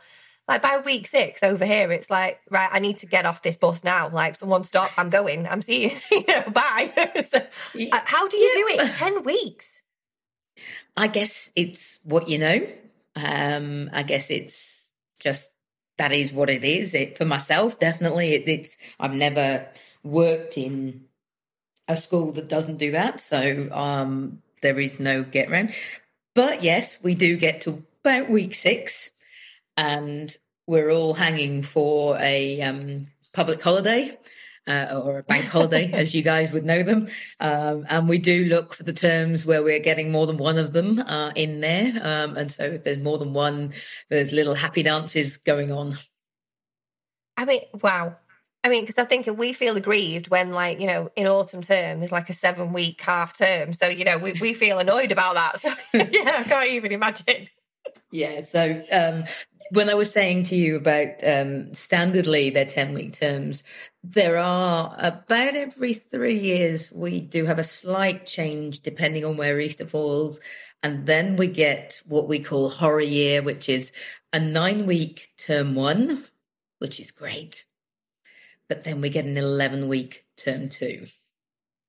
like 0.48 0.62
by 0.62 0.78
week 0.78 1.08
six 1.08 1.44
over 1.44 1.66
here 1.66 1.92
it's 1.92 2.10
like 2.10 2.40
right 2.50 2.70
i 2.72 2.80
need 2.80 2.98
to 2.98 3.06
get 3.06 3.26
off 3.26 3.42
this 3.42 3.58
bus 3.58 3.84
now 3.84 4.10
like 4.10 4.36
someone 4.36 4.64
stop 4.64 4.92
i'm 4.98 5.10
going 5.10 5.48
i'm 5.48 5.62
seeing 5.62 5.96
you 6.12 6.24
know 6.28 6.42
bye 6.50 6.92
so, 7.32 7.38
uh, 7.38 8.00
how 8.06 8.28
do 8.28 8.38
you 8.38 8.68
yeah. 8.70 8.76
do 8.78 8.84
it 8.84 8.92
10 8.96 9.24
weeks 9.24 9.82
i 10.98 11.08
guess 11.08 11.52
it's 11.56 12.00
what 12.04 12.28
you 12.28 12.40
know 12.40 12.68
um 13.16 13.90
i 13.94 14.04
guess 14.04 14.30
it's 14.30 14.86
just 15.20 15.52
that 16.02 16.12
is 16.12 16.34
what 16.34 16.50
it 16.50 16.64
is. 16.64 16.96
It 16.96 17.16
for 17.18 17.26
myself, 17.26 17.80
definitely. 17.80 18.34
It, 18.34 18.50
it's 18.50 18.76
I've 19.00 19.14
never 19.14 19.68
worked 20.04 20.58
in 20.58 21.06
a 21.88 21.96
school 21.96 22.32
that 22.34 22.50
doesn't 22.50 22.78
do 22.78 22.92
that, 22.92 23.22
so 23.22 23.70
um, 23.72 24.42
there 24.62 24.80
is 24.80 25.00
no 25.00 25.24
get 25.24 25.52
around. 25.52 25.76
But 26.34 26.64
yes, 26.64 27.02
we 27.04 27.14
do 27.14 27.38
get 27.38 27.62
to 27.62 27.84
about 28.04 28.32
week 28.32 28.56
six, 28.56 29.12
and 29.82 30.38
we're 30.68 30.92
all 30.92 31.16
hanging 31.16 31.64
for 31.64 32.16
a 32.20 32.62
um, 32.62 33.08
public 33.34 33.62
holiday 33.62 34.16
uh, 34.68 35.02
or 35.04 35.18
a 35.18 35.24
bank 35.24 35.46
holiday, 35.46 35.92
as 35.94 36.14
you 36.14 36.22
guys 36.22 36.52
would 36.52 36.64
know 36.64 36.84
them. 36.84 37.08
Um, 37.40 37.88
and 37.90 38.08
we 38.08 38.20
do 38.20 38.46
look 38.46 38.76
for 38.76 38.84
the 38.84 38.94
terms 38.94 39.44
where 39.44 39.64
we're 39.64 39.80
getting 39.80 40.12
more 40.12 40.28
than 40.28 40.38
one 40.38 40.60
of 40.60 40.72
them 40.72 41.00
uh, 41.00 41.32
in 41.36 41.62
there. 41.62 41.94
Um, 42.00 42.38
and 42.38 42.52
so 42.52 42.64
if 42.64 42.84
there's 42.84 43.00
more 43.00 43.18
than 43.18 43.34
one, 43.34 43.74
there's 44.10 44.32
little 44.32 44.54
happy 44.54 44.84
dances 44.84 45.38
going 45.38 45.72
on. 45.72 45.98
I 47.36 47.46
mean, 47.46 47.62
wow. 47.82 48.18
I 48.64 48.70
mean, 48.70 48.84
because 48.84 49.00
I 49.00 49.06
think 49.06 49.26
we 49.26 49.54
feel 49.54 49.76
aggrieved 49.78 50.28
when, 50.28 50.52
like, 50.52 50.80
you 50.80 50.86
know, 50.86 51.10
in 51.16 51.26
autumn 51.26 51.64
term 51.64 52.04
is 52.04 52.12
like 52.12 52.30
a 52.30 52.34
seven 52.34 52.72
week 52.72 53.02
half 53.02 53.36
term. 53.36 53.74
So, 53.74 53.88
you 53.88 54.06
know, 54.06 54.20
we, 54.20 54.34
we 54.34 54.54
feel 54.54 54.78
annoyed 54.78 55.12
about 55.12 55.34
that. 55.34 55.60
So, 55.62 55.70
yeah, 56.12 56.36
I 56.38 56.44
can't 56.44 56.70
even 56.70 56.92
imagine. 56.92 57.48
Yeah, 58.12 58.42
so 58.42 58.84
um, 58.92 59.24
when 59.72 59.90
I 59.90 59.94
was 59.94 60.12
saying 60.12 60.44
to 60.46 60.56
you 60.56 60.76
about 60.76 61.24
um, 61.24 61.72
standardly 61.72 62.54
their 62.54 62.66
10 62.66 62.94
week 62.94 63.14
terms, 63.14 63.64
there 64.04 64.38
are 64.38 64.94
about 64.98 65.56
every 65.56 65.94
three 65.94 66.38
years, 66.38 66.92
we 66.92 67.22
do 67.22 67.46
have 67.46 67.58
a 67.58 67.64
slight 67.64 68.26
change 68.26 68.82
depending 68.82 69.24
on 69.24 69.38
where 69.38 69.62
Easter 69.62 69.86
falls. 69.86 70.42
And 70.84 71.06
then 71.06 71.38
we 71.38 71.48
get 71.48 72.02
what 72.06 72.28
we 72.28 72.40
call 72.40 72.70
horror 72.70 73.00
year, 73.00 73.42
which 73.42 73.70
is 73.70 73.94
a 74.34 74.40
nine 74.42 74.86
week 74.86 75.30
term 75.38 75.74
one, 75.74 76.26
which 76.80 77.00
is 77.00 77.12
great. 77.12 77.64
But 78.68 78.84
then 78.84 79.00
we 79.00 79.10
get 79.10 79.26
an 79.26 79.38
11 79.38 79.88
week 79.88 80.26
term 80.36 80.68
two. 80.68 81.06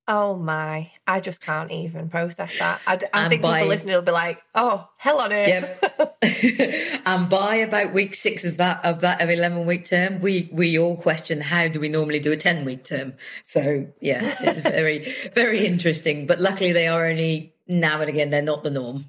Oh 0.05 0.35
my, 0.35 0.91
I 1.07 1.21
just 1.21 1.39
can't 1.39 1.71
even 1.71 2.09
process 2.09 2.59
that. 2.59 2.81
I, 2.85 2.99
I 3.13 3.29
think 3.29 3.41
by, 3.41 3.59
people 3.59 3.69
listening 3.69 3.95
will 3.95 4.01
be 4.01 4.11
like, 4.11 4.43
oh, 4.53 4.89
hell 4.97 5.21
on 5.21 5.31
earth. 5.31 5.47
Yep. 5.47 7.01
and 7.05 7.29
by 7.29 7.55
about 7.55 7.93
week 7.93 8.13
six 8.13 8.43
of 8.43 8.57
that, 8.57 8.83
of 8.83 8.99
that 8.99 9.21
of 9.21 9.29
11 9.29 9.65
week 9.65 9.85
term, 9.85 10.19
we, 10.19 10.49
we 10.51 10.77
all 10.77 10.97
question 10.97 11.39
how 11.39 11.69
do 11.69 11.79
we 11.79 11.87
normally 11.87 12.19
do 12.19 12.33
a 12.33 12.37
10 12.37 12.65
week 12.65 12.83
term? 12.83 13.13
So 13.43 13.87
yeah, 14.01 14.35
it's 14.41 14.61
very, 14.61 15.07
very 15.33 15.65
interesting. 15.65 16.27
But 16.27 16.41
luckily 16.41 16.73
they 16.73 16.87
are 16.87 17.05
only 17.05 17.53
now 17.67 18.01
and 18.01 18.09
again, 18.09 18.29
they're 18.29 18.41
not 18.41 18.63
the 18.63 18.71
norm. 18.71 19.05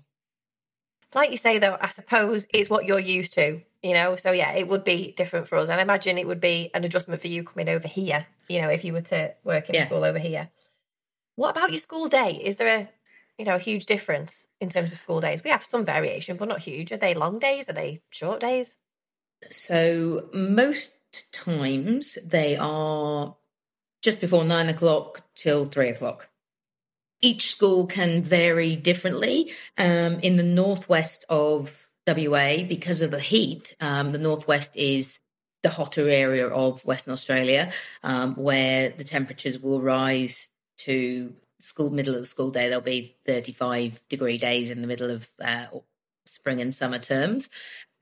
Like 1.13 1.33
you 1.33 1.39
say, 1.39 1.59
though, 1.59 1.77
I 1.81 1.89
suppose 1.89 2.47
it's 2.55 2.71
what 2.71 2.85
you're 2.85 3.01
used 3.01 3.33
to, 3.35 3.63
you 3.83 3.95
know? 3.95 4.15
So 4.15 4.31
yeah, 4.31 4.53
it 4.53 4.69
would 4.69 4.85
be 4.85 5.13
different 5.17 5.49
for 5.49 5.57
us. 5.59 5.69
And 5.69 5.81
I 5.81 5.83
imagine 5.83 6.19
it 6.19 6.27
would 6.29 6.41
be 6.41 6.71
an 6.73 6.85
adjustment 6.85 7.21
for 7.21 7.29
you 7.29 7.43
coming 7.43 7.69
over 7.69 7.89
here, 7.89 8.27
you 8.49 8.61
know, 8.61 8.69
if 8.69 8.85
you 8.85 8.93
were 8.93 9.01
to 9.03 9.35
work 9.43 9.69
in 9.69 9.75
yeah. 9.75 9.87
school 9.87 10.05
over 10.05 10.21
here. 10.21 10.51
What 11.37 11.51
about 11.51 11.71
your 11.71 11.81
school 11.81 12.09
day? 12.09 12.41
Is 12.45 12.57
there 12.57 12.69
a 12.69 12.89
you 13.39 13.45
know, 13.45 13.57
a 13.57 13.61
huge 13.61 13.87
difference 13.87 14.47
in 14.61 14.69
terms 14.69 14.93
of 14.93 14.99
school 14.99 15.21
days? 15.21 15.43
We 15.43 15.51
have 15.51 15.65
some 15.65 15.85
variation, 15.85 16.37
but 16.37 16.49
not 16.49 16.61
huge. 16.61 16.93
Are 16.93 16.97
they 16.97 17.15
long 17.15 17.39
days? 17.39 17.69
Are 17.69 17.73
they 17.73 18.01
short 18.11 18.41
days? 18.41 18.75
So 19.51 20.29
most 20.33 20.93
times 21.33 22.17
they 22.25 22.57
are 22.57 23.37
just 24.03 24.21
before 24.21 24.45
nine 24.45 24.69
o'clock 24.69 25.23
till 25.35 25.67
three 25.67 25.89
o'clock. 25.89 26.29
Each 27.21 27.51
school 27.51 27.87
can 27.87 28.23
vary 28.23 28.77
differently. 28.77 29.53
Um, 29.79 30.21
in 30.21 30.37
the 30.37 30.43
northwest 30.43 31.25
of 31.29 31.89
WA, 32.07 32.63
because 32.69 33.01
of 33.01 33.11
the 33.11 33.21
heat, 33.21 33.75
um, 33.81 34.13
the 34.13 34.19
northwest 34.19 34.77
is 34.77 35.21
the 35.63 35.71
hotter 35.71 36.09
area 36.09 36.47
of 36.47 36.85
Western 36.85 37.15
Australia, 37.15 37.73
um, 38.03 38.35
where 38.35 38.91
the 38.91 39.05
temperatures 39.05 39.59
will 39.59 39.81
rise 39.81 40.49
to 40.79 41.35
school 41.59 41.91
middle 41.91 42.15
of 42.15 42.21
the 42.21 42.27
school 42.27 42.51
day. 42.51 42.69
There'll 42.69 42.83
be 42.83 43.17
35 43.27 44.01
degree 44.09 44.39
days 44.39 44.71
in 44.71 44.81
the 44.81 44.87
middle 44.87 45.11
of 45.11 45.29
uh, 45.43 45.67
spring 46.27 46.61
and 46.61 46.75
summer 46.75 46.99
terms. 46.99 47.49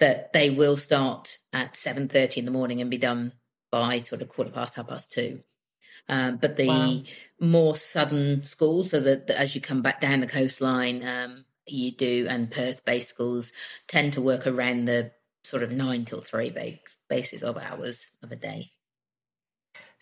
That 0.00 0.32
they 0.32 0.50
will 0.50 0.76
start 0.76 1.38
at 1.52 1.74
7:30 1.74 2.38
in 2.38 2.44
the 2.44 2.50
morning 2.50 2.80
and 2.80 2.90
be 2.90 2.98
done 2.98 3.32
by 3.70 4.00
sort 4.00 4.20
of 4.20 4.28
quarter 4.28 4.50
past 4.50 4.74
half 4.74 4.88
past 4.88 5.12
two. 5.12 5.42
Um, 6.08 6.36
but 6.36 6.56
the 6.56 6.66
wow. 6.66 7.02
more 7.38 7.76
southern 7.76 8.42
schools, 8.42 8.90
so 8.90 9.00
that, 9.00 9.28
that, 9.28 9.40
as 9.40 9.54
you 9.54 9.60
come 9.60 9.82
back 9.82 10.00
down 10.00 10.20
the 10.20 10.26
coastline, 10.26 11.06
um, 11.06 11.44
you 11.66 11.92
do, 11.92 12.26
and 12.28 12.50
Perth 12.50 12.84
based 12.84 13.08
schools 13.08 13.52
tend 13.86 14.14
to 14.14 14.20
work 14.20 14.46
around 14.46 14.86
the 14.86 15.12
sort 15.44 15.62
of 15.62 15.72
nine 15.72 16.04
till 16.04 16.20
three 16.20 16.52
basis 17.08 17.42
of 17.42 17.56
hours 17.56 18.10
of 18.22 18.32
a 18.32 18.36
day. 18.36 18.72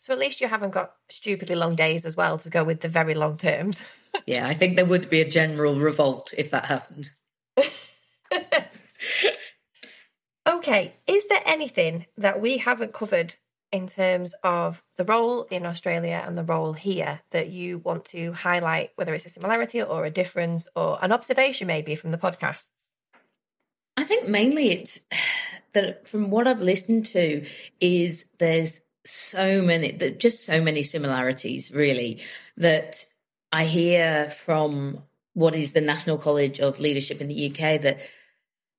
So 0.00 0.14
at 0.14 0.18
least 0.18 0.40
you 0.40 0.48
haven't 0.48 0.70
got 0.70 0.94
stupidly 1.10 1.54
long 1.54 1.76
days 1.76 2.06
as 2.06 2.16
well 2.16 2.38
to 2.38 2.48
go 2.48 2.64
with 2.64 2.80
the 2.80 2.88
very 2.88 3.12
long 3.12 3.36
terms. 3.36 3.82
yeah, 4.26 4.46
I 4.46 4.54
think 4.54 4.76
there 4.76 4.86
would 4.86 5.10
be 5.10 5.20
a 5.20 5.28
general 5.28 5.78
revolt 5.78 6.32
if 6.38 6.50
that 6.52 6.64
happened. 6.64 7.10
okay, 10.48 10.94
is 11.06 11.24
there 11.28 11.42
anything 11.44 12.06
that 12.16 12.40
we 12.40 12.56
haven't 12.56 12.94
covered 12.94 13.34
in 13.72 13.86
terms 13.86 14.34
of 14.42 14.82
the 14.96 15.04
role 15.04 15.42
in 15.50 15.66
Australia 15.66 16.24
and 16.26 16.38
the 16.38 16.44
role 16.44 16.72
here 16.72 17.20
that 17.32 17.50
you 17.50 17.76
want 17.76 18.06
to 18.06 18.32
highlight, 18.32 18.92
whether 18.94 19.12
it's 19.12 19.26
a 19.26 19.28
similarity 19.28 19.82
or 19.82 20.06
a 20.06 20.10
difference 20.10 20.66
or 20.74 20.98
an 21.02 21.12
observation 21.12 21.66
maybe 21.66 21.94
from 21.94 22.10
the 22.10 22.16
podcasts? 22.16 22.70
I 23.98 24.04
think 24.04 24.26
mainly 24.26 24.70
it's 24.70 25.00
that 25.74 26.08
from 26.08 26.30
what 26.30 26.48
I've 26.48 26.62
listened 26.62 27.04
to 27.06 27.44
is 27.82 28.24
there's 28.38 28.80
so 29.04 29.62
many 29.62 29.92
just 30.18 30.44
so 30.44 30.60
many 30.60 30.82
similarities 30.82 31.70
really 31.70 32.20
that 32.56 33.06
I 33.52 33.64
hear 33.64 34.30
from 34.30 35.02
what 35.34 35.54
is 35.54 35.72
the 35.72 35.80
National 35.80 36.18
College 36.18 36.60
of 36.60 36.80
Leadership 36.80 37.20
in 37.20 37.28
the 37.28 37.50
UK 37.50 37.80
that 37.80 38.00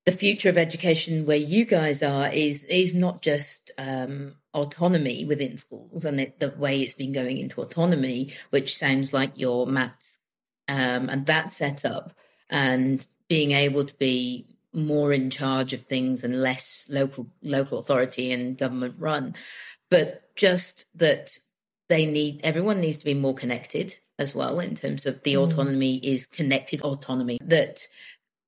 the 0.06 0.12
future 0.12 0.50
of 0.50 0.58
education 0.58 1.26
where 1.26 1.38
you 1.38 1.66
guys 1.66 2.02
are 2.02 2.32
is 2.32 2.64
is 2.66 2.94
not 2.94 3.22
just 3.22 3.72
um, 3.78 4.36
autonomy 4.54 5.26
within 5.26 5.58
schools 5.58 6.06
and 6.06 6.20
it, 6.20 6.40
the 6.40 6.50
way 6.58 6.82
it's 6.82 6.96
been 6.96 7.12
going 7.12 7.38
into 7.38 7.62
autonomy, 7.62 8.34
which 8.50 8.76
sounds 8.76 9.14
like 9.14 9.32
your 9.36 9.68
MATs 9.68 10.20
um, 10.68 11.10
and 11.10 11.26
that 11.28 11.52
setup, 11.52 12.14
and 12.50 13.06
being 13.28 13.52
able 13.52 13.86
to 13.86 13.96
be 13.96 14.46
more 14.74 15.12
in 15.12 15.30
charge 15.30 15.74
of 15.74 15.82
things 15.84 16.24
and 16.24 16.42
less 16.42 16.88
local 16.90 17.28
local 17.44 17.78
authority 17.78 18.32
and 18.32 18.58
government 18.58 18.96
run, 18.98 19.36
but 19.92 20.36
just 20.36 20.86
that 20.96 21.38
they 21.90 22.08
need 22.08 22.42
everyone 22.44 22.80
needs 22.80 22.98
to 22.98 23.06
be 23.06 23.14
more 23.14 23.36
connected 23.36 23.96
as 24.18 24.34
well 24.34 24.60
in 24.60 24.74
terms 24.74 25.06
of 25.06 25.22
the 25.22 25.36
mm. 25.36 25.44
autonomy 25.44 25.98
is 25.98 26.26
connected 26.26 26.82
autonomy 26.82 27.38
that 27.44 27.88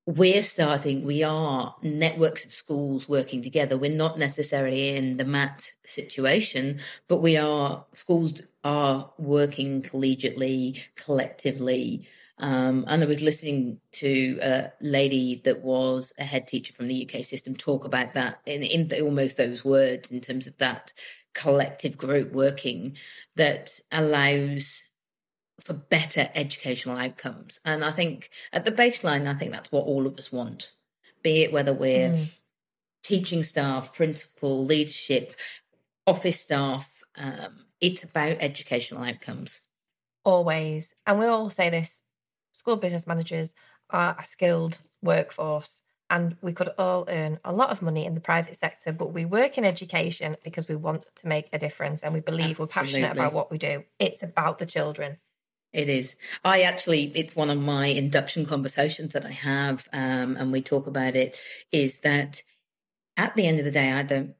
we're 0.05 0.43
starting, 0.43 1.05
we 1.05 1.23
are 1.23 1.75
networks 1.81 2.45
of 2.45 2.51
schools 2.51 3.07
working 3.07 3.41
together. 3.41 3.77
We're 3.77 3.91
not 3.91 4.19
necessarily 4.19 4.89
in 4.89 5.15
the 5.15 5.23
MAT 5.23 5.71
situation, 5.85 6.81
but 7.07 7.17
we 7.17 7.37
are, 7.37 7.85
schools 7.93 8.41
are 8.65 9.09
working 9.17 9.81
collegiately, 9.81 10.81
collectively. 10.95 12.05
Um, 12.39 12.83
and 12.87 13.01
I 13.01 13.05
was 13.05 13.21
listening 13.21 13.79
to 13.93 14.39
a 14.41 14.71
lady 14.81 15.41
that 15.45 15.61
was 15.61 16.11
a 16.19 16.23
head 16.23 16.47
teacher 16.47 16.73
from 16.73 16.89
the 16.89 17.09
UK 17.09 17.23
system 17.23 17.55
talk 17.55 17.85
about 17.85 18.13
that 18.13 18.41
in, 18.45 18.63
in 18.63 18.91
almost 19.01 19.37
those 19.37 19.63
words 19.63 20.11
in 20.11 20.19
terms 20.19 20.47
of 20.47 20.57
that 20.57 20.91
collective 21.33 21.97
group 21.97 22.31
working 22.31 22.95
that 23.35 23.79
allows 23.91 24.83
for 25.61 25.73
better 25.73 26.29
educational 26.35 26.97
outcomes. 26.97 27.59
And 27.63 27.83
I 27.85 27.91
think 27.91 28.29
at 28.51 28.65
the 28.65 28.71
baseline, 28.71 29.27
I 29.27 29.37
think 29.37 29.51
that's 29.51 29.71
what 29.71 29.85
all 29.85 30.05
of 30.05 30.17
us 30.17 30.31
want, 30.31 30.71
be 31.21 31.43
it 31.43 31.53
whether 31.53 31.73
we're 31.73 32.09
mm. 32.09 32.29
teaching 33.01 33.43
staff, 33.43 33.93
principal, 33.93 34.65
leadership, 34.65 35.35
office 36.05 36.39
staff. 36.39 36.91
Um, 37.15 37.65
it's 37.79 38.03
about 38.03 38.37
educational 38.39 39.03
outcomes. 39.03 39.61
Always. 40.25 40.93
And 41.05 41.19
we 41.19 41.25
all 41.25 41.49
say 41.49 41.69
this 41.69 42.01
school 42.51 42.77
business 42.77 43.07
managers 43.07 43.55
are 43.89 44.15
a 44.19 44.25
skilled 44.25 44.79
workforce. 45.01 45.81
And 46.13 46.37
we 46.43 46.53
could 46.53 46.69
all 46.77 47.05
earn 47.07 47.39
a 47.43 47.51
lot 47.51 47.71
of 47.71 47.81
money 47.81 48.05
in 48.05 48.13
the 48.13 48.21
private 48.21 48.55
sector, 48.55 48.91
but 48.91 49.11
we 49.11 49.25
work 49.25 49.57
in 49.57 49.65
education 49.65 50.37
because 50.43 50.67
we 50.67 50.75
want 50.75 51.05
to 51.15 51.27
make 51.27 51.49
a 51.51 51.57
difference 51.57 52.03
and 52.03 52.13
we 52.13 52.19
believe 52.19 52.59
Absolutely. 52.59 52.65
we're 52.65 52.83
passionate 52.85 53.11
about 53.13 53.33
what 53.33 53.49
we 53.49 53.57
do. 53.57 53.83
It's 53.97 54.21
about 54.21 54.59
the 54.59 54.67
children. 54.67 55.17
It 55.73 55.89
is. 55.89 56.15
I 56.45 56.61
actually, 56.61 57.11
it's 57.15 57.35
one 57.35 57.49
of 57.49 57.59
my 57.59 57.87
induction 57.87 58.45
conversations 58.45 59.13
that 59.13 59.25
I 59.25 59.31
have, 59.31 59.89
um, 59.91 60.37
and 60.37 60.51
we 60.51 60.61
talk 60.61 60.85
about 60.85 61.15
it. 61.15 61.39
Is 61.71 62.01
that 62.01 62.43
at 63.17 63.35
the 63.35 63.47
end 63.47 63.57
of 63.57 63.65
the 63.65 63.71
day, 63.71 63.91
I 63.91 64.03
don't. 64.03 64.35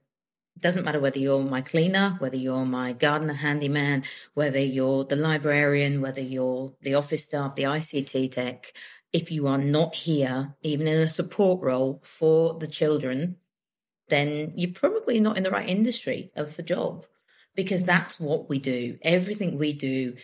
It 0.56 0.62
doesn't 0.62 0.86
matter 0.86 1.00
whether 1.00 1.18
you're 1.18 1.44
my 1.44 1.62
cleaner, 1.62 2.18
whether 2.20 2.38
you're 2.38 2.66
my 2.66 2.94
gardener 2.94 3.34
handyman, 3.34 4.04
whether 4.36 4.60
you're 4.60 5.04
the 5.04 5.16
librarian, 5.16 6.02
whether 6.02 6.22
you're 6.22 6.74
the 6.84 6.94
office 6.94 7.24
staff, 7.24 7.56
the 7.56 7.64
ICT 7.64 8.32
tech. 8.32 8.72
If 9.14 9.32
you 9.32 9.48
are 9.48 9.60
not 9.60 9.96
here, 9.96 10.56
even 10.64 10.88
in 10.88 10.98
a 10.98 11.10
support 11.10 11.62
role 11.62 12.02
for 12.04 12.56
the 12.56 12.68
children, 12.68 13.38
then 14.10 14.54
you're 14.56 14.74
probably 14.74 15.20
not 15.20 15.38
in 15.38 15.44
the 15.44 15.52
right 15.52 15.70
industry 15.70 16.32
of 16.36 16.56
the 16.56 16.64
job 16.64 17.06
because 17.56 17.84
that's 17.84 18.20
what 18.20 18.50
we 18.50 18.60
do. 18.60 18.98
Everything 19.04 19.58
we 19.58 19.74
do 19.74 20.16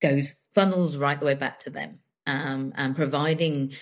goes 0.00 0.34
funnels 0.54 0.96
right 0.96 1.18
the 1.18 1.26
way 1.26 1.34
back 1.34 1.60
to 1.60 1.70
them. 1.70 1.98
Um, 2.26 2.72
and 2.76 2.96
providing 2.96 3.72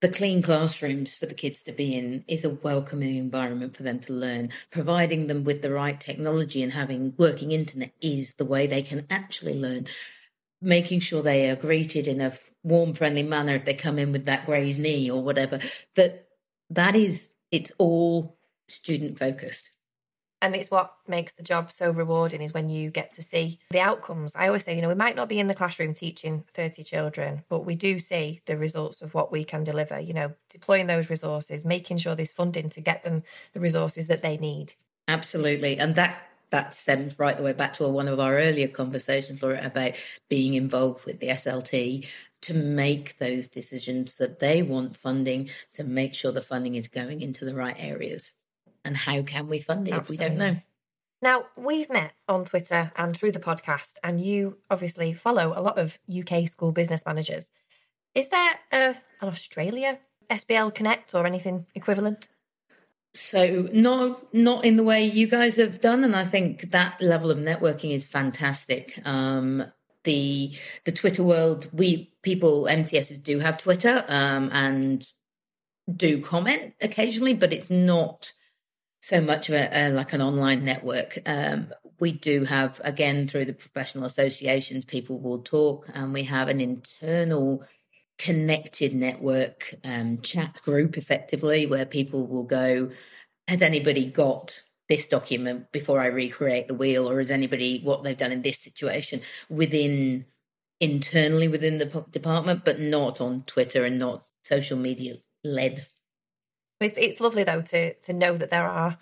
the 0.00 0.08
clean 0.08 0.42
classrooms 0.42 1.16
for 1.16 1.26
the 1.26 1.34
kids 1.34 1.62
to 1.62 1.72
be 1.72 1.94
in 1.94 2.24
is 2.28 2.44
a 2.44 2.50
welcoming 2.50 3.16
environment 3.16 3.76
for 3.76 3.82
them 3.82 3.98
to 4.00 4.12
learn. 4.12 4.50
Providing 4.70 5.26
them 5.26 5.44
with 5.44 5.60
the 5.60 5.72
right 5.72 5.98
technology 6.00 6.62
and 6.62 6.72
having 6.72 7.14
working 7.18 7.52
internet 7.52 7.92
is 8.00 8.34
the 8.34 8.44
way 8.44 8.66
they 8.66 8.82
can 8.82 9.06
actually 9.10 9.58
learn. 9.58 9.86
Making 10.62 11.00
sure 11.00 11.22
they 11.22 11.48
are 11.48 11.56
greeted 11.56 12.06
in 12.06 12.20
a 12.20 12.32
warm, 12.62 12.92
friendly 12.92 13.22
manner 13.22 13.54
if 13.54 13.64
they 13.64 13.74
come 13.74 13.98
in 13.98 14.12
with 14.12 14.26
that 14.26 14.44
grazed 14.44 14.80
knee 14.80 15.10
or 15.10 15.22
whatever. 15.22 15.58
That 15.96 16.26
that 16.68 16.94
is 16.94 17.30
it's 17.50 17.72
all 17.78 18.38
student 18.68 19.18
focused. 19.18 19.70
And 20.42 20.56
it's 20.56 20.70
what 20.70 20.94
makes 21.06 21.32
the 21.32 21.42
job 21.42 21.70
so 21.70 21.90
rewarding 21.90 22.40
is 22.40 22.54
when 22.54 22.70
you 22.70 22.90
get 22.90 23.12
to 23.12 23.22
see 23.22 23.58
the 23.70 23.80
outcomes. 23.80 24.32
I 24.34 24.46
always 24.46 24.64
say 24.64 24.74
you 24.74 24.82
know 24.82 24.88
we 24.88 24.94
might 24.94 25.16
not 25.16 25.28
be 25.28 25.38
in 25.38 25.48
the 25.48 25.54
classroom 25.54 25.92
teaching 25.92 26.44
30 26.54 26.82
children 26.82 27.44
but 27.48 27.66
we 27.66 27.74
do 27.74 27.98
see 27.98 28.40
the 28.46 28.56
results 28.56 29.02
of 29.02 29.12
what 29.12 29.30
we 29.30 29.44
can 29.44 29.64
deliver 29.64 30.00
you 30.00 30.14
know 30.14 30.32
deploying 30.48 30.86
those 30.86 31.10
resources 31.10 31.64
making 31.64 31.98
sure 31.98 32.14
there's 32.14 32.32
funding 32.32 32.70
to 32.70 32.80
get 32.80 33.02
them 33.02 33.22
the 33.52 33.60
resources 33.60 34.06
that 34.06 34.22
they 34.22 34.38
need. 34.38 34.74
Absolutely. 35.08 35.78
And 35.78 35.94
that 35.96 36.29
that 36.50 36.72
stems 36.72 37.18
right 37.18 37.36
the 37.36 37.42
way 37.42 37.52
back 37.52 37.74
to 37.74 37.88
one 37.88 38.08
of 38.08 38.20
our 38.20 38.36
earlier 38.36 38.68
conversations 38.68 39.42
laura 39.42 39.64
about 39.64 39.92
being 40.28 40.54
involved 40.54 41.04
with 41.04 41.18
the 41.20 41.28
slt 41.28 42.06
to 42.42 42.54
make 42.54 43.18
those 43.18 43.48
decisions 43.48 44.16
that 44.18 44.38
they 44.38 44.62
want 44.62 44.96
funding 44.96 45.48
to 45.74 45.84
make 45.84 46.14
sure 46.14 46.32
the 46.32 46.40
funding 46.40 46.74
is 46.74 46.88
going 46.88 47.20
into 47.20 47.44
the 47.44 47.54
right 47.54 47.76
areas 47.78 48.32
and 48.84 48.96
how 48.96 49.22
can 49.22 49.48
we 49.48 49.60
fund 49.60 49.86
it 49.88 49.94
Absolutely. 49.94 50.24
if 50.24 50.32
we 50.32 50.36
don't 50.36 50.38
know? 50.38 50.60
Now, 51.22 51.46
we've 51.54 51.90
met 51.90 52.12
on 52.28 52.46
Twitter 52.46 52.92
and 52.96 53.14
through 53.14 53.32
the 53.32 53.40
podcast, 53.40 53.94
and 54.02 54.20
you 54.20 54.56
obviously 54.70 55.12
follow 55.12 55.52
a 55.54 55.60
lot 55.60 55.78
of 55.78 55.98
UK 56.10 56.48
school 56.48 56.72
business 56.72 57.04
managers. 57.04 57.50
Is 58.14 58.28
there 58.28 58.54
a, 58.72 58.96
an 59.20 59.28
Australia 59.28 59.98
SBL 60.30 60.74
Connect 60.74 61.14
or 61.14 61.26
anything 61.26 61.66
equivalent? 61.74 62.28
So 63.12 63.68
not 63.72 64.32
not 64.32 64.64
in 64.64 64.76
the 64.76 64.84
way 64.84 65.04
you 65.04 65.26
guys 65.26 65.56
have 65.56 65.80
done, 65.80 66.04
and 66.04 66.14
I 66.14 66.24
think 66.24 66.70
that 66.70 67.00
level 67.02 67.30
of 67.30 67.38
networking 67.38 67.92
is 67.92 68.04
fantastic. 68.04 69.00
Um, 69.04 69.64
the 70.04 70.52
the 70.84 70.92
Twitter 70.92 71.24
world, 71.24 71.68
we 71.72 72.12
people 72.22 72.68
MCSs 72.70 73.22
do 73.22 73.40
have 73.40 73.58
Twitter 73.58 74.04
um, 74.08 74.50
and 74.52 75.04
do 75.94 76.22
comment 76.22 76.74
occasionally, 76.80 77.34
but 77.34 77.52
it's 77.52 77.70
not 77.70 78.32
so 79.00 79.20
much 79.20 79.48
of 79.48 79.56
a, 79.56 79.68
a 79.72 79.90
like 79.90 80.12
an 80.12 80.22
online 80.22 80.64
network. 80.64 81.18
Um, 81.26 81.72
we 81.98 82.12
do 82.12 82.44
have 82.44 82.80
again 82.84 83.26
through 83.26 83.46
the 83.46 83.52
professional 83.52 84.04
associations, 84.04 84.84
people 84.84 85.20
will 85.20 85.40
talk, 85.42 85.88
and 85.94 86.12
we 86.12 86.22
have 86.24 86.48
an 86.48 86.60
internal 86.60 87.64
connected 88.20 88.94
network 88.94 89.74
um, 89.84 90.20
chat 90.20 90.60
group 90.62 90.98
effectively 90.98 91.64
where 91.64 91.86
people 91.86 92.26
will 92.26 92.44
go 92.44 92.90
has 93.48 93.62
anybody 93.62 94.04
got 94.06 94.62
this 94.90 95.06
document 95.06 95.72
before 95.72 96.00
i 96.00 96.06
recreate 96.06 96.68
the 96.68 96.74
wheel 96.74 97.08
or 97.08 97.18
has 97.18 97.30
anybody 97.30 97.80
what 97.82 98.02
they've 98.02 98.18
done 98.18 98.32
in 98.32 98.42
this 98.42 98.58
situation 98.58 99.20
within 99.48 100.26
internally 100.80 101.48
within 101.48 101.78
the 101.78 102.04
department 102.10 102.62
but 102.62 102.78
not 102.78 103.20
on 103.22 103.42
twitter 103.46 103.84
and 103.84 103.98
not 103.98 104.22
social 104.42 104.76
media 104.76 105.14
led? 105.44 105.86
It's, 106.80 106.96
it's 106.98 107.20
lovely 107.20 107.44
though 107.44 107.62
to 107.62 107.94
to 107.94 108.12
know 108.12 108.36
that 108.36 108.50
there 108.50 108.68
are 108.68 108.98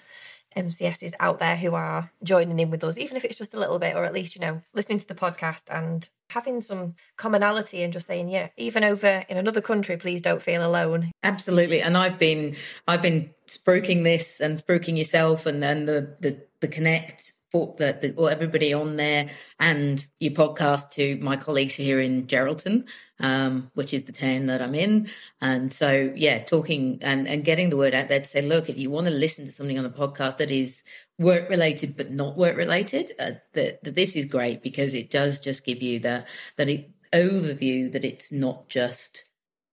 MCSs 0.59 1.15
out 1.21 1.39
there 1.39 1.57
who 1.57 1.75
are 1.75 2.11
joining 2.23 2.59
in 2.59 2.71
with 2.71 2.85
us, 2.85 2.99
even 2.99 3.17
if 3.17 3.25
it's 3.25 3.39
just 3.39 3.55
a 3.55 3.59
little 3.59 3.79
bit, 3.79 3.97
or 3.97 4.05
at 4.05 4.13
least, 4.13 4.35
you 4.35 4.41
know, 4.41 4.63
listening 4.75 4.99
to 4.99 5.07
the 5.07 5.15
podcast 5.15 5.63
and 5.71 6.09
having 6.31 6.61
some 6.61 6.95
commonality 7.17 7.83
and 7.83 7.93
just 7.93 8.07
saying, 8.07 8.29
yeah, 8.29 8.49
even 8.57 8.85
over 8.85 9.25
in 9.29 9.37
another 9.37 9.61
country, 9.61 9.97
please 9.97 10.21
don't 10.21 10.43
feel 10.43 10.67
alone. 10.67 11.11
Absolutely. 11.23 11.81
And 11.81 11.97
I've 11.97 12.19
been 12.19 12.57
I've 12.87 13.03
been 13.03 13.31
spruiking 13.47 14.05
this 14.05 14.41
and 14.41 14.59
spruiking 14.59 14.99
yourself 14.99 15.47
and 15.47 15.63
then 15.63 15.87
the 15.87 16.17
the 16.21 16.41
the 16.61 16.69
connect 16.69 17.33
for 17.51 17.75
the, 17.79 18.15
or 18.17 18.31
everybody 18.31 18.73
on 18.73 18.97
there 18.97 19.31
and 19.59 20.07
your 20.21 20.33
podcast 20.33 20.91
to 20.91 21.17
my 21.23 21.37
colleagues 21.37 21.75
here 21.75 22.01
in 22.01 22.27
Geraldton, 22.27 22.87
um, 23.21 23.71
which 23.75 23.95
is 23.95 24.03
the 24.03 24.13
town 24.13 24.47
that 24.47 24.61
I'm 24.61 24.75
in. 24.75 25.09
And 25.41 25.73
so, 25.73 26.13
yeah, 26.15 26.43
talking 26.45 26.99
and, 27.03 27.27
and 27.27 27.45
getting 27.45 27.71
the 27.71 27.77
word 27.77 27.95
out 27.95 28.09
there 28.09 28.21
to 28.21 28.27
say, 28.27 28.43
look, 28.43 28.69
if 28.69 28.79
you 28.79 28.91
want 28.91 29.07
to 29.07 29.13
listen 29.13 29.47
to 29.47 29.53
something 29.53 29.79
on 29.79 29.87
a 29.87 29.91
podcast 29.91 30.37
that 30.39 30.51
is 30.51 30.83
work 31.19 31.49
related 31.49 31.97
but 31.97 32.11
not 32.11 32.37
work 32.37 32.57
related, 32.57 33.13
uh, 33.19 33.33
that, 33.55 33.83
that 33.83 33.95
this 33.95 34.15
is 34.15 34.27
great 34.27 34.63
because 34.63 34.95
it 34.95 35.11
does 35.11 35.41
just 35.41 35.65
give 35.65 35.83
you 35.83 35.99
the 35.99 36.25
that 36.57 36.69
it, 36.69 36.91
overview 37.13 37.91
that 37.93 38.05
it's 38.05 38.31
not 38.31 38.69
just 38.69 39.25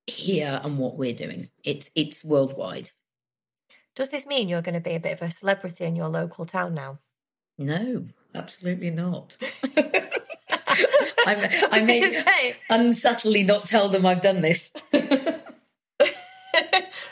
here 0.07 0.61
and 0.63 0.77
what 0.77 0.97
we're 0.97 1.13
doing. 1.13 1.49
It's 1.63 1.91
it's 1.95 2.23
worldwide. 2.23 2.91
Does 3.95 4.09
this 4.09 4.25
mean 4.25 4.49
you're 4.49 4.61
going 4.61 4.75
to 4.75 4.81
be 4.81 4.95
a 4.95 4.99
bit 4.99 5.13
of 5.13 5.27
a 5.27 5.31
celebrity 5.31 5.85
in 5.85 5.95
your 5.95 6.09
local 6.09 6.45
town 6.45 6.73
now? 6.73 6.99
No, 7.57 8.05
absolutely 8.33 8.91
not. 8.91 9.37
I, 11.25 11.67
I 11.71 11.81
may 11.81 12.55
unsubtly 12.69 13.43
not 13.43 13.65
tell 13.65 13.89
them 13.89 14.05
I've 14.05 14.21
done 14.21 14.41
this. 14.41 14.71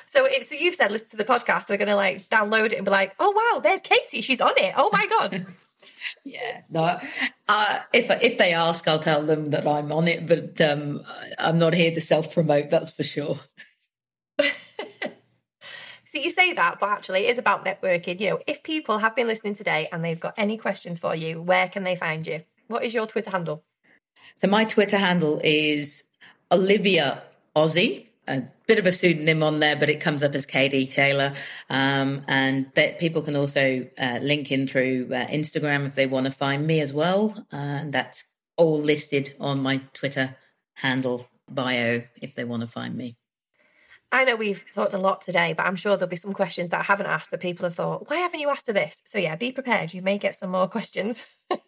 so, 0.05 0.25
it, 0.25 0.45
so 0.45 0.55
you've 0.55 0.75
said 0.75 0.91
listen 0.91 1.09
to 1.09 1.17
the 1.17 1.25
podcast. 1.25 1.67
They're 1.67 1.77
going 1.77 1.87
to 1.87 1.95
like 1.95 2.29
download 2.29 2.67
it 2.67 2.73
and 2.73 2.85
be 2.85 2.91
like, 2.91 3.13
"Oh 3.19 3.31
wow, 3.31 3.61
there's 3.61 3.81
Katie. 3.81 4.21
She's 4.21 4.41
on 4.41 4.53
it. 4.57 4.73
Oh 4.77 4.89
my 4.91 5.07
god." 5.07 5.45
yeah, 6.25 6.61
no. 6.69 6.99
Uh, 7.47 7.79
if 7.93 8.09
if 8.21 8.37
they 8.37 8.53
ask, 8.53 8.87
I'll 8.87 8.99
tell 8.99 9.23
them 9.23 9.51
that 9.51 9.65
I'm 9.65 9.91
on 9.91 10.07
it, 10.07 10.27
but 10.27 10.59
um, 10.61 11.03
I'm 11.39 11.57
not 11.57 11.73
here 11.73 11.91
to 11.91 12.01
self 12.01 12.33
promote. 12.33 12.69
That's 12.69 12.91
for 12.91 13.03
sure. 13.03 13.39
So 16.13 16.21
you 16.21 16.29
say 16.29 16.53
that, 16.53 16.79
but 16.79 16.89
actually 16.89 17.25
it 17.25 17.31
is 17.31 17.39
about 17.39 17.65
networking. 17.65 18.19
You 18.19 18.29
know, 18.31 18.39
if 18.45 18.61
people 18.61 18.99
have 18.99 19.15
been 19.15 19.25
listening 19.25 19.55
today 19.55 19.89
and 19.91 20.05
they've 20.05 20.19
got 20.19 20.35
any 20.37 20.57
questions 20.57 20.99
for 20.99 21.15
you, 21.15 21.41
where 21.41 21.67
can 21.67 21.83
they 21.83 21.95
find 21.95 22.27
you? 22.27 22.43
What 22.67 22.83
is 22.83 22.93
your 22.93 23.07
Twitter 23.07 23.31
handle? 23.31 23.63
So 24.35 24.47
my 24.47 24.63
Twitter 24.63 24.97
handle 24.97 25.41
is 25.43 26.03
Olivia 26.51 27.23
Aussie. 27.55 28.07
A 28.27 28.43
bit 28.67 28.77
of 28.77 28.85
a 28.85 28.91
pseudonym 28.91 29.41
on 29.41 29.59
there, 29.59 29.75
but 29.75 29.89
it 29.89 30.01
comes 30.01 30.23
up 30.23 30.35
as 30.35 30.45
KD 30.45 30.91
Taylor. 30.91 31.33
Um, 31.71 32.23
and 32.27 32.71
that 32.75 32.99
people 32.99 33.23
can 33.23 33.35
also 33.35 33.87
uh, 33.97 34.19
link 34.21 34.51
in 34.51 34.67
through 34.67 35.09
uh, 35.11 35.25
Instagram 35.25 35.87
if 35.87 35.95
they 35.95 36.05
want 36.05 36.27
to 36.27 36.31
find 36.31 36.67
me 36.67 36.79
as 36.79 36.93
well. 36.93 37.35
Uh, 37.51 37.55
and 37.55 37.93
that's 37.93 38.23
all 38.55 38.79
listed 38.79 39.33
on 39.39 39.61
my 39.61 39.81
Twitter 39.93 40.35
handle 40.75 41.27
bio 41.49 42.03
if 42.21 42.35
they 42.35 42.43
want 42.43 42.61
to 42.61 42.67
find 42.67 42.95
me. 42.95 43.17
I 44.13 44.25
know 44.25 44.35
we've 44.35 44.63
talked 44.71 44.93
a 44.93 44.99
lot 44.99 45.21
today, 45.21 45.53
but 45.53 45.65
I'm 45.65 45.75
sure 45.75 45.97
there'll 45.97 46.07
be 46.07 46.15
some 46.15 46.33
questions 46.33 46.69
that 46.69 46.79
I 46.81 46.83
haven't 46.83 47.07
asked 47.07 47.31
that 47.31 47.39
people 47.39 47.65
have 47.65 47.73
thought, 47.73 48.07
why 48.07 48.17
haven't 48.17 48.39
you 48.39 48.51
asked 48.51 48.67
her 48.67 48.73
this? 48.73 49.01
So, 49.05 49.17
yeah, 49.17 49.35
be 49.35 49.51
prepared. 49.51 49.91
You 49.91 50.03
may 50.03 50.19
get 50.19 50.35
some 50.35 50.51
more 50.51 50.67
questions. 50.67 51.23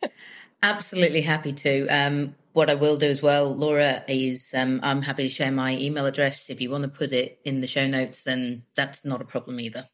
Absolutely 0.63 1.21
happy 1.21 1.53
to. 1.53 1.87
Um, 1.87 2.35
what 2.53 2.69
I 2.69 2.75
will 2.75 2.97
do 2.97 3.07
as 3.07 3.19
well, 3.19 3.55
Laura, 3.55 4.03
is 4.07 4.53
um, 4.55 4.79
I'm 4.83 5.01
happy 5.01 5.23
to 5.23 5.29
share 5.29 5.51
my 5.51 5.75
email 5.75 6.05
address. 6.05 6.51
If 6.51 6.61
you 6.61 6.69
want 6.69 6.83
to 6.83 6.87
put 6.87 7.13
it 7.13 7.39
in 7.45 7.61
the 7.61 7.67
show 7.67 7.87
notes, 7.87 8.21
then 8.21 8.61
that's 8.75 9.03
not 9.03 9.21
a 9.21 9.25
problem 9.25 9.59
either. 9.59 9.89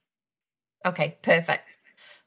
Okay, 0.85 1.17
perfect. 1.21 1.69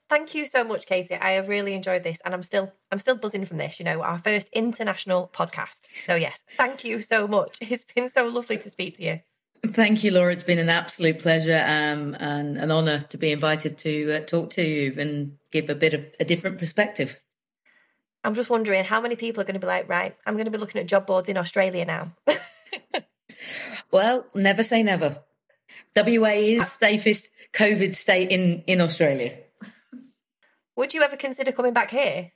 Thank 0.09 0.35
you 0.35 0.47
so 0.47 0.64
much, 0.64 0.87
Katie. 0.87 1.16
I 1.16 1.33
have 1.33 1.49
really 1.49 1.75
enjoyed 1.75 2.03
this, 2.03 2.18
and 2.25 2.33
I'm 2.33 2.43
still 2.43 2.72
I'm 2.91 2.99
still 2.99 3.16
buzzing 3.16 3.45
from 3.45 3.59
this. 3.59 3.79
You 3.79 3.85
know, 3.85 4.03
our 4.03 4.18
first 4.18 4.49
international 4.53 5.31
podcast. 5.35 5.83
So 6.05 6.14
yes, 6.14 6.45
thank 6.57 6.83
you 6.83 7.03
so 7.03 7.27
much. 7.27 7.59
It's 7.61 7.85
been 7.95 8.09
so 8.09 8.27
lovely 8.27 8.59
to 8.59 8.70
speak 8.70 8.97
to 8.97 9.03
you. 9.03 9.20
Thank 9.73 10.05
you, 10.05 10.11
Laura. 10.11 10.33
It's 10.33 10.43
been 10.43 10.59
an 10.59 10.69
absolute 10.69 11.21
pleasure 11.21 11.62
um, 11.67 12.15
and 12.21 12.59
an 12.59 12.71
honour 12.71 13.07
to 13.09 13.17
be 13.17 13.33
invited 13.33 13.79
to 13.79 14.17
uh, 14.17 14.21
talk 14.21 14.51
to 14.51 14.62
you 14.62 14.95
and 14.99 15.39
give 15.51 15.71
a 15.71 15.75
bit 15.75 15.95
of 15.95 16.05
a 16.21 16.25
different 16.25 16.59
perspective. 16.59 17.19
I'm 18.23 18.35
just 18.35 18.51
wondering 18.51 18.85
how 18.85 19.01
many 19.01 19.17
people 19.17 19.41
are 19.41 19.45
going 19.45 19.55
to 19.55 19.61
be 19.61 19.67
like, 19.67 19.89
right, 19.89 20.17
I'm 20.27 20.35
going 20.35 20.47
to 20.47 20.51
be 20.51 20.59
looking 20.59 20.81
at 20.81 20.87
job 20.87 21.07
boards 21.07 21.29
in 21.29 21.37
Australia 21.37 21.85
now. 21.85 22.12
well, 23.91 24.27
never 24.35 24.62
say 24.62 24.83
never. 24.83 25.19
WA 25.97 26.35
is 26.35 26.71
safest 26.71 27.31
COVID 27.53 27.95
state 27.95 28.31
in, 28.31 28.65
in 28.67 28.81
Australia. 28.81 29.39
Would 30.77 30.93
you 30.93 31.03
ever 31.03 31.17
consider 31.17 31.53
coming 31.53 31.73
back 31.73 31.91
here? 31.91 32.33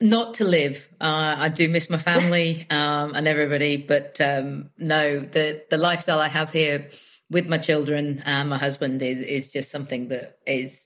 Not 0.00 0.34
to 0.34 0.44
live. 0.44 0.88
Uh, 1.00 1.36
I 1.38 1.48
do 1.48 1.68
miss 1.68 1.90
my 1.90 1.98
family 1.98 2.66
um, 2.70 3.14
and 3.14 3.28
everybody, 3.28 3.76
but 3.76 4.20
um, 4.20 4.70
no, 4.78 5.20
the 5.20 5.62
the 5.70 5.78
lifestyle 5.78 6.18
I 6.18 6.28
have 6.28 6.52
here 6.52 6.88
with 7.30 7.48
my 7.48 7.58
children 7.58 8.22
and 8.24 8.48
my 8.48 8.58
husband 8.58 9.02
is 9.02 9.20
is 9.20 9.52
just 9.52 9.70
something 9.70 10.08
that 10.08 10.38
is 10.46 10.82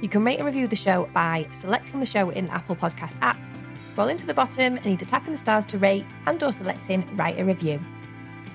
You 0.00 0.08
can 0.08 0.24
rate 0.24 0.38
and 0.38 0.46
review 0.46 0.66
the 0.66 0.74
show 0.74 1.08
by 1.12 1.48
selecting 1.60 2.00
the 2.00 2.06
show 2.06 2.30
in 2.30 2.46
the 2.46 2.54
Apple 2.54 2.74
Podcast 2.74 3.14
app, 3.20 3.38
scrolling 3.94 4.18
to 4.18 4.26
the 4.26 4.34
bottom 4.34 4.78
and 4.78 4.86
either 4.86 5.04
tapping 5.04 5.32
the 5.32 5.38
stars 5.38 5.64
to 5.66 5.78
rate 5.78 6.06
and 6.26 6.42
or 6.42 6.50
selecting 6.52 7.08
write 7.16 7.38
a 7.38 7.44
review. 7.44 7.80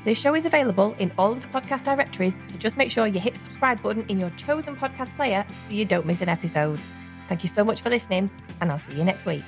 This 0.03 0.17
show 0.17 0.35
is 0.35 0.43
available 0.43 0.93
in 0.99 1.13
all 1.17 1.31
of 1.31 1.41
the 1.41 1.47
podcast 1.47 1.85
directories, 1.85 2.37
so 2.43 2.57
just 2.57 2.75
make 2.75 2.91
sure 2.91 3.07
you 3.07 3.21
hit 3.21 3.35
the 3.35 3.39
subscribe 3.39 3.81
button 3.81 4.05
in 4.09 4.19
your 4.19 4.31
chosen 4.31 4.75
podcast 4.75 5.15
player 5.15 5.45
so 5.65 5.73
you 5.73 5.85
don't 5.85 6.05
miss 6.05 6.19
an 6.19 6.27
episode. 6.27 6.81
Thank 7.27 7.43
you 7.43 7.49
so 7.49 7.63
much 7.63 7.81
for 7.81 7.89
listening, 7.89 8.29
and 8.61 8.71
I'll 8.71 8.79
see 8.79 8.93
you 8.93 9.03
next 9.03 9.25
week. 9.25 9.43